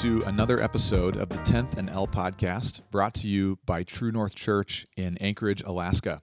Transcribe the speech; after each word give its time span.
to 0.00 0.22
another 0.26 0.60
episode 0.60 1.16
of 1.16 1.28
the 1.28 1.36
10th 1.36 1.76
and 1.76 1.88
L 1.88 2.08
podcast 2.08 2.80
brought 2.90 3.14
to 3.14 3.28
you 3.28 3.60
by 3.64 3.84
True 3.84 4.10
North 4.10 4.34
Church 4.34 4.88
in 4.96 5.16
Anchorage, 5.18 5.62
Alaska. 5.62 6.20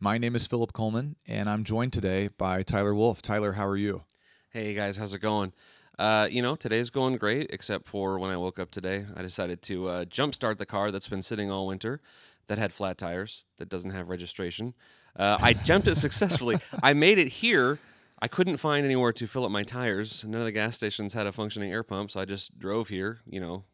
My 0.00 0.18
name 0.18 0.34
is 0.34 0.48
Philip 0.48 0.72
Coleman, 0.72 1.14
and 1.28 1.48
I'm 1.48 1.62
joined 1.62 1.92
today 1.92 2.30
by 2.36 2.64
Tyler 2.64 2.96
Wolfe. 2.96 3.22
Tyler, 3.22 3.52
how 3.52 3.64
are 3.64 3.76
you? 3.76 4.02
Hey 4.50 4.74
guys, 4.74 4.96
how's 4.96 5.14
it 5.14 5.20
going? 5.20 5.52
Uh, 5.96 6.26
you 6.28 6.42
know, 6.42 6.56
today's 6.56 6.90
going 6.90 7.16
great, 7.16 7.48
except 7.50 7.86
for 7.86 8.18
when 8.18 8.32
I 8.32 8.36
woke 8.36 8.58
up 8.58 8.72
today. 8.72 9.06
I 9.16 9.22
decided 9.22 9.62
to 9.62 9.88
uh, 9.88 10.04
jumpstart 10.06 10.58
the 10.58 10.66
car 10.66 10.90
that's 10.90 11.08
been 11.08 11.22
sitting 11.22 11.48
all 11.48 11.68
winter 11.68 12.00
that 12.48 12.58
had 12.58 12.72
flat 12.72 12.98
tires, 12.98 13.46
that 13.58 13.68
doesn't 13.68 13.92
have 13.92 14.08
registration. 14.08 14.74
Uh, 15.14 15.38
I 15.40 15.52
jumped 15.52 15.86
it 15.86 15.94
successfully. 15.94 16.58
I 16.82 16.92
made 16.92 17.18
it 17.18 17.28
here. 17.28 17.78
I 18.20 18.28
couldn't 18.28 18.56
find 18.56 18.84
anywhere 18.86 19.12
to 19.12 19.26
fill 19.26 19.44
up 19.44 19.50
my 19.50 19.62
tires. 19.62 20.24
None 20.24 20.40
of 20.40 20.46
the 20.46 20.52
gas 20.52 20.76
stations 20.76 21.12
had 21.14 21.26
a 21.26 21.32
functioning 21.32 21.70
air 21.72 21.82
pump, 21.82 22.10
so 22.10 22.20
I 22.20 22.24
just 22.24 22.58
drove 22.58 22.88
here. 22.88 23.18
You 23.28 23.40
know, 23.40 23.64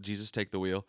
Jesus 0.00 0.30
take 0.30 0.50
the 0.50 0.58
wheel. 0.58 0.86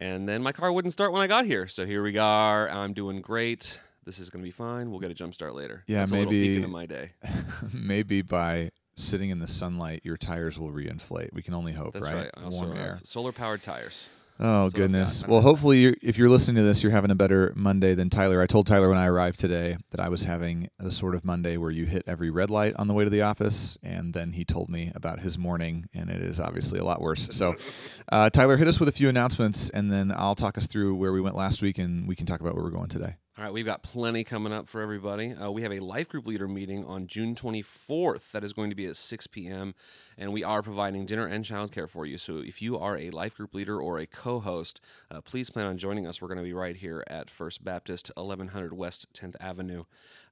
And 0.00 0.28
then 0.28 0.42
my 0.42 0.52
car 0.52 0.72
wouldn't 0.72 0.92
start 0.92 1.12
when 1.12 1.22
I 1.22 1.26
got 1.26 1.46
here. 1.46 1.66
So 1.68 1.86
here 1.86 2.02
we 2.02 2.18
are. 2.18 2.68
I'm 2.68 2.92
doing 2.92 3.20
great. 3.20 3.80
This 4.04 4.18
is 4.18 4.28
going 4.28 4.42
to 4.42 4.46
be 4.46 4.50
fine. 4.50 4.90
We'll 4.90 5.00
get 5.00 5.10
a 5.10 5.14
jump 5.14 5.32
start 5.32 5.54
later. 5.54 5.84
Yeah, 5.86 6.00
That's 6.00 6.12
a 6.12 6.16
maybe- 6.16 6.56
into 6.56 6.68
my 6.68 6.84
day. 6.84 7.12
Maybe 7.72 8.20
by 8.20 8.70
sitting 8.96 9.30
in 9.30 9.38
the 9.38 9.46
sunlight, 9.46 10.00
your 10.04 10.16
tires 10.18 10.58
will 10.58 10.70
reinflate. 10.70 11.32
We 11.32 11.40
can 11.42 11.54
only 11.54 11.72
hope, 11.72 11.94
That's 11.94 12.04
right? 12.06 12.14
right. 12.16 12.30
I 12.36 12.44
also 12.44 12.66
Warm 12.66 12.76
air. 12.76 12.98
solar 13.04 13.32
powered 13.32 13.62
tires. 13.62 14.10
Oh 14.40 14.64
I've 14.64 14.74
goodness. 14.74 15.24
Well, 15.26 15.42
hopefully, 15.42 15.78
you're, 15.78 15.94
if 16.02 16.18
you're 16.18 16.28
listening 16.28 16.56
to 16.56 16.62
this, 16.62 16.82
you're 16.82 16.90
having 16.90 17.12
a 17.12 17.14
better 17.14 17.52
Monday 17.54 17.94
than 17.94 18.10
Tyler. 18.10 18.42
I 18.42 18.46
told 18.46 18.66
Tyler 18.66 18.88
when 18.88 18.98
I 18.98 19.06
arrived 19.06 19.38
today 19.38 19.76
that 19.90 20.00
I 20.00 20.08
was 20.08 20.24
having 20.24 20.68
the 20.78 20.90
sort 20.90 21.14
of 21.14 21.24
Monday 21.24 21.56
where 21.56 21.70
you 21.70 21.86
hit 21.86 22.02
every 22.08 22.30
red 22.30 22.50
light 22.50 22.74
on 22.76 22.88
the 22.88 22.94
way 22.94 23.04
to 23.04 23.10
the 23.10 23.22
office, 23.22 23.78
and 23.82 24.12
then 24.12 24.32
he 24.32 24.44
told 24.44 24.68
me 24.68 24.90
about 24.94 25.20
his 25.20 25.38
morning, 25.38 25.88
and 25.94 26.10
it 26.10 26.20
is 26.20 26.40
obviously 26.40 26.80
a 26.80 26.84
lot 26.84 27.00
worse. 27.00 27.28
So, 27.30 27.54
uh, 28.10 28.28
Tyler, 28.30 28.56
hit 28.56 28.66
us 28.66 28.80
with 28.80 28.88
a 28.88 28.92
few 28.92 29.08
announcements, 29.08 29.70
and 29.70 29.92
then 29.92 30.12
I'll 30.14 30.34
talk 30.34 30.58
us 30.58 30.66
through 30.66 30.96
where 30.96 31.12
we 31.12 31.20
went 31.20 31.36
last 31.36 31.62
week, 31.62 31.78
and 31.78 32.08
we 32.08 32.16
can 32.16 32.26
talk 32.26 32.40
about 32.40 32.56
where 32.56 32.64
we're 32.64 32.70
going 32.70 32.88
today. 32.88 33.16
All 33.36 33.42
right, 33.42 33.52
we've 33.52 33.66
got 33.66 33.82
plenty 33.82 34.22
coming 34.22 34.52
up 34.52 34.68
for 34.68 34.80
everybody. 34.80 35.32
Uh, 35.32 35.50
we 35.50 35.62
have 35.62 35.72
a 35.72 35.80
life 35.80 36.08
group 36.08 36.24
leader 36.24 36.46
meeting 36.46 36.84
on 36.84 37.08
June 37.08 37.34
24th 37.34 38.30
that 38.30 38.44
is 38.44 38.52
going 38.52 38.70
to 38.70 38.76
be 38.76 38.86
at 38.86 38.96
6 38.96 39.26
p.m. 39.26 39.74
And 40.16 40.32
we 40.32 40.44
are 40.44 40.62
providing 40.62 41.04
dinner 41.04 41.26
and 41.26 41.44
childcare 41.44 41.88
for 41.88 42.06
you. 42.06 42.16
So 42.16 42.36
if 42.36 42.62
you 42.62 42.78
are 42.78 42.96
a 42.96 43.10
life 43.10 43.36
group 43.36 43.52
leader 43.52 43.80
or 43.82 43.98
a 43.98 44.06
co 44.06 44.38
host, 44.38 44.80
uh, 45.10 45.20
please 45.20 45.50
plan 45.50 45.66
on 45.66 45.78
joining 45.78 46.06
us. 46.06 46.22
We're 46.22 46.28
going 46.28 46.38
to 46.38 46.44
be 46.44 46.52
right 46.52 46.76
here 46.76 47.02
at 47.08 47.28
First 47.28 47.64
Baptist, 47.64 48.12
1100 48.14 48.72
West 48.72 49.08
10th 49.14 49.34
Avenue. 49.40 49.82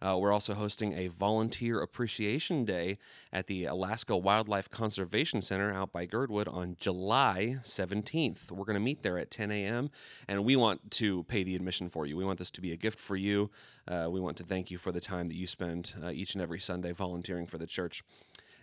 Uh, 0.03 0.19
we're 0.19 0.33
also 0.33 0.55
hosting 0.55 0.95
a 0.95 1.07
volunteer 1.07 1.81
appreciation 1.81 2.65
day 2.65 2.99
at 3.33 3.47
the 3.47 3.67
Alaska 3.67 4.17
Wildlife 4.17 4.69
Conservation 4.69 5.41
Center 5.41 5.73
out 5.73 5.93
by 5.93 6.07
Girdwood 6.07 6.49
on 6.49 6.77
July 6.81 7.59
17th. 7.63 8.51
We're 8.51 8.65
going 8.65 8.75
to 8.75 8.81
meet 8.81 9.05
there 9.05 9.17
at 9.17 9.31
10 9.31 9.53
a.m. 9.53 9.91
and 10.27 10.45
we 10.45 10.57
want 10.57 10.91
to 10.93 11.23
pay 11.25 11.45
the 11.45 11.55
admission 11.55 11.89
for 11.89 12.05
you. 12.05 12.17
We 12.17 12.25
want 12.25 12.39
this 12.39 12.51
to 12.53 12.61
be 12.61 12.73
a 12.73 12.77
gift 12.77 12.99
for 12.99 13.15
you. 13.15 13.51
Uh, 13.87 14.09
we 14.11 14.19
want 14.19 14.37
to 14.39 14.45
thank 14.45 14.73
you 14.73 14.79
for 14.79 14.91
the 14.91 15.01
time 15.01 15.29
that 15.29 15.37
you 15.37 15.47
spend 15.47 15.95
uh, 16.03 16.11
each 16.11 16.35
and 16.35 16.43
every 16.43 16.59
Sunday 16.59 16.91
volunteering 16.91 17.47
for 17.47 17.59
the 17.59 17.67
church. 17.67 18.03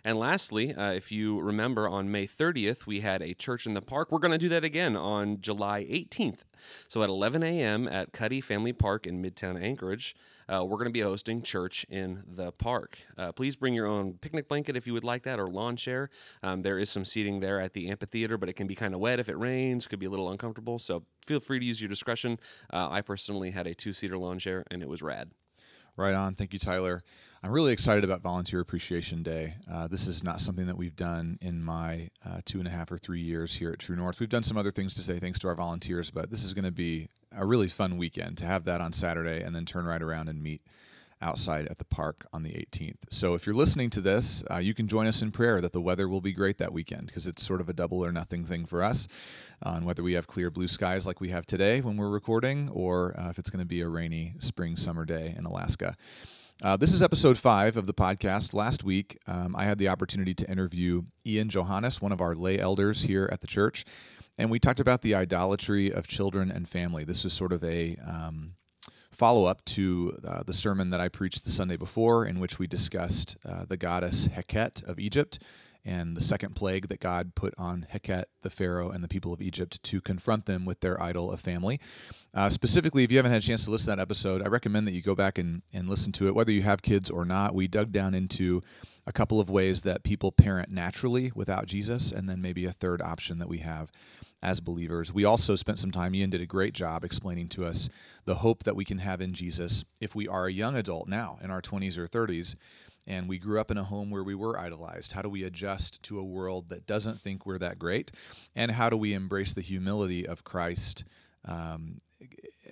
And 0.04 0.18
lastly, 0.18 0.74
uh, 0.74 0.92
if 0.92 1.12
you 1.12 1.40
remember, 1.40 1.88
on 1.88 2.10
May 2.10 2.26
30th, 2.26 2.86
we 2.86 3.00
had 3.00 3.22
a 3.22 3.34
church 3.34 3.66
in 3.66 3.74
the 3.74 3.82
park. 3.82 4.10
We're 4.10 4.18
going 4.18 4.32
to 4.32 4.38
do 4.38 4.48
that 4.48 4.64
again 4.64 4.96
on 4.96 5.40
July 5.40 5.84
18th. 5.84 6.40
So 6.88 7.02
at 7.02 7.10
11 7.10 7.42
a.m. 7.42 7.86
at 7.86 8.12
Cuddy 8.12 8.40
Family 8.40 8.72
Park 8.72 9.06
in 9.06 9.22
Midtown 9.22 9.60
Anchorage, 9.60 10.14
uh, 10.52 10.64
we're 10.64 10.76
going 10.76 10.86
to 10.86 10.92
be 10.92 11.00
hosting 11.00 11.42
church 11.42 11.86
in 11.88 12.22
the 12.26 12.52
park. 12.52 12.98
Uh, 13.16 13.32
please 13.32 13.56
bring 13.56 13.74
your 13.74 13.86
own 13.86 14.14
picnic 14.14 14.48
blanket 14.48 14.76
if 14.76 14.86
you 14.86 14.92
would 14.92 15.04
like 15.04 15.22
that, 15.22 15.38
or 15.38 15.48
lawn 15.48 15.76
chair. 15.76 16.10
Um, 16.42 16.62
there 16.62 16.78
is 16.78 16.90
some 16.90 17.04
seating 17.04 17.40
there 17.40 17.60
at 17.60 17.72
the 17.72 17.88
amphitheater, 17.88 18.36
but 18.36 18.48
it 18.48 18.54
can 18.54 18.66
be 18.66 18.74
kind 18.74 18.94
of 18.94 19.00
wet 19.00 19.20
if 19.20 19.28
it 19.28 19.38
rains, 19.38 19.86
could 19.86 19.98
be 19.98 20.06
a 20.06 20.10
little 20.10 20.30
uncomfortable. 20.30 20.78
So 20.78 21.04
feel 21.24 21.40
free 21.40 21.60
to 21.60 21.64
use 21.64 21.80
your 21.80 21.88
discretion. 21.88 22.38
Uh, 22.72 22.88
I 22.90 23.00
personally 23.00 23.50
had 23.50 23.66
a 23.66 23.74
two 23.74 23.92
seater 23.92 24.18
lawn 24.18 24.38
chair, 24.38 24.64
and 24.70 24.82
it 24.82 24.88
was 24.88 25.02
rad. 25.02 25.30
Right 26.00 26.14
on. 26.14 26.34
Thank 26.34 26.54
you, 26.54 26.58
Tyler. 26.58 27.02
I'm 27.42 27.50
really 27.50 27.74
excited 27.74 28.04
about 28.04 28.22
Volunteer 28.22 28.60
Appreciation 28.60 29.22
Day. 29.22 29.56
Uh, 29.70 29.86
this 29.86 30.08
is 30.08 30.24
not 30.24 30.40
something 30.40 30.66
that 30.66 30.78
we've 30.78 30.96
done 30.96 31.38
in 31.42 31.62
my 31.62 32.08
uh, 32.24 32.40
two 32.46 32.58
and 32.58 32.66
a 32.66 32.70
half 32.70 32.90
or 32.90 32.96
three 32.96 33.20
years 33.20 33.56
here 33.56 33.70
at 33.70 33.80
True 33.80 33.96
North. 33.96 34.18
We've 34.18 34.30
done 34.30 34.42
some 34.42 34.56
other 34.56 34.70
things 34.70 34.94
to 34.94 35.02
say 35.02 35.18
thanks 35.18 35.38
to 35.40 35.48
our 35.48 35.54
volunteers, 35.54 36.08
but 36.08 36.30
this 36.30 36.42
is 36.42 36.54
going 36.54 36.64
to 36.64 36.70
be 36.70 37.08
a 37.36 37.44
really 37.44 37.68
fun 37.68 37.98
weekend 37.98 38.38
to 38.38 38.46
have 38.46 38.64
that 38.64 38.80
on 38.80 38.94
Saturday 38.94 39.42
and 39.42 39.54
then 39.54 39.66
turn 39.66 39.84
right 39.84 40.00
around 40.00 40.28
and 40.30 40.42
meet 40.42 40.62
outside 41.22 41.66
at 41.68 41.78
the 41.78 41.84
park 41.84 42.26
on 42.32 42.42
the 42.42 42.50
18th. 42.50 42.96
So 43.10 43.34
if 43.34 43.46
you're 43.46 43.54
listening 43.54 43.90
to 43.90 44.00
this, 44.00 44.42
uh, 44.50 44.58
you 44.58 44.74
can 44.74 44.88
join 44.88 45.06
us 45.06 45.22
in 45.22 45.30
prayer 45.30 45.60
that 45.60 45.72
the 45.72 45.80
weather 45.80 46.08
will 46.08 46.20
be 46.20 46.32
great 46.32 46.58
that 46.58 46.72
weekend 46.72 47.06
because 47.06 47.26
it's 47.26 47.44
sort 47.46 47.60
of 47.60 47.68
a 47.68 47.72
double 47.72 48.04
or 48.04 48.12
nothing 48.12 48.44
thing 48.44 48.64
for 48.64 48.82
us 48.82 49.08
on 49.62 49.84
whether 49.84 50.02
we 50.02 50.14
have 50.14 50.26
clear 50.26 50.50
blue 50.50 50.68
skies 50.68 51.06
like 51.06 51.20
we 51.20 51.28
have 51.28 51.46
today 51.46 51.80
when 51.80 51.96
we're 51.96 52.08
recording 52.08 52.70
or 52.70 53.14
uh, 53.18 53.28
if 53.30 53.38
it's 53.38 53.50
going 53.50 53.60
to 53.60 53.66
be 53.66 53.80
a 53.80 53.88
rainy 53.88 54.34
spring 54.38 54.76
summer 54.76 55.04
day 55.04 55.34
in 55.36 55.44
Alaska. 55.44 55.96
Uh, 56.62 56.76
this 56.76 56.92
is 56.92 57.02
episode 57.02 57.38
five 57.38 57.78
of 57.78 57.86
the 57.86 57.94
podcast. 57.94 58.52
Last 58.52 58.84
week, 58.84 59.18
um, 59.26 59.56
I 59.56 59.64
had 59.64 59.78
the 59.78 59.88
opportunity 59.88 60.34
to 60.34 60.50
interview 60.50 61.04
Ian 61.26 61.48
Johannes, 61.48 62.02
one 62.02 62.12
of 62.12 62.20
our 62.20 62.34
lay 62.34 62.58
elders 62.58 63.02
here 63.04 63.30
at 63.32 63.40
the 63.40 63.46
church, 63.46 63.86
and 64.38 64.50
we 64.50 64.58
talked 64.58 64.78
about 64.78 65.00
the 65.00 65.14
idolatry 65.14 65.90
of 65.90 66.06
children 66.06 66.50
and 66.50 66.68
family. 66.68 67.02
This 67.04 67.24
was 67.24 67.32
sort 67.32 67.54
of 67.54 67.64
a 67.64 67.96
um, 68.06 68.56
follow 69.20 69.44
up 69.44 69.62
to 69.66 70.18
uh, 70.26 70.42
the 70.44 70.52
sermon 70.54 70.88
that 70.88 70.98
I 70.98 71.08
preached 71.08 71.44
the 71.44 71.50
Sunday 71.50 71.76
before, 71.76 72.24
in 72.24 72.40
which 72.40 72.58
we 72.58 72.66
discussed 72.66 73.36
uh, 73.44 73.66
the 73.68 73.76
goddess 73.76 74.26
Heket 74.28 74.82
of 74.88 74.98
Egypt 74.98 75.38
and 75.84 76.16
the 76.16 76.20
second 76.20 76.54
plague 76.54 76.88
that 76.88 77.00
God 77.00 77.34
put 77.34 77.54
on 77.56 77.86
Heket, 77.92 78.24
the 78.42 78.50
Pharaoh, 78.50 78.90
and 78.90 79.02
the 79.02 79.08
people 79.08 79.32
of 79.32 79.40
Egypt 79.40 79.82
to 79.82 80.00
confront 80.00 80.46
them 80.46 80.64
with 80.64 80.80
their 80.80 81.00
idol 81.02 81.30
of 81.30 81.40
family. 81.40 81.80
Uh, 82.34 82.48
specifically, 82.48 83.04
if 83.04 83.10
you 83.10 83.18
haven't 83.18 83.32
had 83.32 83.42
a 83.42 83.46
chance 83.46 83.64
to 83.64 83.70
listen 83.70 83.90
to 83.90 83.96
that 83.96 84.02
episode, 84.02 84.42
I 84.42 84.48
recommend 84.48 84.86
that 84.86 84.92
you 84.92 85.02
go 85.02 85.14
back 85.14 85.38
and, 85.38 85.62
and 85.72 85.88
listen 85.88 86.12
to 86.12 86.28
it, 86.28 86.34
whether 86.34 86.52
you 86.52 86.62
have 86.62 86.82
kids 86.82 87.10
or 87.10 87.24
not. 87.24 87.54
We 87.54 87.66
dug 87.66 87.92
down 87.92 88.14
into 88.14 88.60
a 89.06 89.12
couple 89.12 89.40
of 89.40 89.50
ways 89.50 89.82
that 89.82 90.04
people 90.04 90.30
parent 90.30 90.70
naturally 90.70 91.32
without 91.34 91.66
Jesus, 91.66 92.12
and 92.12 92.28
then 92.28 92.40
maybe 92.40 92.66
a 92.66 92.72
third 92.72 93.02
option 93.02 93.38
that 93.38 93.48
we 93.48 93.58
have 93.58 93.90
as 94.42 94.60
believers. 94.60 95.12
We 95.12 95.24
also 95.24 95.54
spent 95.54 95.78
some 95.78 95.90
time, 95.90 96.14
Ian 96.14 96.30
did 96.30 96.40
a 96.40 96.46
great 96.46 96.72
job 96.72 97.04
explaining 97.04 97.48
to 97.48 97.64
us 97.64 97.88
the 98.24 98.36
hope 98.36 98.64
that 98.64 98.76
we 98.76 98.84
can 98.84 98.98
have 98.98 99.20
in 99.20 99.34
Jesus 99.34 99.84
if 100.00 100.14
we 100.14 100.26
are 100.28 100.46
a 100.46 100.52
young 100.52 100.76
adult 100.76 101.08
now 101.08 101.38
in 101.42 101.50
our 101.50 101.60
20s 101.60 101.98
or 101.98 102.06
30s 102.06 102.54
and 103.06 103.28
we 103.28 103.38
grew 103.38 103.60
up 103.60 103.70
in 103.70 103.78
a 103.78 103.84
home 103.84 104.10
where 104.10 104.22
we 104.22 104.34
were 104.34 104.58
idolized. 104.58 105.12
How 105.12 105.22
do 105.22 105.28
we 105.28 105.44
adjust 105.44 106.02
to 106.04 106.18
a 106.18 106.24
world 106.24 106.68
that 106.68 106.86
doesn't 106.86 107.20
think 107.20 107.46
we're 107.46 107.58
that 107.58 107.78
great? 107.78 108.12
And 108.54 108.70
how 108.70 108.90
do 108.90 108.96
we 108.96 109.14
embrace 109.14 109.52
the 109.52 109.60
humility 109.60 110.26
of 110.26 110.44
Christ 110.44 111.04
um, 111.44 112.00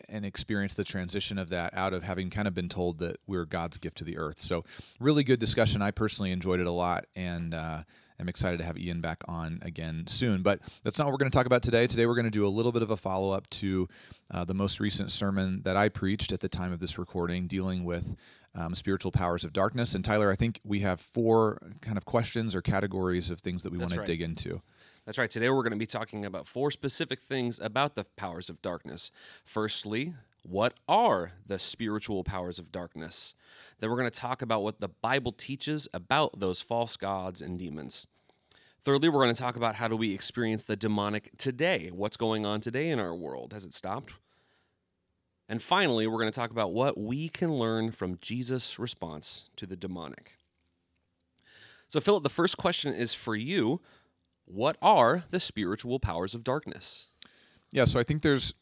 and 0.08 0.24
experience 0.24 0.74
the 0.74 0.84
transition 0.84 1.38
of 1.38 1.48
that 1.50 1.76
out 1.76 1.92
of 1.92 2.02
having 2.02 2.30
kind 2.30 2.46
of 2.46 2.54
been 2.54 2.68
told 2.68 2.98
that 2.98 3.16
we're 3.26 3.46
God's 3.46 3.78
gift 3.78 3.98
to 3.98 4.04
the 4.04 4.18
earth? 4.18 4.40
So, 4.40 4.64
really 5.00 5.24
good 5.24 5.40
discussion. 5.40 5.82
I 5.82 5.90
personally 5.90 6.32
enjoyed 6.32 6.60
it 6.60 6.66
a 6.66 6.72
lot. 6.72 7.06
And, 7.16 7.54
uh, 7.54 7.82
I'm 8.20 8.28
excited 8.28 8.58
to 8.58 8.64
have 8.64 8.76
Ian 8.76 9.00
back 9.00 9.22
on 9.28 9.60
again 9.62 10.04
soon. 10.06 10.42
But 10.42 10.60
that's 10.82 10.98
not 10.98 11.04
what 11.04 11.12
we're 11.12 11.18
going 11.18 11.30
to 11.30 11.36
talk 11.36 11.46
about 11.46 11.62
today. 11.62 11.86
Today, 11.86 12.06
we're 12.06 12.16
going 12.16 12.24
to 12.24 12.30
do 12.30 12.46
a 12.46 12.48
little 12.48 12.72
bit 12.72 12.82
of 12.82 12.90
a 12.90 12.96
follow 12.96 13.30
up 13.30 13.48
to 13.50 13.88
uh, 14.30 14.44
the 14.44 14.54
most 14.54 14.80
recent 14.80 15.10
sermon 15.10 15.62
that 15.62 15.76
I 15.76 15.88
preached 15.88 16.32
at 16.32 16.40
the 16.40 16.48
time 16.48 16.72
of 16.72 16.80
this 16.80 16.98
recording, 16.98 17.46
dealing 17.46 17.84
with 17.84 18.16
um, 18.54 18.74
spiritual 18.74 19.12
powers 19.12 19.44
of 19.44 19.52
darkness. 19.52 19.94
And 19.94 20.04
Tyler, 20.04 20.30
I 20.30 20.36
think 20.36 20.60
we 20.64 20.80
have 20.80 21.00
four 21.00 21.60
kind 21.80 21.96
of 21.96 22.04
questions 22.04 22.54
or 22.54 22.62
categories 22.62 23.30
of 23.30 23.40
things 23.40 23.62
that 23.62 23.72
we 23.72 23.78
want 23.78 23.96
right. 23.96 24.06
to 24.06 24.12
dig 24.12 24.22
into. 24.22 24.62
That's 25.04 25.18
right. 25.18 25.30
Today 25.30 25.48
we're 25.48 25.62
going 25.62 25.72
to 25.72 25.78
be 25.78 25.86
talking 25.86 26.24
about 26.24 26.46
four 26.46 26.70
specific 26.70 27.20
things 27.20 27.58
about 27.58 27.94
the 27.94 28.04
powers 28.16 28.50
of 28.50 28.60
darkness. 28.60 29.10
Firstly, 29.44 30.14
what 30.42 30.74
are 30.88 31.32
the 31.46 31.58
spiritual 31.58 32.24
powers 32.24 32.58
of 32.58 32.72
darkness? 32.72 33.34
Then 33.80 33.90
we're 33.90 33.96
going 33.96 34.10
to 34.10 34.20
talk 34.20 34.42
about 34.42 34.62
what 34.62 34.80
the 34.80 34.88
Bible 34.88 35.32
teaches 35.32 35.88
about 35.92 36.40
those 36.40 36.60
false 36.60 36.96
gods 36.96 37.42
and 37.42 37.58
demons. 37.58 38.06
Thirdly, 38.80 39.08
we're 39.08 39.22
going 39.22 39.34
to 39.34 39.40
talk 39.40 39.56
about 39.56 39.74
how 39.74 39.88
do 39.88 39.96
we 39.96 40.14
experience 40.14 40.64
the 40.64 40.76
demonic 40.76 41.36
today? 41.36 41.90
What's 41.92 42.16
going 42.16 42.46
on 42.46 42.60
today 42.60 42.88
in 42.88 42.98
our 42.98 43.14
world? 43.14 43.52
Has 43.52 43.64
it 43.64 43.74
stopped? 43.74 44.14
And 45.48 45.62
finally, 45.62 46.06
we're 46.06 46.20
going 46.20 46.30
to 46.30 46.38
talk 46.38 46.50
about 46.50 46.72
what 46.72 46.98
we 46.98 47.28
can 47.28 47.54
learn 47.54 47.90
from 47.90 48.18
Jesus' 48.20 48.78
response 48.78 49.44
to 49.56 49.66
the 49.66 49.76
demonic. 49.76 50.36
So, 51.88 52.00
Philip, 52.00 52.22
the 52.22 52.28
first 52.28 52.58
question 52.58 52.92
is 52.92 53.14
for 53.14 53.34
you 53.34 53.80
What 54.44 54.76
are 54.82 55.24
the 55.30 55.40
spiritual 55.40 56.00
powers 56.00 56.34
of 56.34 56.44
darkness? 56.44 57.08
Yeah, 57.70 57.84
so 57.84 57.98
I 57.98 58.02
think 58.02 58.22
there's 58.22 58.52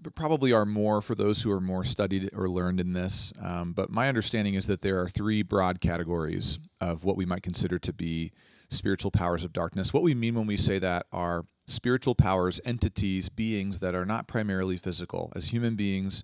there 0.00 0.12
probably 0.12 0.52
are 0.52 0.64
more 0.64 1.02
for 1.02 1.16
those 1.16 1.42
who 1.42 1.50
are 1.50 1.60
more 1.60 1.84
studied 1.84 2.30
or 2.32 2.48
learned 2.48 2.78
in 2.78 2.92
this. 2.92 3.32
Um, 3.42 3.72
but 3.72 3.90
my 3.90 4.08
understanding 4.08 4.54
is 4.54 4.68
that 4.68 4.80
there 4.80 5.00
are 5.00 5.08
three 5.08 5.42
broad 5.42 5.80
categories 5.80 6.58
of 6.80 7.02
what 7.02 7.16
we 7.16 7.26
might 7.26 7.42
consider 7.42 7.78
to 7.80 7.92
be 7.92 8.30
spiritual 8.70 9.10
powers 9.10 9.44
of 9.44 9.52
darkness. 9.52 9.92
What 9.92 10.04
we 10.04 10.14
mean 10.14 10.34
when 10.34 10.46
we 10.46 10.56
say 10.56 10.78
that 10.78 11.06
are 11.12 11.46
spiritual 11.68 12.14
powers, 12.14 12.60
entities, 12.64 13.28
beings 13.28 13.80
that 13.80 13.94
are 13.94 14.06
not 14.06 14.26
primarily 14.26 14.76
physical. 14.76 15.32
As 15.36 15.48
human 15.48 15.76
beings, 15.76 16.22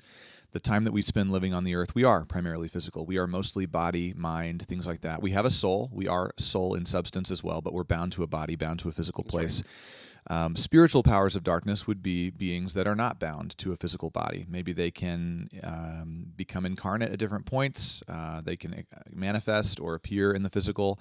the 0.52 0.60
time 0.60 0.84
that 0.84 0.92
we 0.92 1.02
spend 1.02 1.30
living 1.30 1.52
on 1.52 1.64
the 1.64 1.74
earth, 1.74 1.94
we 1.94 2.04
are 2.04 2.24
primarily 2.24 2.68
physical. 2.68 3.04
We 3.04 3.18
are 3.18 3.26
mostly 3.26 3.66
body, 3.66 4.14
mind, 4.16 4.66
things 4.66 4.86
like 4.86 5.02
that. 5.02 5.20
We 5.20 5.32
have 5.32 5.44
a 5.44 5.50
soul. 5.50 5.90
We 5.92 6.08
are 6.08 6.30
soul 6.38 6.74
in 6.74 6.86
substance 6.86 7.30
as 7.30 7.42
well, 7.42 7.60
but 7.60 7.72
we're 7.72 7.84
bound 7.84 8.12
to 8.12 8.22
a 8.22 8.26
body, 8.26 8.56
bound 8.56 8.78
to 8.80 8.88
a 8.88 8.92
physical 8.92 9.24
place. 9.24 9.62
Um, 10.30 10.56
spiritual 10.56 11.02
powers 11.02 11.36
of 11.36 11.44
darkness 11.44 11.86
would 11.86 12.02
be 12.02 12.30
beings 12.30 12.72
that 12.74 12.86
are 12.86 12.94
not 12.94 13.20
bound 13.20 13.58
to 13.58 13.72
a 13.72 13.76
physical 13.76 14.08
body. 14.08 14.46
Maybe 14.48 14.72
they 14.72 14.90
can 14.90 15.50
um, 15.62 16.32
become 16.34 16.64
incarnate 16.64 17.12
at 17.12 17.18
different 17.18 17.44
points, 17.44 18.02
uh, 18.08 18.40
they 18.40 18.56
can 18.56 18.72
uh, 18.74 19.00
manifest 19.12 19.80
or 19.80 19.94
appear 19.94 20.32
in 20.32 20.42
the 20.42 20.48
physical, 20.48 20.98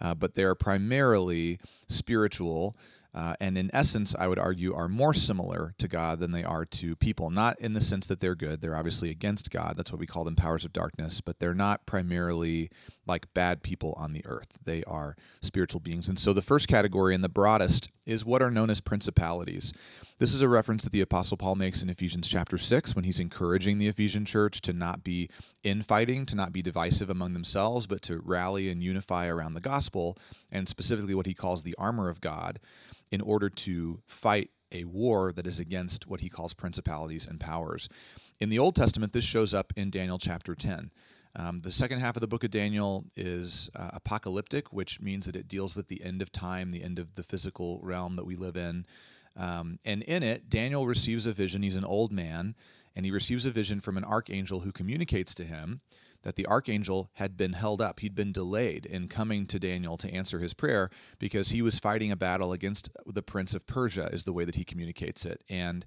uh, 0.00 0.14
but 0.14 0.34
they 0.34 0.42
are 0.42 0.56
primarily 0.56 1.60
spiritual 1.86 2.74
uh, 3.14 3.34
and 3.40 3.56
in 3.56 3.70
essence, 3.72 4.14
I 4.18 4.26
would 4.26 4.38
argue, 4.38 4.74
are 4.74 4.88
more 4.88 5.14
similar 5.14 5.74
to 5.78 5.86
God 5.86 6.18
than 6.18 6.32
they 6.32 6.42
are 6.42 6.64
to 6.64 6.96
people. 6.96 7.30
Not 7.30 7.58
in 7.60 7.72
the 7.72 7.80
sense 7.80 8.06
that 8.08 8.20
they're 8.20 8.34
good, 8.34 8.60
they're 8.60 8.76
obviously 8.76 9.10
against 9.10 9.50
God. 9.50 9.74
That's 9.76 9.92
what 9.92 10.00
we 10.00 10.06
call 10.06 10.24
them 10.24 10.36
powers 10.36 10.64
of 10.64 10.72
darkness, 10.72 11.20
but 11.20 11.38
they're 11.38 11.54
not 11.54 11.86
primarily 11.86 12.70
like 13.06 13.32
bad 13.34 13.62
people 13.62 13.94
on 13.96 14.12
the 14.12 14.24
earth. 14.24 14.58
They 14.64 14.82
are 14.84 15.16
spiritual 15.42 15.80
beings. 15.80 16.08
And 16.08 16.18
so 16.18 16.32
the 16.32 16.42
first 16.42 16.68
category 16.68 17.14
and 17.14 17.22
the 17.22 17.28
broadest 17.28 17.90
is 18.06 18.24
what 18.24 18.42
are 18.42 18.50
known 18.50 18.70
as 18.70 18.80
principalities. 18.80 19.72
This 20.18 20.34
is 20.34 20.42
a 20.42 20.48
reference 20.48 20.84
that 20.84 20.92
the 20.92 21.00
Apostle 21.00 21.36
Paul 21.36 21.54
makes 21.54 21.82
in 21.82 21.90
Ephesians 21.90 22.28
chapter 22.28 22.58
6 22.58 22.94
when 22.94 23.04
he's 23.04 23.20
encouraging 23.20 23.78
the 23.78 23.88
Ephesian 23.88 24.24
church 24.24 24.60
to 24.62 24.72
not 24.72 25.04
be 25.04 25.28
infighting, 25.62 26.26
to 26.26 26.36
not 26.36 26.52
be 26.52 26.62
divisive 26.62 27.10
among 27.10 27.32
themselves, 27.32 27.86
but 27.86 28.02
to 28.02 28.20
rally 28.20 28.70
and 28.70 28.82
unify 28.82 29.26
around 29.26 29.54
the 29.54 29.60
gospel, 29.60 30.16
and 30.52 30.68
specifically 30.68 31.14
what 31.14 31.26
he 31.26 31.34
calls 31.34 31.62
the 31.62 31.74
armor 31.78 32.08
of 32.08 32.20
God 32.20 32.60
in 33.10 33.20
order 33.20 33.48
to 33.48 34.00
fight 34.06 34.50
a 34.72 34.84
war 34.84 35.32
that 35.32 35.46
is 35.46 35.60
against 35.60 36.06
what 36.06 36.20
he 36.20 36.28
calls 36.28 36.52
principalities 36.52 37.26
and 37.26 37.40
powers. 37.40 37.88
In 38.40 38.48
the 38.48 38.58
Old 38.58 38.74
Testament, 38.74 39.12
this 39.12 39.24
shows 39.24 39.54
up 39.54 39.72
in 39.76 39.90
Daniel 39.90 40.18
chapter 40.18 40.54
10. 40.54 40.90
Um, 41.36 41.58
the 41.60 41.72
second 41.72 42.00
half 42.00 42.16
of 42.16 42.20
the 42.20 42.28
book 42.28 42.44
of 42.44 42.50
Daniel 42.50 43.04
is 43.16 43.68
uh, 43.74 43.90
apocalyptic, 43.94 44.72
which 44.72 45.00
means 45.00 45.26
that 45.26 45.36
it 45.36 45.48
deals 45.48 45.74
with 45.74 45.88
the 45.88 46.02
end 46.04 46.22
of 46.22 46.30
time, 46.30 46.70
the 46.70 46.82
end 46.82 46.98
of 46.98 47.14
the 47.16 47.24
physical 47.24 47.80
realm 47.82 48.16
that 48.16 48.24
we 48.24 48.36
live 48.36 48.56
in. 48.56 48.86
Um, 49.36 49.78
and 49.84 50.02
in 50.04 50.22
it, 50.22 50.48
Daniel 50.48 50.86
receives 50.86 51.26
a 51.26 51.32
vision. 51.32 51.62
He's 51.62 51.76
an 51.76 51.84
old 51.84 52.12
man, 52.12 52.54
and 52.94 53.04
he 53.04 53.10
receives 53.10 53.46
a 53.46 53.50
vision 53.50 53.80
from 53.80 53.96
an 53.96 54.04
archangel 54.04 54.60
who 54.60 54.70
communicates 54.70 55.34
to 55.34 55.44
him 55.44 55.80
that 56.22 56.36
the 56.36 56.46
archangel 56.46 57.10
had 57.14 57.36
been 57.36 57.52
held 57.52 57.82
up. 57.82 58.00
He'd 58.00 58.14
been 58.14 58.32
delayed 58.32 58.86
in 58.86 59.08
coming 59.08 59.46
to 59.46 59.58
Daniel 59.58 59.96
to 59.98 60.12
answer 60.12 60.38
his 60.38 60.54
prayer 60.54 60.88
because 61.18 61.50
he 61.50 61.62
was 61.62 61.78
fighting 61.78 62.10
a 62.10 62.16
battle 62.16 62.52
against 62.52 62.88
the 63.06 63.22
prince 63.22 63.54
of 63.54 63.66
Persia, 63.66 64.08
is 64.12 64.24
the 64.24 64.32
way 64.32 64.44
that 64.44 64.54
he 64.54 64.64
communicates 64.64 65.26
it. 65.26 65.42
And 65.50 65.84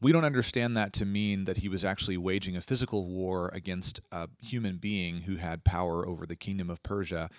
we 0.00 0.12
don't 0.12 0.24
understand 0.24 0.76
that 0.76 0.92
to 0.94 1.06
mean 1.06 1.44
that 1.44 1.58
he 1.58 1.68
was 1.68 1.84
actually 1.84 2.16
waging 2.16 2.56
a 2.56 2.60
physical 2.60 3.06
war 3.06 3.50
against 3.52 4.00
a 4.12 4.28
human 4.40 4.76
being 4.76 5.22
who 5.22 5.36
had 5.36 5.64
power 5.64 6.06
over 6.06 6.26
the 6.26 6.36
kingdom 6.36 6.70
of 6.70 6.82
Persia 6.82 7.30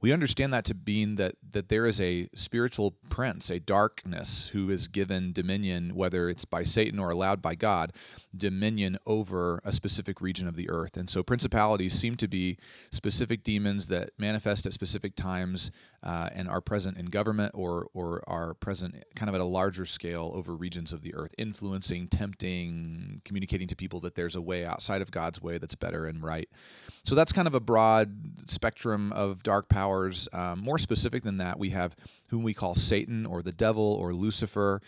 we 0.00 0.12
understand 0.12 0.52
that 0.52 0.64
to 0.66 0.76
mean 0.86 1.16
that 1.16 1.36
that 1.52 1.68
there 1.68 1.86
is 1.86 2.00
a 2.00 2.28
spiritual 2.34 2.92
prince, 3.08 3.50
a 3.50 3.60
darkness 3.60 4.48
who 4.48 4.70
is 4.70 4.88
given 4.88 5.32
dominion, 5.32 5.94
whether 5.94 6.28
it's 6.28 6.44
by 6.44 6.62
Satan 6.62 6.98
or 6.98 7.10
allowed 7.10 7.40
by 7.40 7.54
God, 7.54 7.92
dominion 8.36 8.98
over 9.06 9.60
a 9.64 9.72
specific 9.72 10.20
region 10.20 10.48
of 10.48 10.56
the 10.56 10.68
earth. 10.68 10.96
And 10.96 11.08
so 11.08 11.22
principalities 11.22 11.94
seem 11.94 12.16
to 12.16 12.28
be 12.28 12.58
specific 12.90 13.44
demons 13.44 13.88
that 13.88 14.10
manifest 14.18 14.66
at 14.66 14.72
specific 14.72 15.14
times 15.14 15.70
uh, 16.02 16.28
and 16.34 16.48
are 16.48 16.60
present 16.60 16.98
in 16.98 17.06
government 17.06 17.52
or 17.54 17.88
or 17.94 18.22
are 18.26 18.54
present 18.54 19.02
kind 19.14 19.28
of 19.28 19.34
at 19.34 19.40
a 19.40 19.44
larger 19.44 19.86
scale 19.86 20.32
over 20.34 20.54
regions 20.54 20.92
of 20.92 21.02
the 21.02 21.14
earth, 21.14 21.34
influencing, 21.38 22.08
tempting, 22.08 23.22
communicating 23.24 23.68
to 23.68 23.76
people 23.76 24.00
that 24.00 24.14
there's 24.14 24.36
a 24.36 24.42
way 24.42 24.64
outside 24.64 25.02
of 25.02 25.10
God's 25.10 25.40
way 25.40 25.58
that's 25.58 25.74
better 25.74 26.06
and 26.06 26.22
right. 26.22 26.48
So 27.04 27.14
that's 27.14 27.32
kind 27.32 27.46
of 27.46 27.54
a 27.54 27.60
broad 27.60 28.50
spectrum 28.50 29.12
of 29.12 29.42
dark 29.42 29.68
powers. 29.84 30.28
Um, 30.32 30.60
more 30.60 30.78
specific 30.78 31.22
than 31.22 31.38
that, 31.38 31.58
we 31.58 31.70
have 31.70 31.94
whom 32.28 32.42
we 32.42 32.54
call 32.54 32.74
Satan 32.74 33.26
or 33.26 33.42
the 33.42 33.52
devil 33.52 33.98
or 34.00 34.14
Lucifer. 34.14 34.80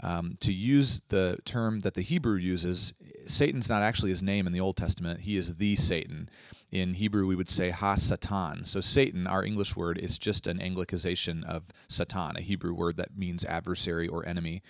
Um, 0.00 0.34
to 0.40 0.52
use 0.52 1.00
the 1.08 1.38
term 1.44 1.80
that 1.80 1.94
the 1.94 2.02
Hebrew 2.02 2.36
uses, 2.36 2.92
Satan's 3.26 3.68
not 3.68 3.82
actually 3.82 4.10
his 4.10 4.22
name 4.22 4.46
in 4.46 4.52
the 4.52 4.60
Old 4.60 4.76
Testament. 4.76 5.20
He 5.20 5.36
is 5.36 5.56
the 5.56 5.76
Satan. 5.76 6.28
In 6.72 6.94
Hebrew, 6.94 7.26
we 7.26 7.36
would 7.36 7.50
say 7.50 7.70
Ha 7.70 7.94
Satan. 7.96 8.64
So, 8.64 8.80
Satan, 8.80 9.26
our 9.26 9.44
English 9.44 9.76
word, 9.76 9.98
is 9.98 10.18
just 10.18 10.46
an 10.46 10.58
Anglicization 10.58 11.44
of 11.44 11.68
Satan, 11.88 12.36
a 12.36 12.40
Hebrew 12.40 12.72
word 12.72 12.96
that 12.96 13.16
means 13.16 13.44
adversary 13.44 14.08
or 14.08 14.26
enemy. 14.26 14.62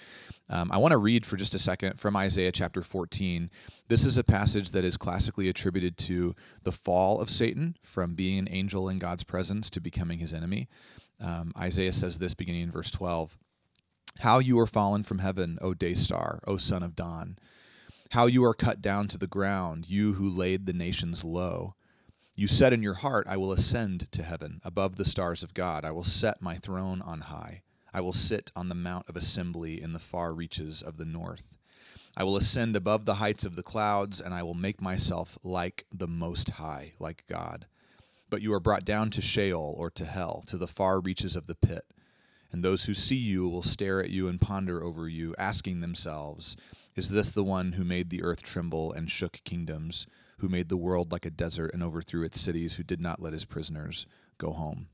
Um, 0.50 0.70
I 0.72 0.78
want 0.78 0.92
to 0.92 0.98
read 0.98 1.24
for 1.24 1.36
just 1.36 1.54
a 1.54 1.58
second 1.58 1.98
from 2.00 2.16
Isaiah 2.16 2.52
chapter 2.52 2.82
14. 2.82 3.50
This 3.88 4.04
is 4.04 4.18
a 4.18 4.24
passage 4.24 4.72
that 4.72 4.84
is 4.84 4.96
classically 4.96 5.48
attributed 5.48 5.96
to 5.98 6.34
the 6.64 6.72
fall 6.72 7.20
of 7.20 7.30
Satan 7.30 7.76
from 7.82 8.14
being 8.14 8.38
an 8.38 8.48
angel 8.50 8.88
in 8.88 8.98
God's 8.98 9.24
presence 9.24 9.70
to 9.70 9.80
becoming 9.80 10.18
his 10.18 10.34
enemy. 10.34 10.68
Um, 11.20 11.52
Isaiah 11.56 11.92
says 11.92 12.18
this 12.18 12.34
beginning 12.34 12.62
in 12.62 12.72
verse 12.72 12.90
12 12.90 13.38
How 14.20 14.38
you 14.38 14.58
are 14.60 14.66
fallen 14.66 15.02
from 15.02 15.18
heaven, 15.18 15.58
O 15.60 15.74
day 15.74 15.94
star, 15.94 16.40
O 16.46 16.56
son 16.56 16.82
of 16.82 16.94
dawn. 16.94 17.38
How 18.10 18.26
you 18.26 18.44
are 18.44 18.54
cut 18.54 18.82
down 18.82 19.08
to 19.08 19.18
the 19.18 19.26
ground, 19.26 19.88
you 19.88 20.14
who 20.14 20.28
laid 20.28 20.66
the 20.66 20.72
nations 20.72 21.24
low. 21.24 21.74
You 22.36 22.46
said 22.46 22.72
in 22.72 22.82
your 22.82 22.94
heart, 22.94 23.26
I 23.28 23.36
will 23.36 23.52
ascend 23.52 24.12
to 24.12 24.22
heaven, 24.22 24.60
above 24.64 24.96
the 24.96 25.04
stars 25.04 25.42
of 25.42 25.54
God. 25.54 25.84
I 25.84 25.90
will 25.90 26.04
set 26.04 26.40
my 26.40 26.56
throne 26.56 27.02
on 27.02 27.22
high. 27.22 27.62
I 27.92 28.00
will 28.00 28.12
sit 28.12 28.50
on 28.54 28.68
the 28.68 28.74
mount 28.74 29.08
of 29.08 29.16
assembly 29.16 29.82
in 29.82 29.92
the 29.92 29.98
far 29.98 30.32
reaches 30.32 30.82
of 30.82 30.96
the 30.96 31.04
north. 31.04 31.48
I 32.16 32.24
will 32.24 32.36
ascend 32.36 32.76
above 32.76 33.04
the 33.06 33.16
heights 33.16 33.44
of 33.44 33.56
the 33.56 33.62
clouds, 33.62 34.20
and 34.20 34.34
I 34.34 34.42
will 34.42 34.54
make 34.54 34.80
myself 34.80 35.38
like 35.42 35.86
the 35.92 36.06
Most 36.06 36.50
High, 36.50 36.92
like 36.98 37.24
God. 37.26 37.66
But 38.30 38.42
you 38.42 38.52
are 38.54 38.60
brought 38.60 38.84
down 38.84 39.10
to 39.10 39.22
Sheol 39.22 39.74
or 39.76 39.90
to 39.90 40.04
hell, 40.04 40.42
to 40.46 40.56
the 40.56 40.68
far 40.68 41.00
reaches 41.00 41.36
of 41.36 41.46
the 41.46 41.54
pit. 41.54 41.84
And 42.52 42.62
those 42.62 42.84
who 42.84 42.94
see 42.94 43.16
you 43.16 43.48
will 43.48 43.62
stare 43.62 44.02
at 44.02 44.10
you 44.10 44.28
and 44.28 44.40
ponder 44.40 44.84
over 44.84 45.08
you, 45.08 45.34
asking 45.38 45.80
themselves, 45.80 46.54
Is 46.94 47.08
this 47.08 47.32
the 47.32 47.44
one 47.44 47.72
who 47.72 47.84
made 47.84 48.10
the 48.10 48.22
earth 48.22 48.42
tremble 48.42 48.92
and 48.92 49.10
shook 49.10 49.40
kingdoms? 49.44 50.06
who 50.42 50.48
made 50.48 50.68
the 50.68 50.76
world 50.76 51.12
like 51.12 51.24
a 51.24 51.30
desert 51.30 51.70
and 51.72 51.84
overthrew 51.84 52.24
its 52.24 52.40
cities, 52.40 52.74
who 52.74 52.82
did 52.82 53.00
not 53.00 53.22
let 53.22 53.32
his 53.32 53.44
prisoners 53.44 54.06
go 54.38 54.50
home. 54.50 54.88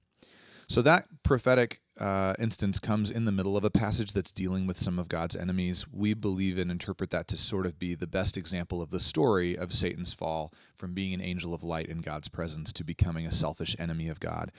So 0.69 0.83
that 0.83 1.07
prophetic 1.23 1.81
uh, 1.99 2.35
instance 2.39 2.79
comes 2.79 3.11
in 3.11 3.25
the 3.25 3.33
middle 3.33 3.57
of 3.57 3.65
a 3.65 3.71
passage 3.71 4.13
that's 4.13 4.31
dealing 4.31 4.67
with 4.67 4.79
some 4.79 4.99
of 4.99 5.09
God's 5.09 5.35
enemies. 5.35 5.87
We 5.91 6.15
believe 6.15 6.59
and 6.59 6.71
interpret 6.71 7.11
that 7.11 7.29
to 7.29 7.37
sort 7.37 7.67
of 7.67 7.79
be 7.79 7.95
the 7.95 8.07
best 8.07 8.37
example 8.37 8.81
of 8.81 8.91
the 8.91 9.01
story 9.01 9.57
of 9.57 9.73
Satan's 9.73 10.15
fall 10.15 10.53
from 10.75 10.95
being 10.95 11.13
an 11.13 11.21
angel 11.21 11.55
of 11.55 11.65
light 11.65 11.87
in 11.87 11.99
God's 11.99 12.29
presence 12.29 12.73
to 12.75 12.85
becoming 12.85 13.27
a 13.27 13.33
selfish 13.33 13.75
enemy 13.79 14.09
of 14.09 14.21
God. 14.21 14.53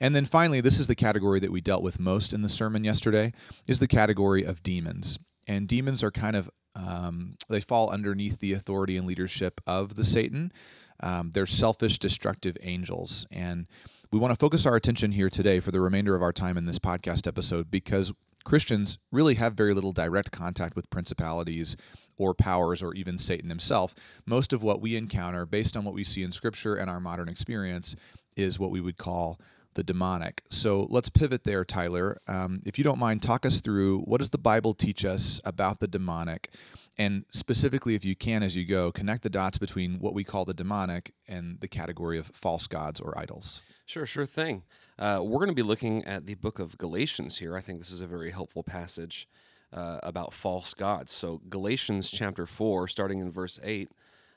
And 0.00 0.16
then 0.16 0.24
finally, 0.24 0.60
this 0.60 0.78
is 0.78 0.86
the 0.86 0.94
category 0.94 1.40
that 1.40 1.52
we 1.52 1.60
dealt 1.60 1.82
with 1.82 2.00
most 2.00 2.32
in 2.32 2.42
the 2.42 2.48
sermon 2.48 2.84
yesterday, 2.84 3.32
is 3.66 3.78
the 3.78 3.88
category 3.88 4.44
of 4.44 4.62
demons. 4.62 5.18
And 5.46 5.68
demons 5.68 6.02
are 6.02 6.10
kind 6.10 6.36
of 6.36 6.50
um, 6.74 7.36
they 7.48 7.60
fall 7.60 7.90
underneath 7.90 8.38
the 8.38 8.52
authority 8.52 8.96
and 8.96 9.06
leadership 9.06 9.60
of 9.66 9.96
the 9.96 10.04
Satan. 10.04 10.52
Um, 11.00 11.30
they're 11.32 11.46
selfish, 11.46 11.98
destructive 11.98 12.56
angels. 12.62 13.26
And 13.30 13.66
we 14.10 14.18
want 14.18 14.32
to 14.32 14.38
focus 14.38 14.64
our 14.64 14.76
attention 14.76 15.12
here 15.12 15.28
today 15.28 15.60
for 15.60 15.70
the 15.70 15.80
remainder 15.80 16.14
of 16.14 16.22
our 16.22 16.32
time 16.32 16.56
in 16.56 16.64
this 16.64 16.78
podcast 16.78 17.26
episode 17.26 17.70
because 17.70 18.12
Christians 18.42 18.98
really 19.12 19.34
have 19.34 19.52
very 19.52 19.74
little 19.74 19.92
direct 19.92 20.30
contact 20.32 20.74
with 20.74 20.88
principalities 20.88 21.76
or 22.16 22.32
powers 22.32 22.82
or 22.82 22.94
even 22.94 23.18
Satan 23.18 23.50
himself. 23.50 23.94
Most 24.24 24.54
of 24.54 24.62
what 24.62 24.80
we 24.80 24.96
encounter, 24.96 25.44
based 25.44 25.76
on 25.76 25.84
what 25.84 25.94
we 25.94 26.04
see 26.04 26.22
in 26.22 26.32
Scripture 26.32 26.74
and 26.74 26.88
our 26.88 27.00
modern 27.00 27.28
experience, 27.28 27.96
is 28.34 28.58
what 28.58 28.70
we 28.70 28.80
would 28.80 28.96
call 28.96 29.38
the 29.74 29.82
demonic. 29.84 30.42
So 30.48 30.86
let's 30.88 31.10
pivot 31.10 31.44
there, 31.44 31.64
Tyler. 31.66 32.16
Um, 32.26 32.62
if 32.64 32.78
you 32.78 32.84
don't 32.84 32.98
mind, 32.98 33.20
talk 33.20 33.44
us 33.44 33.60
through 33.60 34.00
what 34.00 34.20
does 34.20 34.30
the 34.30 34.38
Bible 34.38 34.72
teach 34.72 35.04
us 35.04 35.38
about 35.44 35.80
the 35.80 35.86
demonic, 35.86 36.50
and 36.96 37.26
specifically, 37.30 37.94
if 37.94 38.04
you 38.04 38.16
can, 38.16 38.42
as 38.42 38.56
you 38.56 38.64
go, 38.64 38.90
connect 38.90 39.22
the 39.22 39.30
dots 39.30 39.58
between 39.58 40.00
what 40.00 40.14
we 40.14 40.24
call 40.24 40.44
the 40.46 40.54
demonic 40.54 41.12
and 41.28 41.60
the 41.60 41.68
category 41.68 42.18
of 42.18 42.30
false 42.34 42.66
gods 42.66 43.00
or 43.00 43.16
idols. 43.16 43.60
Sure, 43.88 44.04
sure 44.04 44.26
thing. 44.26 44.64
Uh, 44.98 45.20
we're 45.22 45.38
going 45.38 45.48
to 45.48 45.54
be 45.54 45.62
looking 45.62 46.04
at 46.04 46.26
the 46.26 46.34
book 46.34 46.58
of 46.58 46.76
Galatians 46.76 47.38
here. 47.38 47.56
I 47.56 47.62
think 47.62 47.78
this 47.78 47.90
is 47.90 48.02
a 48.02 48.06
very 48.06 48.30
helpful 48.30 48.62
passage 48.62 49.26
uh, 49.72 49.98
about 50.02 50.34
false 50.34 50.74
gods. 50.74 51.10
So, 51.10 51.40
Galatians 51.48 52.10
chapter 52.10 52.44
4, 52.44 52.86
starting 52.88 53.20
in 53.20 53.32
verse 53.32 53.58
8 53.64 53.90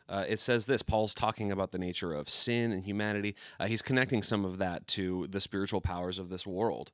uh, 0.08 0.24
it 0.30 0.40
says 0.40 0.68
this 0.68 0.82
Paul's 0.82 1.14
talking 1.14 1.52
about 1.52 1.74
the 1.74 1.78
nature 1.78 2.14
of 2.14 2.30
sin 2.30 2.72
and 2.72 2.86
humanity. 2.86 3.36
Uh, 3.60 3.68
he's 3.68 3.82
connecting 3.82 4.24
some 4.24 4.46
of 4.46 4.58
that 4.58 4.88
to 4.88 5.28
the 5.28 5.42
spiritual 5.42 5.82
powers 5.82 6.18
of 6.18 6.30
this 6.30 6.48
world. 6.48 6.92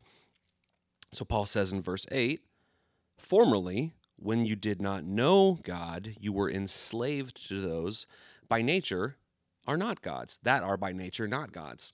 So 1.11 1.25
Paul 1.25 1.45
says 1.45 1.71
in 1.71 1.83
verse 1.83 2.07
8 2.11 2.41
Formerly, 3.19 3.93
when 4.17 4.47
you 4.47 4.55
did 4.55 4.81
not 4.81 5.03
know 5.03 5.59
God, 5.61 6.15
you 6.19 6.33
were 6.33 6.49
enslaved 6.49 7.47
to 7.49 7.61
those 7.61 8.07
by 8.49 8.63
nature 8.63 9.17
are 9.67 9.77
not 9.77 10.01
gods, 10.01 10.39
that 10.41 10.63
are 10.63 10.77
by 10.77 10.91
nature 10.91 11.27
not 11.27 11.51
gods. 11.51 11.93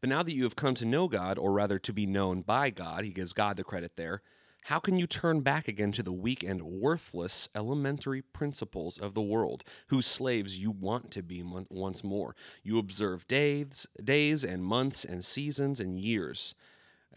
But 0.00 0.10
now 0.10 0.22
that 0.22 0.34
you 0.34 0.44
have 0.44 0.56
come 0.56 0.74
to 0.74 0.86
know 0.86 1.08
God, 1.08 1.38
or 1.38 1.52
rather 1.52 1.78
to 1.78 1.92
be 1.92 2.06
known 2.06 2.42
by 2.42 2.70
God, 2.70 3.04
he 3.04 3.10
gives 3.10 3.32
God 3.32 3.56
the 3.56 3.64
credit 3.64 3.92
there, 3.96 4.22
how 4.64 4.78
can 4.78 4.96
you 4.96 5.06
turn 5.06 5.40
back 5.40 5.68
again 5.68 5.92
to 5.92 6.02
the 6.02 6.12
weak 6.12 6.42
and 6.42 6.62
worthless 6.62 7.48
elementary 7.54 8.20
principles 8.20 8.98
of 8.98 9.14
the 9.14 9.22
world, 9.22 9.64
whose 9.86 10.06
slaves 10.06 10.58
you 10.58 10.70
want 10.70 11.10
to 11.12 11.22
be 11.22 11.42
once 11.42 12.04
more? 12.04 12.34
You 12.62 12.78
observe 12.78 13.26
days, 13.28 13.86
days 14.02 14.44
and 14.44 14.62
months 14.64 15.04
and 15.04 15.24
seasons 15.24 15.80
and 15.80 15.98
years. 15.98 16.54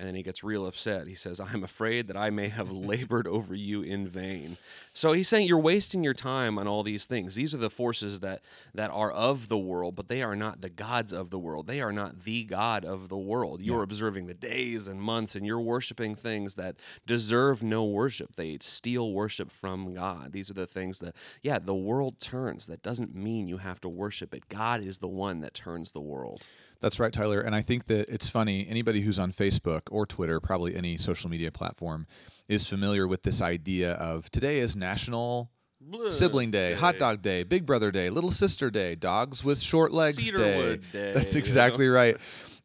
And 0.02 0.08
then 0.08 0.16
he 0.16 0.24
gets 0.24 0.44
real 0.44 0.66
upset. 0.66 1.06
He 1.06 1.14
says, 1.14 1.40
I'm 1.40 1.64
afraid 1.64 2.08
that 2.08 2.18
I 2.18 2.32
may 2.32 2.48
have 2.48 2.72
labored 2.72 3.28
over 3.28 3.54
you 3.54 3.84
in 3.84 4.08
vain. 4.08 4.58
So 4.96 5.12
he's 5.12 5.30
saying 5.30 5.48
you're 5.48 5.60
wasting 5.60 6.04
your 6.04 6.16
time 6.16 6.58
on 6.58 6.68
all 6.68 6.82
these 6.82 7.06
things. 7.06 7.36
These 7.36 7.54
are 7.54 7.60
the 7.60 7.70
forces 7.70 8.22
that, 8.22 8.42
that 8.74 8.90
are 8.90 9.12
of 9.12 9.48
the 9.48 9.60
world, 9.60 9.96
but 9.96 10.08
they 10.08 10.24
are 10.24 10.36
not 10.36 10.60
the 10.60 10.72
gods 10.72 11.14
of 11.14 11.30
the 11.30 11.38
world. 11.38 11.68
They 11.68 11.82
are 11.82 11.92
not 11.92 12.24
the 12.24 12.44
God 12.46 12.84
of 12.84 13.10
the 13.10 13.18
world. 13.18 13.62
You're 13.62 13.84
observing 13.84 14.26
the 14.26 14.34
days 14.34 14.88
and 14.88 15.00
months, 15.00 15.36
and 15.36 15.46
you're 15.46 15.62
worshiping 15.62 16.16
things 16.16 16.56
that 16.56 16.78
deserve 17.06 17.62
no 17.62 17.86
worship. 17.86 18.36
They 18.38 18.58
steal 18.60 19.14
worship 19.14 19.52
from 19.52 19.94
God. 19.94 20.32
These 20.32 20.50
are 20.50 20.56
the 20.56 20.66
things 20.66 20.98
that, 21.02 21.16
yeah, 21.44 21.60
the 21.60 21.76
world 21.76 22.20
turns. 22.20 22.66
That 22.66 22.82
doesn't 22.82 23.14
mean 23.14 23.48
you 23.48 23.58
have 23.58 23.80
to 23.82 23.90
worship 23.90 24.34
it. 24.34 24.50
God 24.50 24.84
is 24.84 24.98
the 24.98 25.08
one 25.08 25.42
that 25.42 25.54
turns 25.54 25.92
the 25.92 26.02
world. 26.02 26.48
That's 26.82 27.00
right, 27.00 27.14
Tyler. 27.14 27.42
And 27.42 27.56
I 27.56 27.62
think 27.62 27.86
that 27.88 28.10
it's 28.10 28.28
funny. 28.28 28.68
Anybody 28.68 29.02
who's 29.02 29.20
on 29.20 29.32
Facebook 29.32 29.82
or 29.92 30.06
Twitter, 30.06 30.40
probably 30.40 30.76
any 30.76 30.98
social 30.98 31.30
media 31.30 31.52
platform, 31.52 32.08
is 32.48 32.68
familiar 32.68 33.08
with 33.08 33.24
this 33.24 33.42
idea 33.42 33.94
of 33.94 34.30
today 34.32 34.60
is 34.60 34.76
National 34.76 35.52
Sibling 36.10 36.52
Day, 36.52 36.74
Hot 36.74 36.98
Dog 37.00 37.22
Day, 37.22 37.44
Big 37.44 37.66
Brother 37.66 37.92
Day, 37.92 38.10
Little 38.10 38.32
Sister 38.32 38.70
Day, 38.70 38.96
Dogs 38.96 39.44
with 39.44 39.60
Short 39.60 39.92
Legs 39.92 40.18
Day. 40.30 40.78
Day, 40.92 41.12
That's 41.14 41.36
you 41.36 41.40
exactly 41.40 41.88
know? 41.88 41.94
right. 41.94 42.18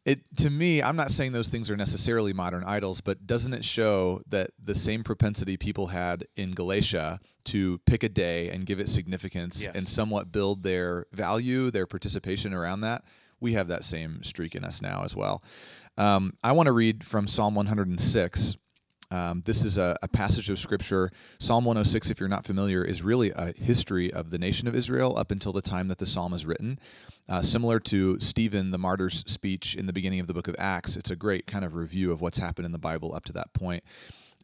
It 0.05 0.21
to 0.37 0.49
me, 0.49 0.81
I'm 0.81 0.95
not 0.95 1.11
saying 1.11 1.33
those 1.33 1.49
things 1.49 1.69
are 1.69 1.75
necessarily 1.75 2.31
modern 2.31 2.63
idols, 2.63 3.01
but 3.01 3.27
doesn't 3.27 3.53
it 3.53 3.65
show 3.65 4.21
that 4.29 4.51
the 4.63 4.73
same 4.75 5.03
propensity 5.03 5.57
people 5.57 5.87
had 5.87 6.25
in 6.37 6.51
Galatia 6.51 7.19
to 7.45 7.77
pick 7.85 8.03
a 8.03 8.09
day 8.09 8.49
and 8.49 8.65
give 8.65 8.79
it 8.79 8.87
significance 8.87 9.65
Yes. 9.65 9.75
and 9.75 9.85
somewhat 9.87 10.31
build 10.31 10.63
their 10.63 11.07
value, 11.11 11.71
their 11.71 11.85
participation 11.87 12.53
around 12.53 12.81
that? 12.81 13.03
We 13.39 13.53
have 13.53 13.67
that 13.67 13.83
same 13.83 14.23
streak 14.23 14.55
in 14.55 14.63
us 14.63 14.81
now 14.81 15.03
as 15.03 15.15
well. 15.15 15.41
Um, 15.97 16.33
I 16.43 16.51
want 16.51 16.67
to 16.67 16.73
read 16.73 17.03
from 17.03 17.27
Psalm 17.27 17.55
106. 17.55 18.57
Um, 19.09 19.41
this 19.45 19.63
is 19.63 19.77
a, 19.77 19.97
a 20.01 20.07
passage 20.07 20.49
of 20.49 20.59
scripture. 20.59 21.11
Psalm 21.39 21.63
106, 21.63 22.09
if 22.09 22.19
you're 22.19 22.27
not 22.27 22.45
familiar, 22.45 22.83
is 22.83 23.01
really 23.01 23.31
a 23.31 23.53
history 23.53 24.11
of 24.11 24.31
the 24.31 24.37
nation 24.37 24.67
of 24.67 24.75
Israel 24.75 25.17
up 25.17 25.31
until 25.31 25.53
the 25.53 25.61
time 25.61 25.87
that 25.87 25.97
the 25.97 26.05
psalm 26.05 26.33
is 26.33 26.45
written. 26.45 26.77
Uh, 27.29 27.41
similar 27.41 27.79
to 27.79 28.19
Stephen, 28.19 28.71
the 28.71 28.77
martyr's 28.77 29.23
speech 29.27 29.75
in 29.75 29.85
the 29.85 29.93
beginning 29.93 30.19
of 30.19 30.27
the 30.27 30.33
book 30.33 30.47
of 30.47 30.55
Acts, 30.59 30.95
it's 30.97 31.09
a 31.09 31.15
great 31.15 31.47
kind 31.47 31.63
of 31.63 31.73
review 31.73 32.11
of 32.11 32.21
what's 32.21 32.37
happened 32.37 32.65
in 32.65 32.71
the 32.73 32.77
Bible 32.77 33.13
up 33.15 33.25
to 33.25 33.33
that 33.33 33.53
point. 33.53 33.83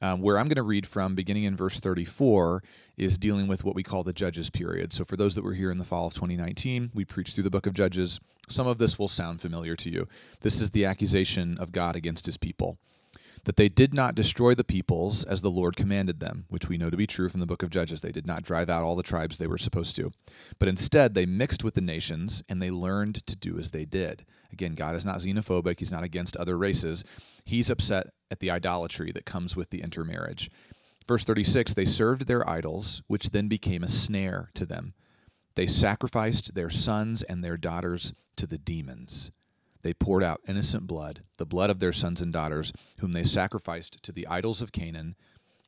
Um, 0.03 0.19
where 0.19 0.37
I'm 0.37 0.47
going 0.47 0.57
to 0.57 0.63
read 0.63 0.85
from, 0.85 1.15
beginning 1.15 1.45
in 1.45 1.55
verse 1.55 1.79
34, 1.79 2.61
is 2.97 3.17
dealing 3.17 3.47
with 3.47 3.63
what 3.63 3.73
we 3.73 3.83
call 3.83 4.03
the 4.03 4.11
Judges 4.11 4.49
period. 4.49 4.91
So, 4.91 5.05
for 5.05 5.15
those 5.15 5.33
that 5.35 5.45
were 5.45 5.53
here 5.53 5.71
in 5.71 5.77
the 5.77 5.85
fall 5.85 6.07
of 6.07 6.13
2019, 6.13 6.91
we 6.93 7.05
preached 7.05 7.35
through 7.35 7.45
the 7.45 7.49
book 7.49 7.65
of 7.65 7.73
Judges. 7.73 8.19
Some 8.49 8.67
of 8.67 8.79
this 8.79 8.99
will 8.99 9.07
sound 9.07 9.39
familiar 9.39 9.77
to 9.77 9.89
you. 9.89 10.09
This 10.41 10.59
is 10.59 10.71
the 10.71 10.83
accusation 10.83 11.57
of 11.57 11.71
God 11.71 11.95
against 11.95 12.25
his 12.25 12.35
people 12.35 12.77
that 13.45 13.57
they 13.57 13.67
did 13.67 13.93
not 13.93 14.15
destroy 14.15 14.55
the 14.55 14.63
peoples 14.63 15.23
as 15.23 15.41
the 15.41 15.51
Lord 15.51 15.75
commanded 15.75 16.19
them, 16.19 16.45
which 16.47 16.69
we 16.69 16.77
know 16.77 16.89
to 16.89 16.97
be 16.97 17.07
true 17.07 17.27
from 17.27 17.41
the 17.41 17.45
book 17.45 17.61
of 17.61 17.69
Judges. 17.69 18.01
They 18.01 18.11
did 18.11 18.25
not 18.25 18.43
drive 18.43 18.69
out 18.69 18.83
all 18.83 18.95
the 18.95 19.03
tribes 19.03 19.37
they 19.37 19.47
were 19.47 19.57
supposed 19.57 19.95
to. 19.97 20.11
But 20.59 20.69
instead, 20.69 21.13
they 21.13 21.25
mixed 21.25 21.63
with 21.63 21.73
the 21.73 21.81
nations 21.81 22.41
and 22.47 22.61
they 22.61 22.71
learned 22.71 23.25
to 23.27 23.35
do 23.35 23.59
as 23.59 23.71
they 23.71 23.85
did. 23.85 24.25
Again, 24.51 24.75
God 24.75 24.95
is 24.95 25.05
not 25.05 25.19
xenophobic, 25.19 25.79
He's 25.79 25.91
not 25.91 26.03
against 26.03 26.37
other 26.37 26.57
races. 26.57 27.03
He's 27.43 27.69
upset 27.69 28.07
at 28.31 28.39
the 28.39 28.51
idolatry 28.51 29.11
that 29.11 29.25
comes 29.25 29.55
with 29.55 29.71
the 29.71 29.81
intermarriage. 29.81 30.49
Verse 31.07 31.23
36 31.25 31.73
They 31.73 31.85
served 31.85 32.27
their 32.27 32.47
idols, 32.49 33.01
which 33.07 33.31
then 33.31 33.47
became 33.47 33.83
a 33.83 33.89
snare 33.89 34.51
to 34.53 34.65
them. 34.65 34.93
They 35.55 35.67
sacrificed 35.67 36.55
their 36.55 36.69
sons 36.69 37.23
and 37.23 37.43
their 37.43 37.57
daughters 37.57 38.13
to 38.37 38.47
the 38.47 38.57
demons. 38.57 39.31
They 39.83 39.93
poured 39.93 40.23
out 40.23 40.41
innocent 40.47 40.87
blood, 40.87 41.21
the 41.37 41.45
blood 41.45 41.69
of 41.69 41.79
their 41.79 41.93
sons 41.93 42.21
and 42.21 42.33
daughters, 42.33 42.73
whom 42.99 43.11
they 43.11 43.23
sacrificed 43.23 44.01
to 44.03 44.11
the 44.11 44.25
idols 44.27 44.61
of 44.61 44.71
Canaan, 44.71 45.15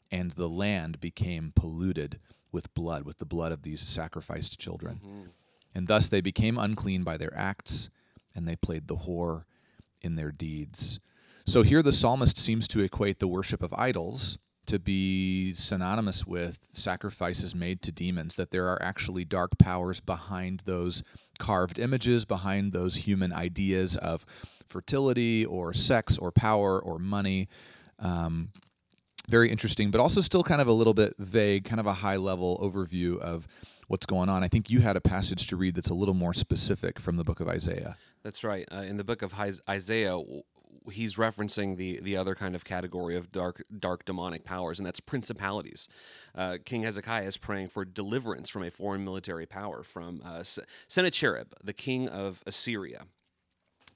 and 0.09 0.31
the 0.31 0.49
land 0.49 0.99
became 0.99 1.51
polluted 1.55 2.19
with 2.51 2.73
blood, 2.73 3.03
with 3.03 3.17
the 3.17 3.25
blood 3.25 3.51
of 3.51 3.63
these 3.63 3.81
sacrificed 3.81 4.57
children. 4.57 5.01
Mm-hmm. 5.05 5.29
And 5.75 5.87
thus 5.87 6.07
they 6.07 6.21
became 6.21 6.57
unclean 6.57 7.03
by 7.03 7.17
their 7.17 7.37
acts, 7.37 7.89
and 8.33 8.47
they 8.47 8.55
played 8.55 8.87
the 8.87 8.97
whore 8.97 9.43
in 10.01 10.15
their 10.15 10.31
deeds. 10.31 11.01
So 11.45 11.61
here 11.61 11.83
the 11.83 11.91
psalmist 11.91 12.37
seems 12.37 12.67
to 12.69 12.79
equate 12.79 13.19
the 13.19 13.27
worship 13.27 13.61
of 13.61 13.73
idols 13.73 14.39
to 14.67 14.79
be 14.79 15.53
synonymous 15.53 16.25
with 16.25 16.59
sacrifices 16.71 17.55
made 17.55 17.81
to 17.83 17.91
demons, 17.91 18.35
that 18.35 18.51
there 18.51 18.67
are 18.67 18.81
actually 18.81 19.25
dark 19.25 19.57
powers 19.57 19.99
behind 19.99 20.61
those 20.65 21.03
carved 21.39 21.79
images, 21.79 22.25
behind 22.25 22.73
those 22.73 22.95
human 22.95 23.33
ideas 23.33 23.97
of 23.97 24.25
fertility 24.67 25.45
or 25.45 25.73
sex 25.73 26.17
or 26.17 26.31
power 26.31 26.79
or 26.79 26.99
money. 26.99 27.47
Um, 27.99 28.49
very 29.27 29.49
interesting, 29.49 29.91
but 29.91 29.99
also 29.99 30.21
still 30.21 30.43
kind 30.43 30.61
of 30.61 30.67
a 30.67 30.73
little 30.73 30.93
bit 30.93 31.15
vague, 31.17 31.65
kind 31.65 31.79
of 31.79 31.87
a 31.87 31.93
high 31.93 32.17
level 32.17 32.59
overview 32.61 33.17
of 33.19 33.47
what's 33.87 34.05
going 34.05 34.29
on. 34.29 34.43
I 34.43 34.47
think 34.47 34.69
you 34.69 34.81
had 34.81 34.95
a 34.95 35.01
passage 35.01 35.47
to 35.47 35.55
read 35.55 35.75
that's 35.75 35.89
a 35.89 35.93
little 35.93 36.13
more 36.13 36.33
specific 36.33 36.99
from 36.99 37.17
the 37.17 37.23
book 37.23 37.39
of 37.39 37.47
Isaiah. 37.47 37.95
That's 38.23 38.43
right. 38.43 38.67
Uh, 38.71 38.77
in 38.77 38.97
the 38.97 39.03
book 39.03 39.21
of 39.21 39.33
Isaiah, 39.69 40.19
he's 40.91 41.15
referencing 41.15 41.77
the 41.77 41.99
the 42.01 42.17
other 42.17 42.35
kind 42.35 42.55
of 42.55 42.65
category 42.65 43.15
of 43.15 43.31
dark 43.31 43.63
dark 43.79 44.05
demonic 44.05 44.43
powers, 44.43 44.79
and 44.79 44.85
that's 44.85 44.99
principalities. 44.99 45.87
Uh, 46.33 46.57
King 46.63 46.83
Hezekiah 46.83 47.23
is 47.23 47.37
praying 47.37 47.69
for 47.69 47.85
deliverance 47.85 48.49
from 48.49 48.63
a 48.63 48.71
foreign 48.71 49.03
military 49.03 49.45
power, 49.45 49.83
from 49.83 50.21
uh, 50.25 50.43
Sennacherib, 50.87 51.53
the 51.63 51.73
king 51.73 52.07
of 52.07 52.43
Assyria. 52.45 53.05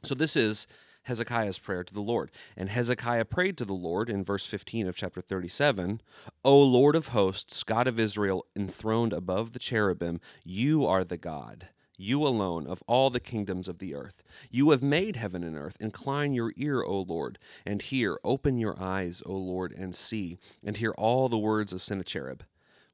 So 0.03 0.15
this 0.15 0.35
is 0.35 0.67
Hezekiah's 1.03 1.57
prayer 1.57 1.83
to 1.83 1.93
the 1.93 2.01
Lord. 2.01 2.31
And 2.55 2.69
Hezekiah 2.69 3.25
prayed 3.25 3.57
to 3.57 3.65
the 3.65 3.73
Lord 3.73 4.09
in 4.09 4.23
verse 4.23 4.45
15 4.45 4.87
of 4.87 4.95
chapter 4.95 5.21
37 5.21 6.01
O 6.45 6.61
Lord 6.61 6.95
of 6.95 7.09
hosts, 7.09 7.63
God 7.63 7.87
of 7.87 7.99
Israel, 7.99 8.45
enthroned 8.55 9.13
above 9.13 9.53
the 9.53 9.59
cherubim, 9.59 10.21
you 10.43 10.85
are 10.85 11.03
the 11.03 11.17
God. 11.17 11.69
You 12.01 12.25
alone 12.25 12.65
of 12.65 12.81
all 12.87 13.09
the 13.09 13.19
kingdoms 13.19 13.67
of 13.67 13.79
the 13.79 13.93
earth. 13.93 14.23
You 14.49 14.71
have 14.71 14.81
made 14.81 15.17
heaven 15.17 15.43
and 15.43 15.57
earth. 15.57 15.75
Incline 15.81 16.33
your 16.33 16.53
ear, 16.55 16.81
O 16.81 17.01
Lord, 17.01 17.37
and 17.65 17.81
hear. 17.81 18.17
Open 18.23 18.57
your 18.57 18.81
eyes, 18.81 19.21
O 19.25 19.33
Lord, 19.33 19.73
and 19.73 19.93
see, 19.93 20.37
and 20.63 20.77
hear 20.77 20.91
all 20.91 21.27
the 21.27 21.37
words 21.37 21.73
of 21.73 21.81
Sennacherib, 21.81 22.43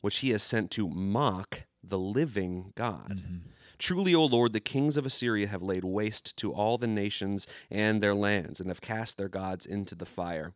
which 0.01 0.17
he 0.17 0.31
has 0.31 0.41
sent 0.41 0.71
to 0.71 0.89
mock 0.89 1.65
the 1.83 1.99
living 1.99 2.73
God. 2.73 3.17
Mm-hmm. 3.17 3.37
Truly, 3.77 4.15
O 4.15 4.25
Lord, 4.25 4.53
the 4.53 4.59
kings 4.59 4.97
of 4.97 5.05
Assyria 5.05 5.45
have 5.47 5.61
laid 5.61 5.83
waste 5.83 6.35
to 6.37 6.51
all 6.51 6.79
the 6.79 6.87
nations 6.87 7.45
and 7.69 8.01
their 8.01 8.15
lands, 8.15 8.59
and 8.59 8.69
have 8.69 8.81
cast 8.81 9.19
their 9.19 9.29
gods 9.29 9.67
into 9.67 9.93
the 9.93 10.07
fire. 10.07 10.53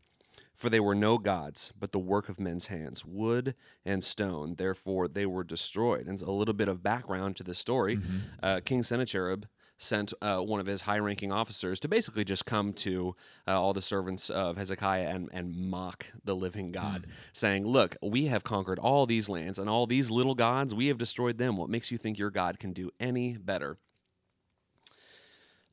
For 0.59 0.69
they 0.69 0.81
were 0.81 0.93
no 0.93 1.17
gods, 1.17 1.71
but 1.79 1.93
the 1.93 1.99
work 1.99 2.27
of 2.27 2.37
men's 2.37 2.67
hands, 2.67 3.05
wood 3.05 3.55
and 3.85 4.03
stone. 4.03 4.55
Therefore, 4.57 5.07
they 5.07 5.25
were 5.25 5.45
destroyed. 5.45 6.05
And 6.05 6.21
a 6.21 6.31
little 6.31 6.53
bit 6.53 6.67
of 6.67 6.83
background 6.83 7.37
to 7.37 7.43
this 7.43 7.57
story 7.57 7.97
uh, 8.43 8.59
King 8.65 8.83
Sennacherib 8.83 9.45
sent 9.77 10.13
uh, 10.21 10.39
one 10.39 10.59
of 10.59 10.65
his 10.65 10.81
high 10.81 10.99
ranking 10.99 11.31
officers 11.31 11.79
to 11.79 11.87
basically 11.87 12.25
just 12.25 12.45
come 12.45 12.73
to 12.73 13.15
uh, 13.47 13.57
all 13.57 13.71
the 13.71 13.81
servants 13.81 14.29
of 14.29 14.57
Hezekiah 14.57 15.07
and, 15.07 15.29
and 15.31 15.55
mock 15.55 16.07
the 16.25 16.35
living 16.35 16.73
God, 16.73 17.07
saying, 17.31 17.65
Look, 17.65 17.95
we 18.03 18.25
have 18.25 18.43
conquered 18.43 18.79
all 18.79 19.05
these 19.05 19.29
lands, 19.29 19.59
and 19.59 19.69
all 19.69 19.87
these 19.87 20.11
little 20.11 20.35
gods, 20.35 20.75
we 20.75 20.87
have 20.87 20.97
destroyed 20.97 21.37
them. 21.37 21.55
What 21.55 21.69
makes 21.69 21.89
you 21.89 21.97
think 21.97 22.19
your 22.19 22.31
God 22.31 22.59
can 22.59 22.73
do 22.73 22.91
any 22.99 23.37
better? 23.37 23.77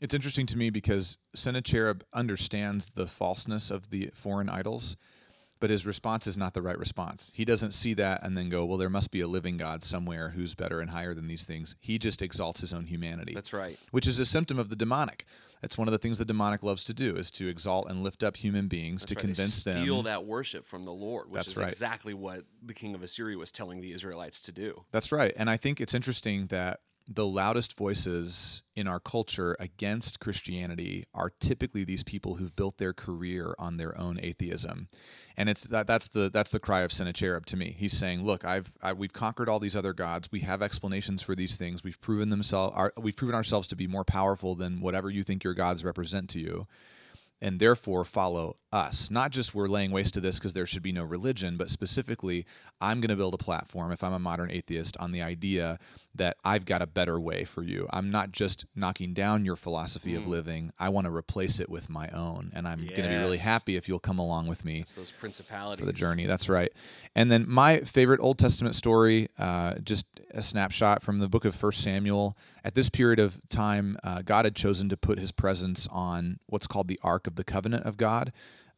It's 0.01 0.15
interesting 0.15 0.47
to 0.47 0.59
me 0.59 0.71
because 0.71 1.17
Sennacherib 1.35 2.03
understands 2.13 2.91
the 2.95 3.07
falseness 3.07 3.71
of 3.71 3.91
the 3.91 4.11
foreign 4.15 4.49
idols, 4.49 4.97
but 5.59 5.71
his 5.71 5.87
response 5.87 6.27
is 6.27 6.37
not 6.37 6.53
the 6.53 6.61
right 6.61 6.79
response. 6.79 7.31
He 7.35 7.47
doesn't 7.47 7.73
see 7.73 7.95
that 7.95 8.23
and 8.23 8.37
then 8.37 8.51
go, 8.51 8.67
well, 8.67 8.77
there 8.77 8.91
must 8.91 9.11
be 9.11 9.23
a 9.23 9.27
living 9.27 9.57
God 9.57 9.83
somewhere 9.83 10.31
who's 10.31 10.55
better 10.55 10.81
and 10.81 10.91
higher 10.91 11.15
than 11.15 11.29
these 11.29 11.45
things. 11.45 11.77
He 11.81 11.99
just 11.99 12.21
exalts 12.21 12.61
his 12.61 12.75
own 12.75 12.85
humanity. 12.85 13.33
That's 13.33 13.55
right. 13.55 13.79
Which 13.91 14.07
is 14.07 14.19
a 14.19 14.27
symptom 14.27 14.59
of 14.59 14.69
the 14.69 14.77
demonic. 14.77 15.25
That's 15.63 15.79
one 15.79 15.89
of 15.89 15.93
the 15.93 15.99
things 15.99 16.19
the 16.19 16.27
demonic 16.27 16.63
loves 16.63 16.85
to 16.85 16.95
do 16.95 17.17
is 17.17 17.31
to 17.33 17.49
exalt 17.49 17.89
and 17.89 18.03
lift 18.03 18.23
up 18.23 18.37
human 18.37 18.69
beings 18.69 19.01
That's 19.01 19.13
to 19.13 19.15
right. 19.15 19.23
They 19.23 19.27
convince 19.29 19.65
them 19.65 19.75
to 19.77 19.81
steal 19.81 20.03
that 20.03 20.27
worship 20.27 20.67
from 20.67 20.85
the 20.85 20.93
Lord, 20.93 21.31
which 21.31 21.37
That's 21.37 21.49
is 21.49 21.57
right. 21.57 21.73
exactly 21.73 22.13
what 22.13 22.43
the 22.63 22.75
king 22.75 22.95
of 22.95 23.03
Assyria 23.03 23.39
was 23.39 23.51
telling 23.51 23.81
the 23.81 23.93
Israelites 23.93 24.43
to 24.43 24.53
do. 24.53 24.85
That's 24.93 25.11
right. 25.11 25.33
And 25.37 25.49
I 25.49 25.57
think 25.57 25.81
it's 25.81 25.95
interesting 25.95 26.49
that 26.49 26.81
the 27.09 27.27
loudest 27.27 27.77
voices 27.77 28.63
in 28.75 28.89
our 28.89 28.99
culture 28.99 29.57
against 29.61 30.19
Christianity 30.19 31.05
are 31.15 31.31
typically 31.41 31.85
these 31.85 32.03
people 32.03 32.37
who've 32.37 32.55
built 32.55 32.79
their 32.79 32.93
career 32.93 33.55
on 33.59 33.77
their 33.77 33.97
own 33.99 34.19
atheism. 34.21 34.89
And 35.37 35.49
it's 35.49 35.63
that 35.65 35.87
that's 35.87 36.09
the 36.09 36.31
that's 36.31 36.51
the 36.51 36.59
cry 36.59 36.81
of 36.81 36.93
Sennacherib 36.93 37.47
to 37.47 37.57
me. 37.57 37.77
He's 37.79 37.93
saying, 37.93 38.25
"Look, 38.25 38.45
I've 38.45 38.73
I, 38.83 38.93
we've 38.93 39.13
conquered 39.13 39.49
all 39.49 39.61
these 39.61 39.77
other 39.77 39.93
gods. 39.93 40.33
We 40.33 40.41
have 40.41 40.63
explanations 40.63 41.23
for 41.23 41.35
these 41.35 41.55
things. 41.57 41.85
We've 41.85 42.01
proven 42.01 42.31
themselves 42.31 42.75
our, 42.77 42.93
we've 42.99 43.17
proven 43.17 43.35
ourselves 43.35 43.69
to 43.69 43.77
be 43.77 43.87
more 43.87 44.05
powerful 44.05 44.55
than 44.55 44.81
whatever 44.81 45.11
you 45.11 45.23
think 45.23 45.45
your 45.45 45.55
gods 45.55 45.85
represent 45.85 46.29
to 46.31 46.41
you." 46.41 46.67
And 47.41 47.61
therefore 47.61 48.07
follow 48.07 48.57
us. 48.77 49.11
Not 49.11 49.33
just 49.33 49.55
we're 49.55 49.67
laying 49.67 49.91
waste 49.91 50.15
to 50.15 50.21
this 50.21 50.39
because 50.39 50.53
there 50.53 50.67
should 50.67 50.83
be 50.83 50.93
no 50.93 51.03
religion, 51.03 51.57
but 51.57 51.71
specifically, 51.71 52.47
I'm 52.81 53.01
going 53.01 53.09
to 53.09 53.17
build 53.17 53.35
a 53.35 53.39
platform, 53.39 53.91
if 53.91 54.05
I'm 54.05 54.13
a 54.13 54.19
modern 54.19 54.51
atheist, 54.51 54.97
on 54.99 55.13
the 55.13 55.23
idea 55.23 55.79
that 56.15 56.37
I've 56.45 56.65
got 56.65 56.83
a 56.83 56.87
better 56.87 57.19
way 57.19 57.45
for 57.45 57.63
you. 57.63 57.89
I'm 57.91 58.11
not 58.11 58.33
just 58.33 58.67
knocking 58.75 59.15
down 59.15 59.45
your 59.45 59.57
philosophy 59.57 60.13
mm. 60.13 60.19
of 60.19 60.27
living, 60.27 60.73
I 60.79 60.91
want 60.91 61.07
to 61.07 61.15
replace 61.15 61.59
it 61.59 61.69
with 61.69 61.89
my 61.89 62.09
own. 62.11 62.53
And 62.55 62.69
I'm 62.69 62.83
yes. 62.83 62.97
going 62.97 63.09
to 63.09 63.17
be 63.17 63.21
really 63.21 63.39
happy 63.39 63.77
if 63.77 63.89
you'll 63.89 63.99
come 63.99 64.19
along 64.19 64.47
with 64.47 64.65
me. 64.65 64.81
It's 64.81 64.93
those 64.93 65.13
principalities. 65.13 65.81
For 65.81 65.87
the 65.87 65.93
journey. 65.93 66.27
That's 66.27 66.49
right. 66.49 66.71
And 67.15 67.31
then 67.31 67.47
my 67.49 67.81
favorite 67.81 68.21
Old 68.21 68.39
Testament 68.39 68.75
story, 68.75 69.29
uh, 69.39 69.75
just 69.77 70.07
a 70.33 70.43
snapshot 70.43 71.03
from 71.03 71.19
the 71.19 71.29
book 71.29 71.45
of 71.45 71.55
First 71.55 71.83
Samuel. 71.83 72.37
At 72.65 72.75
this 72.75 72.89
period 72.89 73.19
of 73.19 73.41
time, 73.49 73.97
uh, 74.05 74.23
God 74.23 74.45
had 74.45 74.55
chosen 74.55 74.89
to 74.91 74.97
put 74.97 75.19
his 75.19 75.33
presence 75.33 75.89
on 75.91 76.39
what's 76.47 76.67
called 76.67 76.89
the 76.89 77.01
Ark 77.03 77.27
of 77.27 77.37
the 77.37 77.45
Covenant 77.45 77.85
of 77.85 77.97
God. 77.97 78.33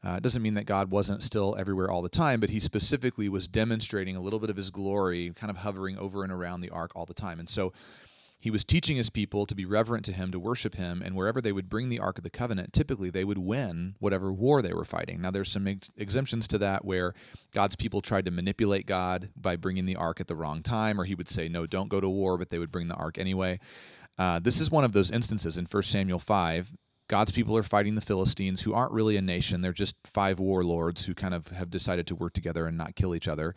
Uh, 0.05 0.15
it 0.17 0.23
doesn't 0.23 0.43
mean 0.43 0.55
that 0.55 0.67
God 0.67 0.91
wasn't 0.91 1.23
still 1.23 1.57
everywhere 1.59 1.91
all 1.91 2.03
the 2.03 2.09
time, 2.09 2.39
but 2.39 2.51
he 2.51 2.61
specifically 2.61 3.29
was 3.29 3.49
demonstrating 3.49 4.15
a 4.15 4.21
little 4.21 4.39
bit 4.39 4.51
of 4.51 4.57
his 4.57 4.71
glory, 4.71 5.33
kind 5.35 5.51
of 5.51 5.59
hovering 5.59 5.99
over 5.99 6.23
and 6.23 6.33
around 6.33 6.61
the 6.61 6.71
ark 6.71 6.93
all 6.95 7.05
the 7.05 7.15
time. 7.15 7.41
And 7.41 7.49
so 7.49 7.73
he 8.41 8.51
was 8.51 8.65
teaching 8.65 8.97
his 8.97 9.11
people 9.11 9.47
to 9.47 9.55
be 9.55 9.65
reverent 9.65 10.05
to 10.05 10.13
him, 10.13 10.31
to 10.31 10.39
worship 10.39 10.77
him, 10.77 11.03
and 11.05 11.17
wherever 11.17 11.41
they 11.41 11.51
would 11.51 11.69
bring 11.69 11.89
the 11.89 11.99
Ark 11.99 12.19
of 12.19 12.25
the 12.25 12.31
Covenant, 12.31 12.73
typically 12.73 13.11
they 13.11 13.25
would 13.25 13.39
win 13.39 13.97
whatever 13.99 14.33
war 14.33 14.63
they 14.63 14.73
were 14.73 14.85
fighting. 14.85 15.21
Now, 15.21 15.33
there's 15.33 15.51
some 15.51 15.67
ex- 15.67 15.91
exemptions 15.97 16.47
to 16.49 16.59
that 16.59 16.85
where 16.85 17.15
God's 17.53 17.75
people 17.75 18.01
tried 18.01 18.27
to 18.27 18.31
manipulate 18.31 18.87
God 18.87 19.31
by 19.37 19.57
bringing 19.57 19.87
the 19.87 19.97
Ark 19.97 20.21
at 20.21 20.29
the 20.29 20.37
wrong 20.37 20.63
time, 20.63 21.01
or 21.01 21.05
he 21.05 21.17
would 21.17 21.29
say, 21.29 21.49
No, 21.49 21.67
don't 21.67 21.89
go 21.89 22.01
to 22.01 22.09
war, 22.09 22.39
but 22.39 22.51
they 22.51 22.61
would 22.61 22.71
bring 22.71 22.87
the 22.87 22.95
Ark 22.95 23.19
anyway. 23.19 23.59
Uh, 24.17 24.39
this 24.39 24.61
is 24.61 24.71
one 24.71 24.85
of 24.85 24.93
those 24.93 25.11
instances 25.11 25.59
in 25.59 25.65
1 25.65 25.83
Samuel 25.83 26.21
5. 26.21 26.73
God's 27.09 27.33
people 27.33 27.57
are 27.57 27.63
fighting 27.63 27.95
the 27.95 28.01
Philistines, 28.01 28.63
who 28.63 28.75
aren't 28.75 28.93
really 28.93 29.17
a 29.17 29.23
nation. 29.23 29.63
They're 29.63 29.73
just 29.73 29.97
five 30.05 30.39
warlords 30.39 31.07
who 31.07 31.15
kind 31.15 31.35
of 31.35 31.49
have 31.49 31.71
decided 31.71 32.07
to 32.09 32.15
work 32.15 32.35
together 32.35 32.67
and 32.67 32.77
not 32.77 32.95
kill 32.95 33.15
each 33.15 33.29
other 33.29 33.55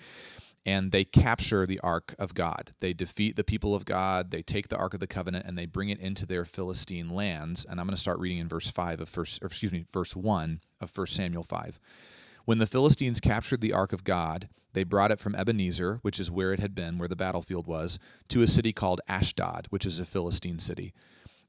and 0.65 0.91
they 0.91 1.03
capture 1.03 1.65
the 1.65 1.79
ark 1.79 2.13
of 2.19 2.33
God. 2.33 2.73
They 2.79 2.93
defeat 2.93 3.35
the 3.35 3.43
people 3.43 3.73
of 3.73 3.85
God, 3.85 4.31
they 4.31 4.41
take 4.41 4.67
the 4.67 4.77
ark 4.77 4.93
of 4.93 4.99
the 4.99 5.07
covenant 5.07 5.45
and 5.45 5.57
they 5.57 5.65
bring 5.65 5.89
it 5.89 5.99
into 5.99 6.25
their 6.25 6.45
Philistine 6.45 7.09
lands. 7.09 7.65
And 7.65 7.79
I'm 7.79 7.87
going 7.87 7.95
to 7.95 8.01
start 8.01 8.19
reading 8.19 8.37
in 8.37 8.47
verse 8.47 8.69
5 8.69 9.01
of 9.01 9.09
first 9.09 9.43
or 9.43 9.47
excuse 9.47 9.71
me, 9.71 9.85
verse 9.91 10.15
1 10.15 10.61
of 10.79 10.95
1 10.95 11.07
Samuel 11.07 11.43
5. 11.43 11.79
When 12.45 12.59
the 12.59 12.67
Philistines 12.67 13.19
captured 13.19 13.61
the 13.61 13.73
ark 13.73 13.93
of 13.93 14.03
God, 14.03 14.49
they 14.73 14.83
brought 14.83 15.11
it 15.11 15.19
from 15.19 15.35
Ebenezer, 15.35 15.99
which 16.01 16.19
is 16.19 16.31
where 16.31 16.53
it 16.53 16.59
had 16.59 16.73
been, 16.73 16.97
where 16.97 17.07
the 17.07 17.15
battlefield 17.15 17.67
was, 17.67 17.99
to 18.29 18.41
a 18.41 18.47
city 18.47 18.71
called 18.71 19.01
Ashdod, 19.07 19.67
which 19.69 19.85
is 19.85 19.99
a 19.99 20.05
Philistine 20.05 20.59
city. 20.59 20.93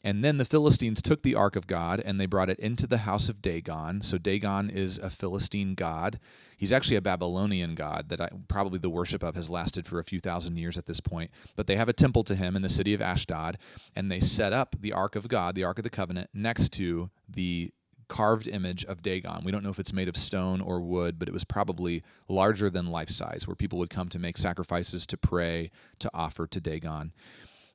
And 0.04 0.25
then 0.25 0.38
the 0.38 0.44
Philistines 0.44 1.00
took 1.00 1.23
the 1.23 1.35
ark 1.35 1.54
of 1.54 1.66
God 1.66 2.00
and 2.00 2.21
they 2.21 2.26
brought 2.26 2.50
it 2.50 2.59
into 2.59 2.87
the 2.87 2.99
house 2.99 3.28
of 3.28 3.40
Dagon. 3.40 4.02
So 4.02 4.18
Dagon 4.18 4.68
is 4.68 4.99
a 4.99 5.11
Philistine 5.11 5.75
god. 5.75 6.18
He's 6.56 6.73
actually 6.73 6.97
a 6.97 7.02
Babylonian 7.02 7.75
god 7.75 8.09
that 8.09 8.21
I, 8.21 8.28
probably 8.49 8.78
the 8.78 8.90
worship 8.90 9.23
of 9.23 9.37
has 9.37 9.49
lasted 9.49 9.87
for 9.87 9.99
a 9.99 10.04
few 10.04 10.21
thousand 10.21 10.56
years 10.56 10.76
at 10.76 10.87
this 10.87 11.00
point. 11.00 11.30
But 11.56 11.66
they 11.66 11.76
have 11.76 11.88
a 11.88 11.92
temple 11.92 12.25
to 12.25 12.35
him 12.35 12.56
in 12.56 12.62
the 12.62 12.68
city 12.68 12.94
of 12.94 13.00
Ashdod, 13.00 13.59
and 13.94 14.11
they 14.11 14.21
set 14.21 14.52
up 14.52 14.76
the 14.80 14.92
ark 14.92 15.16
of 15.16 15.28
God, 15.28 15.54
the 15.54 15.64
ark 15.64 15.78
of 15.78 15.85
the 15.85 15.90
covenant, 15.90 16.30
next 16.35 16.73
to 16.73 17.11
the 17.28 17.73
carved 18.09 18.47
image 18.47 18.85
of 18.85 19.02
Dagon. 19.02 19.42
We 19.42 19.52
don't 19.52 19.64
know 19.64 19.71
if 19.71 19.78
it's 19.78 19.92
made 19.92 20.09
of 20.09 20.16
stone 20.16 20.61
or 20.61 20.80
wood, 20.80 21.18
but 21.18 21.28
it 21.28 21.32
was 21.32 21.44
probably 21.44 22.02
larger 22.28 22.68
than 22.68 22.88
life 22.88 23.09
size, 23.09 23.47
where 23.47 23.56
people 23.56 23.78
would 23.78 23.90
come 23.90 24.09
to 24.11 24.18
make 24.18 24.37
sacrifices, 24.37 25.06
to 25.06 25.16
pray, 25.16 25.71
to 26.00 26.11
offer 26.12 26.47
to 26.47 26.61
Dagon. 26.61 27.12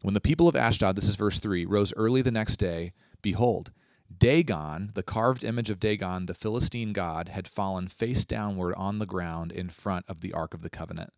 When 0.08 0.14
the 0.14 0.22
people 0.22 0.48
of 0.48 0.56
Ashdod, 0.56 0.96
this 0.96 1.10
is 1.10 1.18
verse 1.18 1.38
3, 1.38 1.66
rose 1.66 1.92
early 1.98 2.22
the 2.22 2.32
next 2.32 2.56
day, 2.56 2.94
behold, 3.22 3.72
Dagon, 4.18 4.92
the 4.94 5.04
carved 5.04 5.44
image 5.44 5.70
of 5.70 5.82
Dagon, 5.82 6.28
the 6.28 6.34
Philistine 6.34 6.94
god, 6.94 7.28
had 7.28 7.46
fallen 7.46 7.90
face 7.90 8.24
downward 8.24 8.74
on 8.76 9.00
the 9.00 9.06
ground 9.06 9.52
in 9.52 9.68
front 9.68 10.06
of 10.08 10.22
the 10.22 10.32
Ark 10.32 10.54
of 10.54 10.62
the 10.62 10.70
Covenant. 10.70 11.12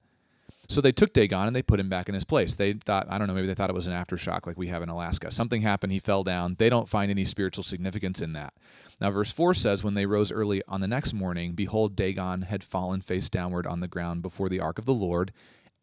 So 0.67 0.81
they 0.81 0.91
took 0.91 1.13
Dagon 1.13 1.45
and 1.45 1.55
they 1.55 1.61
put 1.61 1.79
him 1.79 1.87
back 1.87 2.09
in 2.09 2.15
his 2.15 2.23
place. 2.23 2.55
They 2.55 2.73
thought, 2.73 3.05
I 3.11 3.19
don't 3.19 3.27
know, 3.27 3.35
maybe 3.35 3.45
they 3.45 3.53
thought 3.53 3.69
it 3.69 3.75
was 3.75 3.85
an 3.85 3.93
aftershock 3.93 4.47
like 4.47 4.57
we 4.57 4.69
have 4.69 4.81
in 4.81 4.89
Alaska. 4.89 5.29
Something 5.29 5.61
happened, 5.61 5.91
he 5.91 5.99
fell 5.99 6.23
down. 6.23 6.55
They 6.57 6.71
don't 6.71 6.89
find 6.89 7.11
any 7.11 7.25
spiritual 7.25 7.63
significance 7.63 8.23
in 8.23 8.33
that. 8.33 8.55
Now, 8.99 9.11
verse 9.11 9.31
4 9.31 9.53
says, 9.53 9.83
When 9.83 9.93
they 9.93 10.07
rose 10.07 10.31
early 10.31 10.63
on 10.67 10.81
the 10.81 10.87
next 10.87 11.13
morning, 11.13 11.51
behold, 11.51 11.95
Dagon 11.95 12.41
had 12.41 12.63
fallen 12.63 13.01
face 13.01 13.29
downward 13.29 13.67
on 13.67 13.81
the 13.81 13.87
ground 13.87 14.23
before 14.23 14.49
the 14.49 14.59
ark 14.61 14.79
of 14.79 14.85
the 14.85 14.95
Lord, 14.95 15.31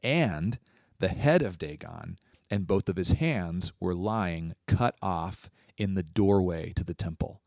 and 0.03 0.59
the 0.99 1.07
head 1.07 1.43
of 1.43 1.57
Dagon 1.57 2.19
and 2.51 2.67
both 2.67 2.89
of 2.89 2.97
his 2.97 3.13
hands 3.13 3.73
were 3.81 3.95
lying 3.95 4.55
cut 4.67 4.97
off 5.03 5.51
in 5.77 5.95
the 5.95 6.03
doorway 6.03 6.73
to 6.75 6.85
the 6.85 6.95
temple. 6.95 7.41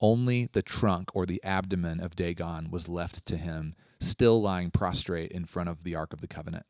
Only 0.00 0.48
the 0.52 0.62
trunk 0.62 1.14
or 1.14 1.24
the 1.24 1.42
abdomen 1.44 2.00
of 2.00 2.16
Dagon 2.16 2.70
was 2.70 2.88
left 2.88 3.24
to 3.26 3.36
him, 3.36 3.74
still 4.00 4.42
lying 4.42 4.70
prostrate 4.70 5.32
in 5.32 5.44
front 5.44 5.68
of 5.68 5.84
the 5.84 5.94
Ark 5.94 6.12
of 6.12 6.20
the 6.20 6.26
Covenant. 6.26 6.66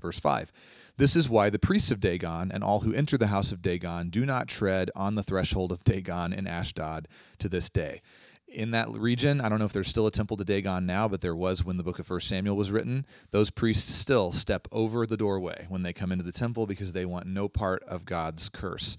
Verse 0.00 0.18
5 0.18 0.52
This 0.96 1.14
is 1.14 1.28
why 1.28 1.50
the 1.50 1.58
priests 1.58 1.90
of 1.90 2.00
Dagon 2.00 2.50
and 2.50 2.64
all 2.64 2.80
who 2.80 2.94
enter 2.94 3.18
the 3.18 3.28
house 3.28 3.52
of 3.52 3.62
Dagon 3.62 4.10
do 4.10 4.24
not 4.24 4.48
tread 4.48 4.90
on 4.96 5.14
the 5.14 5.22
threshold 5.22 5.72
of 5.72 5.84
Dagon 5.84 6.32
in 6.32 6.46
Ashdod 6.46 7.06
to 7.38 7.48
this 7.48 7.68
day 7.68 8.00
in 8.52 8.70
that 8.72 8.90
region. 8.90 9.40
I 9.40 9.48
don't 9.48 9.58
know 9.58 9.64
if 9.64 9.72
there's 9.72 9.88
still 9.88 10.06
a 10.06 10.10
temple 10.10 10.36
to 10.38 10.44
Dagon 10.44 10.86
now, 10.86 11.08
but 11.08 11.20
there 11.20 11.36
was 11.36 11.64
when 11.64 11.76
the 11.76 11.82
book 11.82 11.98
of 11.98 12.06
First 12.06 12.28
Samuel 12.28 12.56
was 12.56 12.70
written. 12.70 13.06
Those 13.30 13.50
priests 13.50 13.92
still 13.94 14.32
step 14.32 14.66
over 14.72 15.06
the 15.06 15.16
doorway 15.16 15.66
when 15.68 15.82
they 15.82 15.92
come 15.92 16.12
into 16.12 16.24
the 16.24 16.32
temple 16.32 16.66
because 16.66 16.92
they 16.92 17.04
want 17.04 17.26
no 17.26 17.48
part 17.48 17.82
of 17.84 18.04
God's 18.04 18.48
curse. 18.48 18.96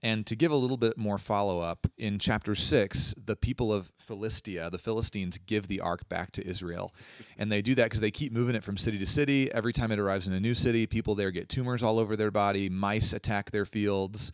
And 0.00 0.24
to 0.26 0.36
give 0.36 0.52
a 0.52 0.56
little 0.56 0.76
bit 0.76 0.96
more 0.96 1.18
follow 1.18 1.60
up, 1.60 1.86
in 1.96 2.20
chapter 2.20 2.54
6, 2.54 3.16
the 3.24 3.34
people 3.34 3.72
of 3.72 3.92
Philistia, 3.98 4.70
the 4.70 4.78
Philistines, 4.78 5.38
give 5.38 5.66
the 5.66 5.80
ark 5.80 6.08
back 6.08 6.30
to 6.32 6.46
Israel. 6.46 6.94
And 7.36 7.50
they 7.50 7.62
do 7.62 7.74
that 7.74 7.84
because 7.84 8.00
they 8.00 8.12
keep 8.12 8.32
moving 8.32 8.54
it 8.54 8.62
from 8.62 8.76
city 8.76 8.98
to 8.98 9.06
city. 9.06 9.52
Every 9.52 9.72
time 9.72 9.90
it 9.90 9.98
arrives 9.98 10.28
in 10.28 10.32
a 10.34 10.40
new 10.40 10.54
city, 10.54 10.86
people 10.86 11.16
there 11.16 11.32
get 11.32 11.48
tumors 11.48 11.82
all 11.82 11.98
over 11.98 12.14
their 12.14 12.30
body, 12.30 12.68
mice 12.68 13.12
attack 13.12 13.50
their 13.50 13.64
fields 13.64 14.30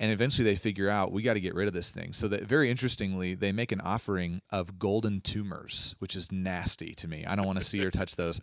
and 0.00 0.10
eventually 0.10 0.44
they 0.44 0.56
figure 0.56 0.88
out 0.88 1.12
we 1.12 1.22
got 1.22 1.34
to 1.34 1.40
get 1.40 1.54
rid 1.54 1.68
of 1.68 1.74
this 1.74 1.90
thing. 1.90 2.12
So 2.12 2.28
that 2.28 2.44
very 2.44 2.70
interestingly 2.70 3.34
they 3.34 3.52
make 3.52 3.72
an 3.72 3.80
offering 3.80 4.42
of 4.50 4.78
golden 4.78 5.20
tumors 5.20 5.94
which 5.98 6.16
is 6.16 6.32
nasty 6.32 6.94
to 6.94 7.08
me. 7.08 7.24
I 7.26 7.36
don't 7.36 7.46
want 7.46 7.58
to 7.58 7.64
see 7.64 7.84
or 7.84 7.90
touch 7.90 8.16
those. 8.16 8.40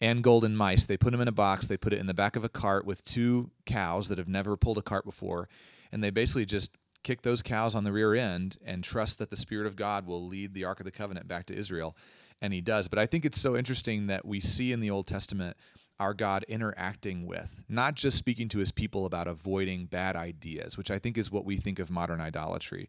And 0.00 0.22
golden 0.22 0.54
mice. 0.54 0.84
They 0.84 0.96
put 0.96 1.10
them 1.10 1.20
in 1.20 1.26
a 1.26 1.32
box. 1.32 1.66
They 1.66 1.76
put 1.76 1.92
it 1.92 1.98
in 1.98 2.06
the 2.06 2.14
back 2.14 2.36
of 2.36 2.44
a 2.44 2.48
cart 2.48 2.86
with 2.86 3.02
two 3.02 3.50
cows 3.66 4.08
that 4.08 4.18
have 4.18 4.28
never 4.28 4.56
pulled 4.56 4.78
a 4.78 4.82
cart 4.82 5.04
before 5.04 5.48
and 5.92 6.02
they 6.02 6.10
basically 6.10 6.46
just 6.46 6.76
kick 7.02 7.22
those 7.22 7.42
cows 7.42 7.74
on 7.74 7.84
the 7.84 7.92
rear 7.92 8.14
end 8.14 8.58
and 8.64 8.82
trust 8.84 9.18
that 9.18 9.30
the 9.30 9.36
spirit 9.36 9.66
of 9.66 9.76
god 9.76 10.06
will 10.06 10.26
lead 10.26 10.52
the 10.52 10.64
ark 10.64 10.80
of 10.80 10.84
the 10.84 10.92
covenant 10.92 11.28
back 11.28 11.46
to 11.46 11.54
israel 11.54 11.96
and 12.40 12.52
he 12.52 12.60
does. 12.60 12.88
But 12.88 12.98
i 12.98 13.06
think 13.06 13.24
it's 13.24 13.40
so 13.40 13.56
interesting 13.56 14.06
that 14.08 14.24
we 14.24 14.40
see 14.40 14.72
in 14.72 14.80
the 14.80 14.90
old 14.90 15.06
testament 15.06 15.56
our 16.00 16.14
God 16.14 16.44
interacting 16.48 17.26
with, 17.26 17.62
not 17.68 17.94
just 17.94 18.16
speaking 18.16 18.48
to 18.48 18.58
his 18.58 18.72
people 18.72 19.06
about 19.06 19.26
avoiding 19.26 19.86
bad 19.86 20.16
ideas, 20.16 20.78
which 20.78 20.90
I 20.90 20.98
think 20.98 21.18
is 21.18 21.30
what 21.30 21.44
we 21.44 21.56
think 21.56 21.78
of 21.78 21.90
modern 21.90 22.20
idolatry. 22.20 22.88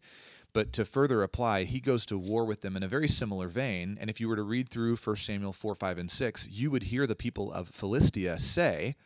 But 0.52 0.72
to 0.74 0.84
further 0.84 1.22
apply, 1.22 1.64
he 1.64 1.80
goes 1.80 2.04
to 2.06 2.18
war 2.18 2.44
with 2.44 2.62
them 2.62 2.76
in 2.76 2.82
a 2.82 2.88
very 2.88 3.08
similar 3.08 3.48
vein. 3.48 3.96
And 4.00 4.10
if 4.10 4.20
you 4.20 4.28
were 4.28 4.36
to 4.36 4.42
read 4.42 4.68
through 4.68 4.96
1 4.96 5.16
Samuel 5.16 5.52
4, 5.52 5.74
5, 5.74 5.98
and 5.98 6.10
6, 6.10 6.48
you 6.50 6.70
would 6.70 6.84
hear 6.84 7.06
the 7.06 7.14
people 7.14 7.52
of 7.52 7.68
Philistia 7.68 8.38
say, 8.38 8.96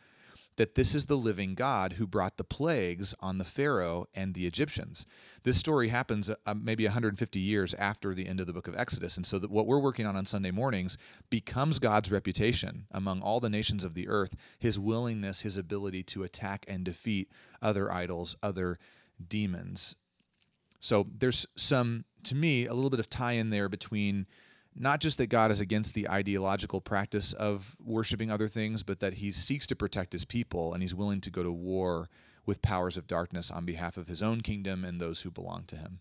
that 0.57 0.75
this 0.75 0.95
is 0.95 1.05
the 1.05 1.17
living 1.17 1.53
God 1.53 1.93
who 1.93 2.07
brought 2.07 2.37
the 2.37 2.43
plagues 2.43 3.13
on 3.19 3.37
the 3.37 3.43
Pharaoh 3.43 4.07
and 4.13 4.33
the 4.33 4.47
Egyptians. 4.47 5.05
This 5.43 5.57
story 5.57 5.89
happens 5.89 6.29
uh, 6.29 6.53
maybe 6.53 6.85
150 6.85 7.39
years 7.39 7.73
after 7.73 8.13
the 8.13 8.27
end 8.27 8.39
of 8.39 8.47
the 8.47 8.53
book 8.53 8.67
of 8.67 8.75
Exodus. 8.75 9.17
And 9.17 9.25
so 9.25 9.37
that 9.39 9.51
what 9.51 9.67
we're 9.67 9.79
working 9.79 10.05
on 10.05 10.15
on 10.15 10.25
Sunday 10.25 10.51
mornings 10.51 10.97
becomes 11.29 11.79
God's 11.79 12.11
reputation 12.11 12.87
among 12.91 13.21
all 13.21 13.39
the 13.39 13.49
nations 13.49 13.83
of 13.83 13.93
the 13.93 14.07
earth, 14.07 14.35
his 14.57 14.79
willingness, 14.79 15.41
his 15.41 15.57
ability 15.57 16.03
to 16.03 16.23
attack 16.23 16.65
and 16.67 16.85
defeat 16.85 17.29
other 17.61 17.91
idols, 17.91 18.35
other 18.41 18.79
demons. 19.27 19.95
So 20.79 21.07
there's 21.17 21.45
some, 21.55 22.05
to 22.23 22.35
me, 22.35 22.65
a 22.65 22.73
little 22.73 22.89
bit 22.89 22.99
of 22.99 23.09
tie 23.09 23.33
in 23.33 23.49
there 23.49 23.67
between 23.69 24.27
not 24.75 24.99
just 24.99 25.17
that 25.17 25.27
God 25.27 25.51
is 25.51 25.59
against 25.59 25.93
the 25.93 26.09
ideological 26.09 26.81
practice 26.81 27.33
of 27.33 27.75
worshiping 27.83 28.29
other 28.29 28.47
things, 28.47 28.83
but 28.83 28.99
that 28.99 29.15
he 29.15 29.31
seeks 29.31 29.65
to 29.67 29.75
protect 29.75 30.13
his 30.13 30.25
people 30.25 30.73
and 30.73 30.83
he's 30.83 30.95
willing 30.95 31.21
to 31.21 31.29
go 31.29 31.43
to 31.43 31.51
war 31.51 32.09
with 32.45 32.61
powers 32.61 32.97
of 32.97 33.07
darkness 33.07 33.49
on 33.49 33.65
behalf 33.65 33.97
of 33.97 34.07
his 34.07 34.21
own 34.21 34.41
kingdom 34.41 34.83
and 34.83 34.99
those 34.99 35.21
who 35.21 35.31
belong 35.31 35.63
to 35.65 35.75
him. 35.75 35.99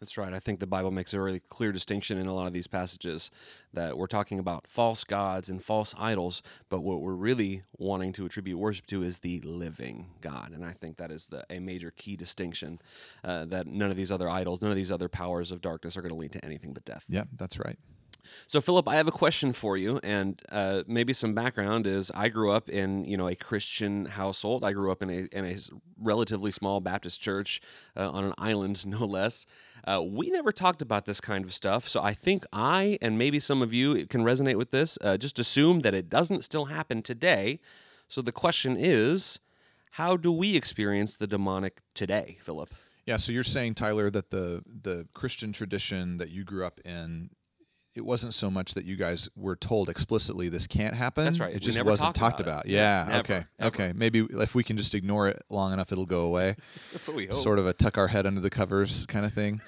That's 0.00 0.18
right. 0.18 0.34
I 0.34 0.38
think 0.38 0.60
the 0.60 0.66
Bible 0.66 0.90
makes 0.90 1.14
a 1.14 1.20
really 1.20 1.40
clear 1.40 1.72
distinction 1.72 2.18
in 2.18 2.26
a 2.26 2.34
lot 2.34 2.46
of 2.46 2.52
these 2.52 2.66
passages 2.66 3.30
that 3.72 3.96
we're 3.96 4.06
talking 4.06 4.38
about 4.38 4.66
false 4.66 5.02
gods 5.02 5.48
and 5.48 5.64
false 5.64 5.94
idols, 5.96 6.42
but 6.68 6.80
what 6.80 7.00
we're 7.00 7.14
really 7.14 7.62
wanting 7.78 8.12
to 8.14 8.26
attribute 8.26 8.58
worship 8.58 8.86
to 8.88 9.02
is 9.02 9.20
the 9.20 9.40
living 9.40 10.10
God. 10.20 10.52
And 10.52 10.64
I 10.64 10.72
think 10.72 10.98
that 10.98 11.10
is 11.10 11.26
the, 11.26 11.44
a 11.48 11.58
major 11.58 11.90
key 11.90 12.16
distinction 12.16 12.80
uh, 13.22 13.46
that 13.46 13.66
none 13.66 13.90
of 13.90 13.96
these 13.96 14.12
other 14.12 14.28
idols, 14.28 14.60
none 14.60 14.70
of 14.70 14.76
these 14.76 14.92
other 14.92 15.08
powers 15.08 15.50
of 15.50 15.62
darkness 15.62 15.96
are 15.96 16.02
going 16.02 16.12
to 16.12 16.18
lead 16.18 16.32
to 16.32 16.44
anything 16.44 16.74
but 16.74 16.84
death. 16.84 17.04
Yeah, 17.08 17.24
that's 17.36 17.58
right. 17.58 17.78
So, 18.46 18.60
Philip, 18.60 18.88
I 18.88 18.96
have 18.96 19.08
a 19.08 19.12
question 19.12 19.52
for 19.52 19.76
you, 19.76 20.00
and 20.02 20.40
uh, 20.50 20.82
maybe 20.86 21.12
some 21.12 21.34
background 21.34 21.86
is 21.86 22.10
I 22.14 22.28
grew 22.28 22.50
up 22.50 22.68
in 22.68 23.04
you 23.04 23.16
know 23.16 23.28
a 23.28 23.34
Christian 23.34 24.06
household. 24.06 24.64
I 24.64 24.72
grew 24.72 24.90
up 24.90 25.02
in 25.02 25.10
a 25.10 25.26
in 25.32 25.44
a 25.44 25.56
relatively 25.98 26.50
small 26.50 26.80
Baptist 26.80 27.20
church 27.20 27.60
uh, 27.96 28.10
on 28.10 28.24
an 28.24 28.34
island, 28.38 28.86
no 28.98 29.04
less. 29.04 29.46
Uh, 29.86 30.02
we 30.02 30.30
never 30.30 30.52
talked 30.52 30.82
about 30.82 31.04
this 31.04 31.20
kind 31.20 31.44
of 31.44 31.52
stuff, 31.52 31.88
so 31.88 32.02
I 32.02 32.14
think 32.14 32.44
I 32.52 32.98
and 33.02 33.18
maybe 33.18 33.38
some 33.40 33.62
of 33.62 33.72
you 33.72 34.06
can 34.06 34.22
resonate 34.22 34.56
with 34.56 34.70
this. 34.70 34.98
Uh, 35.00 35.16
just 35.16 35.38
assume 35.38 35.80
that 35.80 35.94
it 35.94 36.08
doesn't 36.08 36.44
still 36.44 36.66
happen 36.66 37.02
today. 37.02 37.60
So 38.08 38.22
the 38.22 38.32
question 38.32 38.76
is, 38.78 39.40
how 39.92 40.16
do 40.16 40.32
we 40.32 40.56
experience 40.56 41.16
the 41.16 41.26
demonic 41.26 41.80
today, 41.94 42.38
Philip? 42.40 42.74
Yeah, 43.06 43.16
so 43.18 43.32
you're 43.32 43.44
saying 43.44 43.74
Tyler 43.74 44.10
that 44.10 44.30
the 44.30 44.62
the 44.66 45.06
Christian 45.12 45.52
tradition 45.52 46.16
that 46.18 46.30
you 46.30 46.44
grew 46.44 46.64
up 46.64 46.80
in 46.84 47.30
it 47.94 48.04
wasn't 48.04 48.34
so 48.34 48.50
much 48.50 48.74
that 48.74 48.84
you 48.84 48.96
guys 48.96 49.28
were 49.36 49.54
told 49.54 49.88
explicitly 49.88 50.48
this 50.48 50.66
can't 50.66 50.94
happen. 50.94 51.24
That's 51.24 51.38
right. 51.40 51.50
It 51.50 51.54
We 51.54 51.60
just 51.60 51.78
never 51.78 51.90
wasn't 51.90 52.14
talked 52.14 52.38
talked 52.38 52.40
about 52.40 52.64
about. 52.64 52.66
Yeah, 52.66 53.04
Yeah. 53.04 53.08
never, 53.08 53.18
okay. 53.20 53.44
ever. 53.60 53.68
Okay. 53.68 53.92
Maybe 53.94 54.26
if 54.30 54.54
we 54.54 54.64
can 54.64 54.76
just 54.76 54.94
ignore 54.94 55.28
it 55.28 55.42
long 55.48 55.72
enough, 55.72 55.92
it'll 55.92 56.06
go 56.06 56.22
away. 56.22 56.56
That's 56.92 57.06
what 57.08 57.16
we 57.16 57.26
hope. 57.26 57.34
Sort 57.34 57.58
of 57.58 57.66
a 57.66 57.72
tuck 57.72 57.96
our 57.96 58.08
head 58.08 58.26
under 58.26 58.40
the 58.40 58.50
covers 58.50 59.06
kind 59.06 59.24
of 59.24 59.32
thing. 59.32 59.60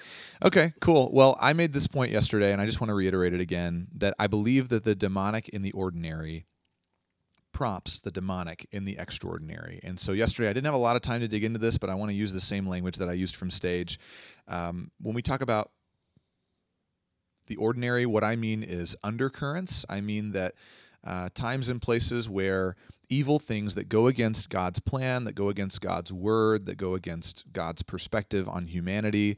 Okay, 0.43 0.73
cool. 0.81 1.09
Well, 1.13 1.37
I 1.41 1.53
made 1.53 1.73
this 1.73 1.87
point 1.87 2.11
yesterday, 2.11 2.51
and 2.51 2.61
I 2.61 2.65
just 2.65 2.79
want 2.81 2.89
to 2.89 2.93
reiterate 2.93 3.33
it 3.33 3.41
again 3.41 3.87
that 3.95 4.13
I 4.19 4.27
believe 4.27 4.69
that 4.69 4.83
the 4.83 4.93
demonic 4.93 5.49
in 5.49 5.61
the 5.61 5.71
ordinary 5.71 6.45
prompts 7.53 7.99
the 7.99 8.11
demonic 8.11 8.67
in 8.71 8.83
the 8.83 8.97
extraordinary. 8.99 9.79
And 9.83 9.99
so 9.99 10.11
yesterday, 10.11 10.49
I 10.49 10.53
didn't 10.53 10.65
have 10.65 10.75
a 10.75 10.77
lot 10.77 10.95
of 10.95 11.01
time 11.01 11.21
to 11.21 11.27
dig 11.27 11.43
into 11.43 11.57
this, 11.57 11.77
but 11.79 11.89
I 11.89 11.95
want 11.95 12.11
to 12.11 12.15
use 12.15 12.31
the 12.31 12.41
same 12.41 12.67
language 12.67 12.97
that 12.97 13.09
I 13.09 13.13
used 13.13 13.35
from 13.35 13.49
stage. 13.49 13.99
Um, 14.47 14.91
when 15.01 15.15
we 15.15 15.23
talk 15.23 15.41
about 15.41 15.71
the 17.47 17.55
ordinary, 17.55 18.05
what 18.05 18.23
I 18.23 18.35
mean 18.35 18.63
is 18.63 18.95
undercurrents. 19.03 19.85
I 19.89 20.01
mean 20.01 20.31
that 20.31 20.55
uh, 21.03 21.29
times 21.33 21.69
and 21.69 21.81
places 21.81 22.29
where 22.29 22.75
evil 23.09 23.39
things 23.39 23.75
that 23.75 23.89
go 23.89 24.07
against 24.07 24.49
God's 24.49 24.79
plan, 24.79 25.23
that 25.23 25.35
go 25.35 25.49
against 25.49 25.81
God's 25.81 26.11
word, 26.11 26.65
that 26.65 26.77
go 26.77 26.93
against 26.93 27.45
God's 27.53 27.81
perspective 27.83 28.47
on 28.49 28.67
humanity, 28.67 29.37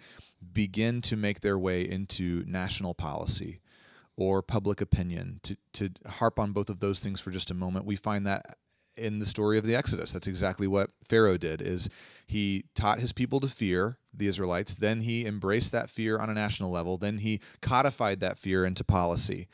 begin 0.53 1.01
to 1.01 1.15
make 1.15 1.41
their 1.41 1.57
way 1.57 1.87
into 1.87 2.43
national 2.47 2.93
policy 2.93 3.59
or 4.17 4.41
public 4.41 4.81
opinion. 4.81 5.39
To, 5.43 5.57
to 5.73 5.89
harp 6.07 6.39
on 6.39 6.51
both 6.51 6.69
of 6.69 6.79
those 6.79 6.99
things 6.99 7.19
for 7.19 7.31
just 7.31 7.51
a 7.51 7.53
moment, 7.53 7.85
we 7.85 7.95
find 7.95 8.25
that 8.25 8.57
in 8.99 9.19
the 9.19 9.25
story 9.25 9.57
of 9.57 9.65
the 9.65 9.75
Exodus. 9.75 10.13
That's 10.13 10.27
exactly 10.27 10.67
what 10.67 10.91
Pharaoh 11.07 11.37
did 11.37 11.61
is 11.61 11.89
he 12.27 12.65
taught 12.75 12.99
his 12.99 13.13
people 13.13 13.39
to 13.39 13.47
fear 13.47 13.97
the 14.13 14.27
Israelites, 14.27 14.75
then 14.75 15.01
he 15.01 15.25
embraced 15.25 15.71
that 15.71 15.89
fear 15.89 16.19
on 16.19 16.29
a 16.29 16.33
national 16.33 16.71
level, 16.71 16.97
then 16.97 17.19
he 17.19 17.39
codified 17.61 18.19
that 18.19 18.37
fear 18.37 18.65
into 18.65 18.83
policy. 18.83 19.47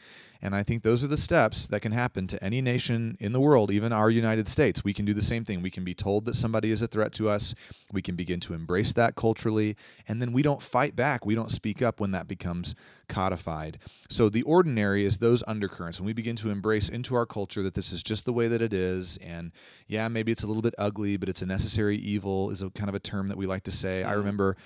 And 0.46 0.56
I 0.56 0.62
think 0.62 0.84
those 0.84 1.04
are 1.04 1.08
the 1.08 1.18
steps 1.18 1.66
that 1.68 1.80
can 1.80 1.92
happen 1.92 2.28
to 2.28 2.44
any 2.44 2.62
nation 2.62 3.18
in 3.20 3.34
the 3.34 3.40
world, 3.40 3.72
even 3.72 3.92
our 3.92 4.12
United 4.12 4.48
States. 4.48 4.84
We 4.84 4.94
can 4.94 5.04
do 5.04 5.12
the 5.16 5.24
same 5.24 5.44
thing. 5.44 5.64
We 5.64 5.72
can 5.72 5.84
be 5.84 5.96
told 5.96 6.26
that 6.26 6.36
somebody 6.36 6.70
is 6.70 6.84
a 6.84 6.88
threat 6.88 7.14
to 7.14 7.30
us. 7.30 7.56
We 7.92 8.04
can 8.04 8.16
begin 8.16 8.40
to 8.42 8.54
embrace 8.54 8.94
that 8.94 9.16
culturally. 9.16 9.76
And 10.08 10.22
then 10.22 10.34
we 10.34 10.44
don't 10.44 10.62
fight 10.62 10.96
back. 10.96 11.26
We 11.26 11.34
don't 11.34 11.50
speak 11.50 11.82
up 11.82 12.00
when 12.00 12.12
that 12.12 12.28
becomes 12.28 12.76
codified. 13.10 13.80
So 14.08 14.30
the 14.30 14.44
ordinary 14.44 15.04
is 15.04 15.18
those 15.18 15.44
undercurrents. 15.48 16.00
When 16.00 16.06
we 16.06 16.14
begin 16.14 16.36
to 16.36 16.52
embrace 16.52 16.90
into 16.90 17.16
our 17.16 17.26
culture 17.26 17.64
that 17.64 17.74
this 17.74 17.92
is 17.92 18.04
just 18.04 18.26
the 18.26 18.34
way 18.34 18.48
that 18.48 18.62
it 18.62 18.72
is. 18.72 19.18
And 19.24 19.52
yeah, 19.88 20.08
maybe 20.10 20.32
it's 20.32 20.44
a 20.44 20.48
little 20.48 20.62
bit 20.62 20.76
ugly, 20.78 21.18
but 21.18 21.28
it's 21.28 21.42
a 21.42 21.48
necessary 21.48 21.98
evil, 21.98 22.52
is 22.52 22.62
a 22.62 22.70
kind 22.70 22.90
of 22.90 22.94
a 22.94 23.00
term 23.00 23.30
that 23.30 23.38
we 23.38 23.48
like 23.48 23.64
to 23.64 23.72
say. 23.72 24.04
I 24.04 24.12
mm. 24.12 24.18
remember 24.18 24.58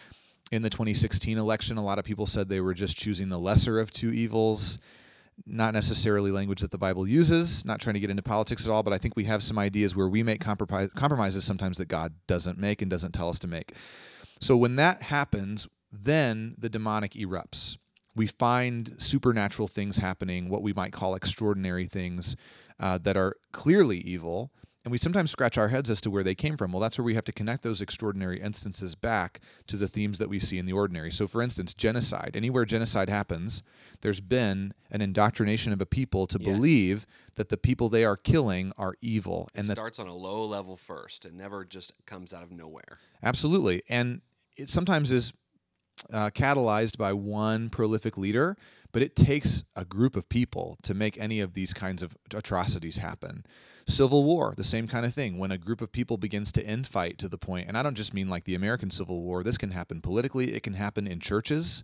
in 0.52 0.62
the 0.62 0.70
2016 0.70 1.38
election, 1.38 1.78
a 1.78 1.84
lot 1.84 2.00
of 2.00 2.04
people 2.04 2.26
said 2.26 2.50
they 2.50 2.60
were 2.60 2.74
just 2.74 2.98
choosing 2.98 3.30
the 3.30 3.40
lesser 3.40 3.80
of 3.80 3.92
two 3.92 4.12
evils 4.12 4.80
not 5.46 5.74
necessarily 5.74 6.32
language 6.32 6.62
that 6.62 6.72
the 6.72 6.78
Bible 6.78 7.08
uses, 7.08 7.66
not 7.66 7.80
trying 7.80 7.96
to 7.96 8.00
get 8.00 8.10
into 8.10 8.24
politics 8.24 8.66
at 8.66 8.72
all, 8.72 8.84
but 8.84 8.94
I 8.94 8.98
think 8.98 9.16
we 9.16 9.24
have 9.26 9.44
some 9.44 9.58
ideas 9.58 9.96
where 9.96 10.08
we 10.08 10.24
make 10.24 10.42
compromise, 10.42 10.90
compromises 10.96 11.44
sometimes 11.44 11.78
that 11.78 11.88
God 11.88 12.14
doesn't 12.28 12.58
make 12.58 12.82
and 12.82 12.90
doesn't 12.90 13.14
tell 13.14 13.30
us 13.30 13.40
to 13.40 13.48
make. 13.48 13.74
So 14.40 14.56
when 14.56 14.76
that 14.78 15.04
happens, 15.04 15.68
then 15.92 16.56
the 16.58 16.70
demonic 16.70 17.14
erupts. 17.14 17.78
We 18.16 18.28
find 18.28 18.94
supernatural 18.98 19.68
things 19.68 19.98
happening, 19.98 20.50
what 20.50 20.62
we 20.62 20.74
might 20.74 20.92
call 20.92 21.16
extraordinary 21.16 21.86
things 21.86 22.36
uh, 22.80 22.98
that 23.00 23.18
are 23.18 23.36
clearly 23.52 24.00
evil. 24.00 24.52
And 24.90 24.92
we 24.92 24.98
sometimes 24.98 25.30
scratch 25.30 25.56
our 25.56 25.68
heads 25.68 25.92
as 25.92 26.02
to 26.02 26.10
where 26.10 26.24
they 26.24 26.34
came 26.34 26.58
from. 26.58 26.72
Well, 26.72 26.80
that's 26.80 26.98
where 26.98 27.06
we 27.06 27.14
have 27.14 27.24
to 27.26 27.32
connect 27.32 27.62
those 27.62 27.80
extraordinary 27.80 28.42
instances 28.42 28.96
back 28.96 29.40
to 29.68 29.78
the 29.78 29.88
themes 29.88 30.18
that 30.18 30.30
we 30.30 30.40
see 30.40 30.58
in 30.58 30.66
the 30.66 30.74
ordinary. 30.74 31.12
So, 31.12 31.28
for 31.28 31.44
instance, 31.44 31.76
genocide. 31.76 32.32
Anywhere 32.34 32.66
genocide 32.66 33.08
happens, 33.08 33.62
there's 34.02 34.20
been 34.20 34.74
an 34.90 35.02
indoctrination 35.02 35.74
of 35.74 35.80
a 35.80 35.86
people 35.86 36.26
to 36.26 36.40
Yes. 36.42 36.56
believe 36.56 37.06
that 37.36 37.50
the 37.50 37.58
people 37.58 37.90
they 37.90 38.04
are 38.04 38.18
killing 38.18 38.74
are 38.80 38.96
evil. 39.00 39.48
It 39.54 39.60
And 39.60 39.70
that 39.70 39.74
starts 39.76 40.00
on 40.00 40.08
a 40.08 40.16
low 40.16 40.44
level 40.44 40.76
first. 40.76 41.24
It 41.24 41.36
never 41.36 41.64
just 41.66 41.94
comes 42.08 42.34
out 42.34 42.42
of 42.42 42.52
nowhere. 42.52 42.98
Absolutely. 43.22 43.84
And 43.90 44.22
it 44.58 44.72
sometimes 44.72 45.12
is 45.12 45.34
uh, 46.12 46.32
catalyzed 46.32 46.98
by 46.98 47.14
one 47.14 47.70
prolific 47.70 48.18
leader, 48.18 48.58
but 48.92 49.02
it 49.02 49.16
takes 49.16 49.64
a 49.76 49.86
group 49.86 50.16
of 50.16 50.30
people 50.30 50.78
to 50.84 50.94
make 50.94 51.18
any 51.18 51.40
of 51.40 51.54
these 51.54 51.74
kinds 51.74 52.02
of 52.02 52.18
atrocities 52.34 52.98
happen. 52.98 53.46
Civil 53.88 54.24
war, 54.24 54.54
the 54.56 54.64
same 54.64 54.88
kind 54.88 55.06
of 55.06 55.14
thing. 55.14 55.38
When 55.38 55.52
a 55.52 55.58
group 55.58 55.82
of 55.82 55.92
people 55.92 56.18
begins 56.18 56.52
to 56.54 56.64
infight 56.64 57.18
to 57.18 57.28
the 57.28 57.38
point, 57.38 57.68
and 57.68 57.78
I 57.78 57.84
don't 57.84 57.98
just 57.98 58.14
mean 58.14 58.30
like 58.30 58.44
the 58.44 58.56
American 58.56 58.92
Civil 58.92 59.22
War, 59.22 59.44
this 59.44 59.58
can 59.58 59.72
happen 59.72 60.02
politically, 60.02 60.54
it 60.54 60.64
can 60.64 60.74
happen 60.74 61.08
in 61.08 61.20
churches, 61.20 61.84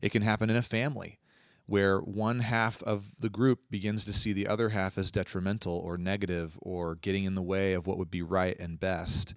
it 0.00 0.10
can 0.10 0.22
happen 0.22 0.50
in 0.50 0.56
a 0.56 0.62
family 0.62 1.18
where 1.66 2.00
one 2.00 2.40
half 2.40 2.82
of 2.82 3.12
the 3.18 3.28
group 3.28 3.60
begins 3.70 4.04
to 4.04 4.12
see 4.12 4.32
the 4.32 4.48
other 4.48 4.70
half 4.70 4.98
as 4.98 5.10
detrimental 5.10 5.76
or 5.76 5.96
negative 5.96 6.58
or 6.60 6.96
getting 6.96 7.24
in 7.24 7.34
the 7.34 7.42
way 7.42 7.72
of 7.72 7.86
what 7.86 7.98
would 7.98 8.10
be 8.10 8.22
right 8.22 8.58
and 8.58 8.80
best. 8.80 9.34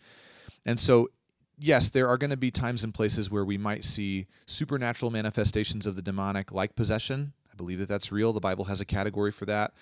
And 0.65 0.79
so, 0.79 1.09
yes, 1.57 1.89
there 1.89 2.07
are 2.07 2.17
going 2.17 2.29
to 2.29 2.37
be 2.37 2.51
times 2.51 2.83
and 2.83 2.93
places 2.93 3.31
where 3.31 3.45
we 3.45 3.57
might 3.57 3.83
see 3.83 4.27
supernatural 4.45 5.11
manifestations 5.11 5.85
of 5.85 5.95
the 5.95 6.01
demonic, 6.01 6.51
like 6.51 6.75
possession. 6.75 7.33
I 7.51 7.55
believe 7.55 7.79
that 7.79 7.87
that's 7.87 8.11
real. 8.11 8.33
The 8.33 8.39
Bible 8.39 8.65
has 8.65 8.81
a 8.81 8.85
category 8.85 9.31
for 9.31 9.45
that. 9.45 9.73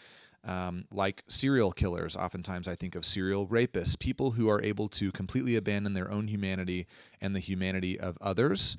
Um, 0.45 0.85
like 0.91 1.23
serial 1.29 1.71
killers, 1.71 2.17
oftentimes 2.17 2.67
I 2.67 2.75
think 2.75 2.95
of 2.95 3.05
serial 3.05 3.47
rapists, 3.47 3.97
people 3.97 4.31
who 4.31 4.49
are 4.49 4.61
able 4.61 4.89
to 4.89 5.09
completely 5.13 5.55
abandon 5.55 5.93
their 5.93 6.11
own 6.11 6.27
humanity 6.27 6.85
and 7.21 7.33
the 7.33 7.39
humanity 7.39 7.97
of 7.97 8.17
others. 8.19 8.75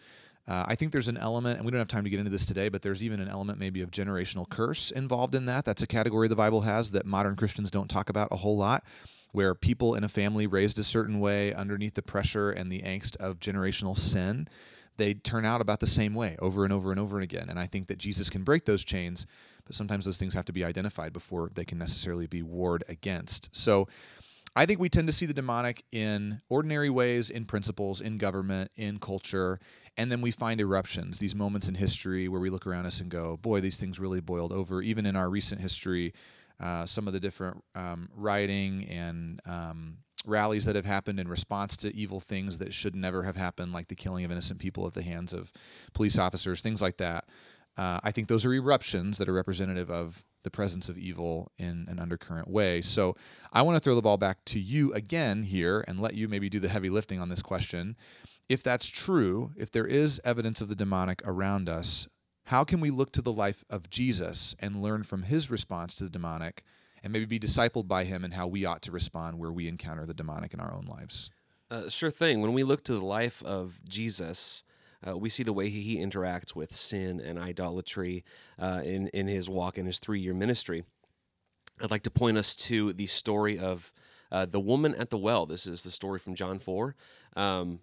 Uh, 0.47 0.65
I 0.69 0.75
think 0.75 0.93
there's 0.93 1.09
an 1.09 1.17
element, 1.17 1.57
and 1.57 1.65
we 1.65 1.71
don't 1.71 1.79
have 1.79 1.89
time 1.89 2.05
to 2.05 2.11
get 2.11 2.19
into 2.19 2.31
this 2.31 2.45
today, 2.45 2.69
but 2.69 2.83
there's 2.83 3.03
even 3.03 3.19
an 3.19 3.29
element 3.29 3.59
maybe 3.59 3.81
of 3.81 3.91
generational 3.91 4.47
curse 4.47 4.91
involved 4.91 5.35
in 5.35 5.47
that. 5.47 5.65
That's 5.65 5.81
a 5.81 5.87
category 5.87 6.29
the 6.29 6.37
Bible 6.37 6.61
has 6.61 6.91
that 6.91 7.07
modern 7.07 7.35
Christians 7.35 7.71
don't 7.71 7.89
talk 7.89 8.11
about 8.11 8.29
a 8.31 8.37
whole 8.37 8.59
lot, 8.59 8.85
where 9.35 9.53
people 9.53 9.97
in 9.97 10.05
a 10.05 10.09
family 10.09 10.47
raised 10.47 10.79
a 10.79 10.85
certain 10.85 11.19
way 11.19 11.53
underneath 11.53 11.95
the 11.95 12.03
pressure 12.03 12.53
and 12.53 12.71
the 12.71 12.83
angst 12.83 13.17
of 13.17 13.41
generational 13.41 13.99
sin, 13.99 14.47
they 14.97 15.13
turn 15.13 15.45
out 15.45 15.61
about 15.61 15.81
the 15.81 15.89
same 15.89 16.15
way 16.15 16.37
over 16.39 16.63
and 16.63 16.73
over 16.73 16.93
and 16.93 17.01
over 17.01 17.19
again. 17.19 17.49
And 17.49 17.59
I 17.59 17.67
think 17.67 17.89
that 17.89 17.99
Jesus 17.99 18.31
can 18.31 18.45
break 18.45 18.65
those 18.65 18.85
chains, 18.85 19.27
but 19.65 19.75
sometimes 19.75 20.05
those 20.05 20.19
things 20.19 20.35
have 20.35 20.45
to 20.45 20.53
be 20.53 20.65
identified 20.65 21.13
before 21.13 21.51
they 21.53 21.65
can 21.65 21.79
necessarily 21.79 22.29
be 22.29 22.43
warred 22.43 22.85
against. 22.89 23.49
So, 23.51 23.89
I 24.57 24.67
think 24.67 24.79
we 24.79 24.89
tend 24.89 25.09
to 25.09 25.13
see 25.13 25.27
the 25.27 25.35
demonic 25.35 25.83
in 25.91 26.41
ordinary 26.49 26.89
ways, 26.89 27.29
in 27.29 27.45
principles, 27.45 28.01
in 28.01 28.15
government, 28.15 28.71
in 28.77 29.01
culture, 29.01 29.59
and 29.97 30.11
then 30.11 30.21
we 30.21 30.31
find 30.31 30.61
eruptions, 30.61 31.19
these 31.19 31.35
moments 31.35 31.69
in 31.69 31.75
history 31.75 32.29
where 32.29 32.41
we 32.41 32.51
look 32.51 32.67
around 32.67 32.87
us 32.87 33.01
and 33.01 33.11
go, 33.11 33.37
boy, 33.37 33.61
these 33.61 33.79
things 33.79 34.01
really 34.01 34.21
boiled 34.21 34.53
over. 34.53 34.83
Even 34.83 35.07
in 35.07 35.15
our 35.15 35.31
recent 35.31 35.61
history, 35.61 36.13
uh, 36.61 36.85
some 36.87 37.07
of 37.07 37.13
the 37.13 37.21
different 37.21 37.63
um, 37.75 38.09
rioting 38.15 38.87
and 38.87 39.41
um, 39.47 39.99
rallies 40.27 40.65
that 40.65 40.77
have 40.77 40.87
happened 40.87 41.21
in 41.21 41.29
response 41.29 41.77
to 41.77 41.95
evil 41.95 42.21
things 42.21 42.59
that 42.59 42.73
should 42.73 42.97
never 42.97 43.23
have 43.23 43.37
happened, 43.37 43.73
like 43.73 43.89
the 43.89 43.95
killing 43.95 44.25
of 44.25 44.31
innocent 44.31 44.59
people 44.59 44.87
at 44.87 44.95
the 44.95 45.03
hands 45.03 45.33
of 45.33 45.53
police 45.93 46.19
officers, 46.19 46.61
things 46.61 46.83
like 46.83 46.97
that. 46.97 47.27
Uh, 47.77 47.99
I 48.03 48.13
think 48.13 48.29
those 48.29 48.47
are 48.47 48.53
eruptions 48.53 49.19
that 49.19 49.29
are 49.29 49.33
representative 49.33 49.91
of 49.91 50.25
the 50.45 50.51
presence 50.51 50.89
of 50.89 50.97
evil 50.99 51.51
in 51.59 51.87
an 51.89 51.99
undercurrent 51.99 52.49
way. 52.49 52.83
So 52.83 53.15
I 53.53 53.63
want 53.63 53.77
to 53.77 53.81
throw 53.81 53.95
the 53.95 54.03
ball 54.03 54.17
back 54.17 54.45
to 54.47 54.61
you 54.61 54.93
again 54.93 55.43
here 55.43 55.85
and 55.89 56.01
let 56.01 56.15
you 56.15 56.29
maybe 56.29 56.49
do 56.49 56.61
the 56.61 56.69
heavy 56.69 56.91
lifting 56.91 57.19
on 57.19 57.29
this 57.29 57.43
question. 57.43 57.97
If 58.49 58.63
that's 58.63 58.87
true, 58.87 59.53
if 59.57 59.71
there 59.71 59.87
is 59.87 60.21
evidence 60.25 60.61
of 60.61 60.69
the 60.69 60.75
demonic 60.75 61.23
around 61.25 61.69
us, 61.69 62.09
how 62.49 62.63
can 62.65 62.81
we 62.81 62.91
look 62.91 63.11
to 63.13 63.23
the 63.23 63.33
life 63.33 63.65
of 63.71 63.89
Jesus 63.89 64.55
and 64.59 64.83
learn 64.83 65.03
from 65.03 65.23
his 65.23 65.51
response 65.51 65.95
to 65.95 66.05
the 66.05 66.11
demonic 66.11 66.63
and 67.03 67.13
maybe 67.13 67.25
be 67.25 67.39
discipled 67.39 67.89
by 67.89 68.05
him 68.05 68.23
and 68.23 68.35
how 68.35 68.47
we 68.47 68.65
ought 68.65 68.83
to 68.83 68.93
respond 68.93 69.39
where 69.39 69.53
we 69.53 69.67
encounter 69.67 70.05
the 70.05 70.15
demonic 70.15 70.53
in 70.53 70.61
our 70.61 70.75
own 70.75 70.85
lives? 70.85 71.31
Uh, 71.71 71.89
sure 71.89 72.11
thing. 72.11 72.43
When 72.43 72.53
we 72.53 72.63
look 72.63 72.85
to 72.85 72.93
the 72.93 73.05
life 73.05 73.43
of 73.43 73.81
Jesus, 73.89 74.63
uh, 75.07 75.17
we 75.17 75.31
see 75.31 75.43
the 75.43 75.53
way 75.53 75.71
he 75.71 75.99
interacts 75.99 76.55
with 76.55 76.75
sin 76.75 77.21
and 77.21 77.39
idolatry 77.39 78.25
uh, 78.59 78.83
in 78.85 79.09
in 79.09 79.27
his 79.27 79.49
walk 79.49 79.79
in 79.79 79.87
his 79.87 79.99
three 79.99 80.21
year 80.21 80.35
ministry. 80.35 80.85
I'd 81.81 81.91
like 81.91 82.03
to 82.05 82.11
point 82.11 82.37
us 82.37 82.55
to 82.57 82.93
the 82.93 83.07
story 83.07 83.59
of 83.59 83.93
uh, 84.31 84.45
the 84.47 84.61
woman 84.61 84.95
at 84.95 85.11
the 85.11 85.19
well. 85.19 85.47
This 85.47 85.67
is 85.67 85.83
the 85.83 85.91
story 85.91 86.19
from 86.19 86.35
John 86.35 86.59
four. 86.59 86.95
Um, 87.37 87.81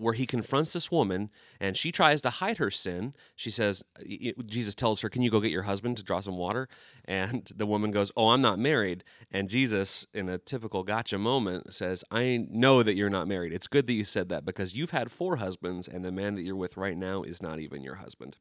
where 0.00 0.14
he 0.14 0.26
confronts 0.26 0.72
this 0.72 0.90
woman 0.90 1.30
and 1.60 1.76
she 1.76 1.92
tries 1.92 2.20
to 2.22 2.30
hide 2.30 2.58
her 2.58 2.70
sin. 2.70 3.14
She 3.36 3.50
says, 3.50 3.84
Jesus 4.46 4.74
tells 4.74 5.02
her, 5.02 5.08
Can 5.08 5.22
you 5.22 5.30
go 5.30 5.40
get 5.40 5.50
your 5.50 5.64
husband 5.64 5.98
to 5.98 6.02
draw 6.02 6.20
some 6.20 6.36
water? 6.36 6.68
And 7.04 7.50
the 7.56 7.66
woman 7.66 7.90
goes, 7.90 8.12
Oh, 8.16 8.28
I'm 8.28 8.40
not 8.40 8.58
married. 8.58 9.02
And 9.32 9.48
Jesus, 9.48 10.06
in 10.14 10.28
a 10.28 10.38
typical 10.38 10.84
gotcha 10.84 11.18
moment, 11.18 11.74
says, 11.74 12.04
I 12.10 12.46
know 12.48 12.84
that 12.84 12.94
you're 12.94 13.10
not 13.10 13.26
married. 13.26 13.52
It's 13.52 13.66
good 13.66 13.86
that 13.88 13.94
you 13.94 14.04
said 14.04 14.28
that 14.28 14.44
because 14.44 14.76
you've 14.76 14.90
had 14.90 15.10
four 15.10 15.36
husbands, 15.36 15.88
and 15.88 16.04
the 16.04 16.12
man 16.12 16.36
that 16.36 16.42
you're 16.42 16.56
with 16.56 16.76
right 16.76 16.96
now 16.96 17.22
is 17.22 17.42
not 17.42 17.58
even 17.58 17.82
your 17.82 17.96
husband. 17.96 18.36